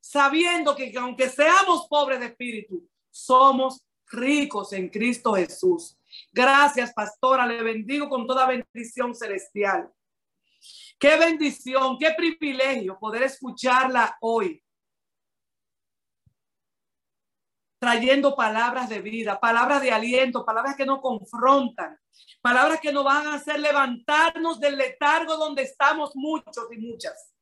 sabiendo 0.00 0.74
que 0.74 0.92
aunque 0.96 1.28
seamos 1.28 1.86
pobres 1.88 2.20
de 2.20 2.26
espíritu, 2.26 2.88
somos 3.10 3.84
ricos 4.06 4.72
en 4.72 4.88
Cristo 4.88 5.34
Jesús. 5.34 5.96
Gracias, 6.32 6.92
pastora. 6.92 7.46
Le 7.46 7.62
bendigo 7.62 8.08
con 8.08 8.26
toda 8.26 8.46
bendición 8.46 9.14
celestial. 9.14 9.90
Qué 10.98 11.16
bendición, 11.16 11.98
qué 11.98 12.12
privilegio 12.16 12.98
poder 12.98 13.24
escucharla 13.24 14.16
hoy. 14.20 14.63
Trayendo 17.78 18.34
palabras 18.34 18.88
de 18.88 19.00
vida, 19.00 19.38
palabras 19.38 19.82
de 19.82 19.92
aliento, 19.92 20.44
palabras 20.44 20.76
que 20.76 20.86
no 20.86 21.00
confrontan, 21.00 21.98
Palabras 22.40 22.80
que 22.80 22.92
nos 22.92 23.04
van 23.04 23.26
a 23.26 23.34
hacer 23.36 23.58
levantarnos 23.58 24.60
del 24.60 24.76
letargo 24.76 25.36
donde 25.36 25.62
estamos 25.62 26.14
muchos 26.14 26.66
y 26.72 26.76
muchas. 26.76 27.32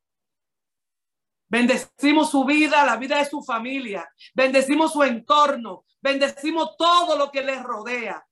Bendecimos 1.48 2.30
su 2.30 2.44
vida, 2.44 2.86
la 2.86 2.96
vida 2.96 3.18
de 3.18 3.24
su 3.24 3.42
familia. 3.42 4.08
Bendecimos 4.32 4.92
su 4.92 5.02
entorno. 5.02 5.84
Bendecimos 6.00 6.76
todo 6.76 7.18
lo 7.18 7.32
que 7.32 7.42
les 7.42 7.60
rodea. 7.62 8.24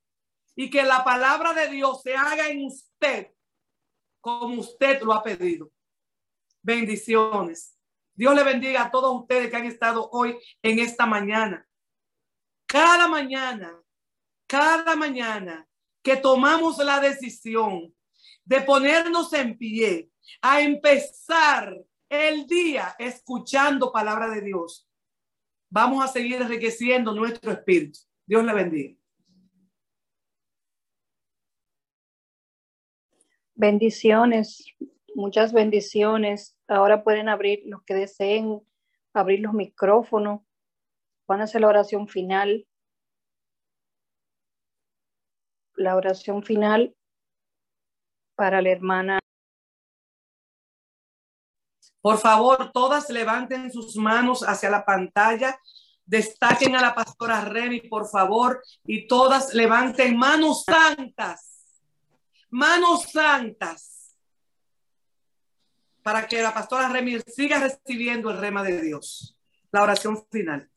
Y 0.55 0.69
que 0.69 0.83
la 0.83 1.03
palabra 1.03 1.53
de 1.53 1.67
Dios 1.67 2.01
se 2.03 2.15
haga 2.15 2.47
en 2.47 2.65
usted 2.65 3.31
como 4.21 4.61
usted 4.61 5.01
lo 5.01 5.13
ha 5.13 5.21
pedido. 5.21 5.71
Bendiciones. 6.61 7.77
Dios 8.13 8.33
le 8.33 8.43
bendiga 8.43 8.83
a 8.83 8.91
todos 8.91 9.13
ustedes 9.21 9.49
que 9.49 9.57
han 9.57 9.65
estado 9.65 10.09
hoy 10.11 10.37
en 10.61 10.79
esta 10.79 11.05
mañana. 11.05 11.67
Cada 12.71 13.05
mañana, 13.05 13.83
cada 14.47 14.95
mañana 14.95 15.67
que 16.01 16.15
tomamos 16.15 16.77
la 16.77 17.01
decisión 17.01 17.93
de 18.45 18.61
ponernos 18.61 19.33
en 19.33 19.57
pie 19.57 20.09
a 20.41 20.61
empezar 20.61 21.77
el 22.07 22.47
día 22.47 22.95
escuchando 22.97 23.91
palabra 23.91 24.29
de 24.29 24.39
Dios. 24.39 24.87
vamos 25.69 26.01
a 26.01 26.07
seguir 26.07 26.41
enriqueciendo 26.41 27.13
nuestro 27.13 27.51
espíritu. 27.51 27.99
Dios 28.25 28.45
le 28.45 28.53
bendiga. 28.53 28.95
Bendiciones, 33.53 34.65
muchas 35.13 35.51
bendiciones. 35.51 36.57
Ahora 36.69 37.03
pueden 37.03 37.27
abrir 37.27 37.63
los 37.65 37.83
que 37.83 37.95
deseen 37.95 38.61
abrir 39.13 39.41
los 39.41 39.53
micrófonos. 39.53 40.41
Van 41.31 41.39
a 41.39 41.45
hacer 41.45 41.61
la 41.61 41.69
oración 41.69 42.09
final. 42.09 42.67
La 45.75 45.95
oración 45.95 46.43
final 46.43 46.93
para 48.35 48.61
la 48.61 48.69
hermana. 48.69 49.19
Por 52.01 52.17
favor, 52.17 52.73
todas 52.73 53.09
levanten 53.09 53.71
sus 53.71 53.95
manos 53.95 54.41
hacia 54.41 54.69
la 54.69 54.83
pantalla. 54.83 55.57
Destaquen 56.03 56.75
a 56.75 56.81
la 56.81 56.93
pastora 56.93 57.45
Remy, 57.45 57.87
por 57.87 58.09
favor, 58.09 58.61
y 58.83 59.07
todas 59.07 59.53
levanten 59.53 60.17
manos 60.17 60.65
santas. 60.65 61.79
Manos 62.49 63.03
santas. 63.09 64.17
Para 66.03 66.27
que 66.27 66.41
la 66.41 66.53
pastora 66.53 66.89
Remy 66.89 67.21
siga 67.21 67.57
recibiendo 67.57 68.29
el 68.31 68.37
rema 68.37 68.63
de 68.63 68.81
Dios. 68.81 69.37
La 69.71 69.83
oración 69.83 70.27
final. 70.29 70.67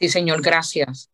Sí, 0.00 0.08
Señor, 0.08 0.42
gracias. 0.42 1.10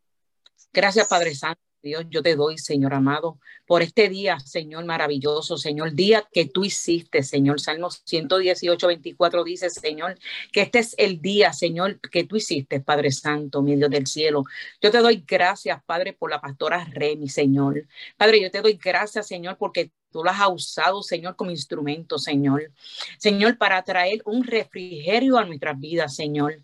Gracias, 0.72 1.08
Padre 1.08 1.34
Santo. 1.34 1.60
Dios, 1.84 2.06
yo 2.08 2.22
te 2.22 2.34
doy, 2.34 2.56
Señor 2.56 2.94
amado, 2.94 3.38
por 3.66 3.82
este 3.82 4.08
día, 4.08 4.40
Señor 4.40 4.86
maravilloso, 4.86 5.58
Señor, 5.58 5.92
día 5.92 6.26
que 6.32 6.46
tú 6.46 6.64
hiciste, 6.64 7.22
Señor. 7.22 7.60
Salmo 7.60 7.90
118, 7.90 8.86
24 8.86 9.44
dice, 9.44 9.68
Señor, 9.68 10.18
que 10.50 10.62
este 10.62 10.78
es 10.78 10.94
el 10.98 11.20
día, 11.20 11.52
Señor, 11.52 12.00
que 12.00 12.24
tú 12.24 12.36
hiciste, 12.36 12.80
Padre 12.80 13.12
Santo, 13.12 13.60
mi 13.60 13.76
Dios 13.76 13.90
del 13.90 14.06
cielo. 14.06 14.44
Yo 14.80 14.90
te 14.90 14.98
doy 14.98 15.24
gracias, 15.26 15.82
Padre, 15.84 16.14
por 16.14 16.30
la 16.30 16.40
pastora 16.40 16.84
Remy, 16.90 17.28
Señor. 17.28 17.86
Padre, 18.16 18.40
yo 18.40 18.50
te 18.50 18.62
doy 18.62 18.78
gracias, 18.82 19.26
Señor, 19.26 19.58
porque 19.58 19.92
tú 20.10 20.24
la 20.24 20.32
has 20.32 20.50
usado, 20.50 21.02
Señor, 21.02 21.36
como 21.36 21.50
instrumento, 21.50 22.18
Señor. 22.18 22.72
Señor, 23.18 23.58
para 23.58 23.82
traer 23.82 24.22
un 24.24 24.42
refrigerio 24.42 25.36
a 25.36 25.44
nuestras 25.44 25.78
vidas, 25.78 26.16
Señor. 26.16 26.62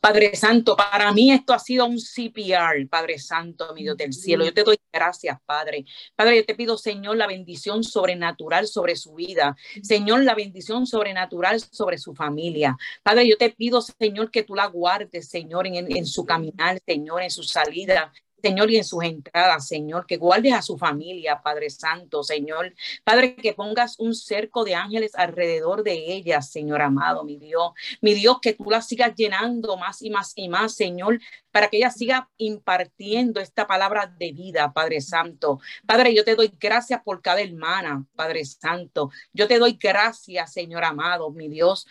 Padre 0.00 0.34
Santo, 0.34 0.76
para 0.76 1.12
mí 1.12 1.30
esto 1.30 1.52
ha 1.52 1.58
sido 1.58 1.86
un 1.86 1.98
CPR, 1.98 2.88
Padre 2.88 3.18
Santo, 3.18 3.72
mi 3.72 3.82
Dios 3.82 3.96
del 3.96 4.12
cielo. 4.12 4.44
Yo 4.44 4.52
te 4.52 4.64
doy 4.64 4.76
gracias, 4.92 5.38
Padre. 5.46 5.84
Padre, 6.16 6.36
yo 6.36 6.44
te 6.44 6.54
pido, 6.54 6.76
Señor, 6.76 7.16
la 7.16 7.28
bendición 7.28 7.84
sobrenatural 7.84 8.66
sobre 8.66 8.96
su 8.96 9.14
vida. 9.14 9.56
Señor, 9.82 10.24
la 10.24 10.34
bendición 10.34 10.86
sobrenatural 10.86 11.60
sobre 11.60 11.98
su 11.98 12.14
familia. 12.14 12.76
Padre, 13.02 13.28
yo 13.28 13.36
te 13.36 13.50
pido, 13.50 13.80
Señor, 13.80 14.30
que 14.30 14.42
tú 14.42 14.54
la 14.54 14.66
guardes, 14.66 15.28
Señor, 15.28 15.66
en, 15.66 16.06
su 16.06 16.24
caminar, 16.24 16.80
Señor, 16.84 17.22
en 17.22 17.30
su 17.30 17.44
salida. 17.44 18.12
Señor, 18.42 18.70
y 18.72 18.76
en 18.76 18.84
sus 18.84 19.04
entradas, 19.04 19.68
Señor, 19.68 20.04
que 20.04 20.16
guardes 20.16 20.52
a 20.52 20.62
su 20.62 20.76
familia, 20.76 21.40
Padre 21.42 21.70
Santo, 21.70 22.24
Señor. 22.24 22.74
Padre, 23.04 23.36
que 23.36 23.52
pongas 23.52 23.98
un 24.00 24.14
cerco 24.14 24.64
de 24.64 24.74
ángeles 24.74 25.14
alrededor 25.14 25.84
de 25.84 26.12
ella, 26.12 26.42
Señor 26.42 26.82
amado, 26.82 27.22
mi 27.22 27.36
Dios. 27.36 27.70
Mi 28.00 28.14
Dios, 28.14 28.38
que 28.42 28.54
tú 28.54 28.64
la 28.68 28.82
sigas 28.82 29.14
llenando 29.14 29.76
más 29.76 30.02
y 30.02 30.10
más 30.10 30.32
y 30.34 30.48
más, 30.48 30.74
Señor, 30.74 31.20
para 31.52 31.68
que 31.68 31.76
ella 31.76 31.90
siga 31.90 32.28
impartiendo 32.38 33.38
esta 33.38 33.66
palabra 33.66 34.12
de 34.18 34.32
vida, 34.32 34.72
Padre 34.72 35.00
Santo. 35.00 35.60
Padre, 35.86 36.14
yo 36.14 36.24
te 36.24 36.34
doy 36.34 36.52
gracias 36.58 37.02
por 37.02 37.20
cada 37.22 37.42
hermana, 37.42 38.04
Padre 38.16 38.44
Santo. 38.44 39.10
Yo 39.32 39.46
te 39.46 39.58
doy 39.58 39.78
gracias, 39.80 40.52
Señor 40.52 40.82
amado, 40.82 41.30
mi 41.30 41.48
Dios, 41.48 41.86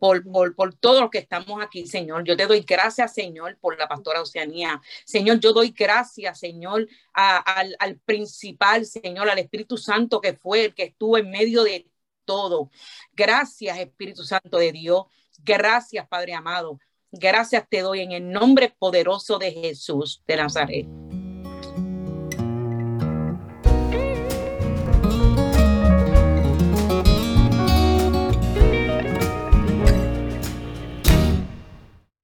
por, 0.00 0.22
por, 0.24 0.54
por 0.54 0.74
todo 0.74 1.00
lo 1.00 1.10
que 1.10 1.18
estamos 1.18 1.62
aquí, 1.62 1.86
Señor. 1.86 2.24
Yo 2.24 2.36
te 2.36 2.46
doy 2.46 2.60
gracias, 2.60 3.14
Señor, 3.14 3.56
por 3.60 3.78
la 3.78 3.88
pastora 3.88 4.20
Oceanía. 4.20 4.82
Señor, 5.04 5.38
yo 5.38 5.52
doy 5.52 5.70
gracias, 5.70 5.93
Señor, 6.34 6.88
al, 7.12 7.76
al 7.78 7.98
principal, 8.00 8.86
Señor, 8.86 9.28
al 9.28 9.38
Espíritu 9.38 9.76
Santo 9.76 10.20
que 10.20 10.34
fue 10.34 10.66
el 10.66 10.74
que 10.74 10.84
estuvo 10.84 11.18
en 11.18 11.30
medio 11.30 11.62
de 11.62 11.88
todo. 12.24 12.70
Gracias, 13.12 13.78
Espíritu 13.78 14.24
Santo 14.24 14.58
de 14.58 14.72
Dios. 14.72 15.04
Gracias, 15.42 16.08
Padre 16.08 16.34
amado. 16.34 16.78
Gracias 17.12 17.68
te 17.68 17.80
doy 17.80 18.00
en 18.00 18.12
el 18.12 18.30
nombre 18.30 18.74
poderoso 18.76 19.38
de 19.38 19.52
Jesús 19.52 20.22
de 20.26 20.36
Nazaret. 20.36 20.86